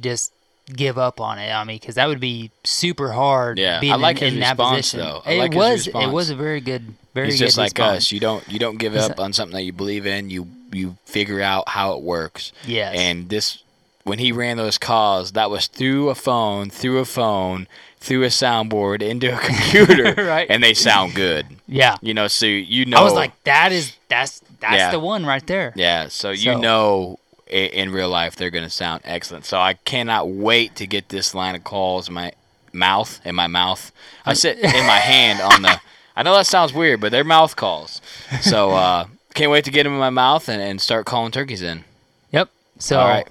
just 0.00 0.32
give 0.66 0.98
up 0.98 1.18
on 1.20 1.38
it? 1.38 1.50
I 1.50 1.64
mean, 1.64 1.78
because 1.78 1.94
that 1.94 2.06
would 2.08 2.20
be 2.20 2.50
super 2.62 3.12
hard. 3.12 3.58
Yeah, 3.58 3.80
being 3.80 3.94
I 3.94 3.96
like 3.96 4.18
in, 4.18 4.24
his 4.26 4.34
in 4.34 4.40
that 4.40 4.50
response, 4.58 4.76
position. 4.92 5.00
though. 5.00 5.22
I 5.24 5.32
it 5.32 5.38
like 5.38 5.54
was 5.54 5.86
it 5.88 6.10
was 6.12 6.28
a 6.30 6.36
very 6.36 6.60
good, 6.60 6.94
very 7.14 7.28
He's 7.30 7.38
good 7.38 7.46
just 7.46 7.58
like 7.58 7.72
response. 7.78 7.96
us. 7.98 8.12
You 8.12 8.20
don't 8.20 8.46
you 8.48 8.58
don't 8.58 8.76
give 8.78 8.94
up 8.96 9.18
on 9.18 9.32
something 9.32 9.56
that 9.56 9.62
you 9.62 9.72
believe 9.72 10.06
in. 10.06 10.28
You 10.28 10.46
you 10.72 10.96
figure 11.06 11.40
out 11.40 11.70
how 11.70 11.94
it 11.96 12.02
works. 12.02 12.52
Yeah, 12.66 12.92
And 12.94 13.28
this 13.30 13.62
when 14.06 14.18
he 14.20 14.30
ran 14.32 14.56
those 14.56 14.78
calls, 14.78 15.32
that 15.32 15.50
was 15.50 15.66
through 15.66 16.08
a 16.10 16.14
phone, 16.14 16.70
through 16.70 16.98
a 16.98 17.04
phone, 17.04 17.66
through 17.98 18.22
a 18.22 18.28
soundboard, 18.28 19.02
into 19.02 19.34
a 19.34 19.38
computer, 19.50 20.14
Right. 20.24 20.46
And 20.48 20.62
they 20.62 20.74
sound 20.74 21.14
good. 21.14 21.46
Yeah. 21.66 21.96
You 22.00 22.14
know, 22.14 22.28
so 22.28 22.46
you 22.46 22.84
know. 22.86 22.98
I 22.98 23.02
was 23.02 23.12
like, 23.14 23.32
that 23.44 23.72
is 23.72 23.96
that's 24.08 24.40
that's 24.60 24.76
Yeah. 24.76 24.90
the 24.92 25.00
one 25.00 25.26
right 25.26 25.44
there. 25.46 25.72
Yeah, 25.76 26.06
so 26.08 26.30
you 26.30 26.56
know 26.58 27.18
in 27.48 27.90
real 27.92 28.08
life 28.08 28.34
they're 28.36 28.50
going 28.50 28.64
to 28.64 28.70
sound 28.70 29.02
excellent. 29.04 29.44
So 29.44 29.58
I 29.58 29.74
cannot 29.74 30.28
wait 30.28 30.74
to 30.76 30.86
get 30.86 31.08
this 31.10 31.34
line 31.34 31.54
of 31.54 31.64
calls 31.64 32.08
in 32.08 32.14
my 32.14 32.32
mouth, 32.72 33.20
in 33.24 33.34
my 33.34 33.46
mouth. 33.48 33.90
I 34.24 34.34
sit 34.34 34.58
in 34.58 34.86
my 34.86 34.98
hand 34.98 35.40
on 35.40 35.62
the. 35.62 35.80
I 36.16 36.22
know 36.22 36.34
that 36.34 36.46
sounds 36.46 36.72
weird, 36.72 37.00
but 37.00 37.10
they're 37.12 37.24
mouth 37.24 37.56
calls. 37.56 38.00
So 38.40 38.70
uh, 38.70 39.06
can't 39.34 39.50
wait 39.50 39.64
to 39.66 39.70
get 39.70 39.82
them 39.84 39.92
in 39.94 39.98
my 39.98 40.10
mouth 40.10 40.48
and, 40.48 40.62
and 40.62 40.80
start 40.80 41.06
calling 41.06 41.30
turkeys 41.32 41.60
in. 41.62 41.84
Yep. 42.32 42.48
So 42.78 42.98
All 43.00 43.06
right, 43.08 43.28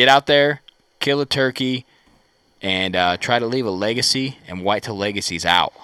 get 0.00 0.08
out 0.08 0.24
there, 0.24 0.62
kill 0.98 1.20
a 1.20 1.26
turkey, 1.26 1.84
and 2.62 2.96
uh, 2.96 3.18
try 3.18 3.38
to 3.38 3.44
leave 3.44 3.66
a 3.66 3.70
legacy. 3.70 4.38
And 4.48 4.64
Whitetail 4.64 4.96
Legacy's 4.96 5.44
out. 5.44 5.74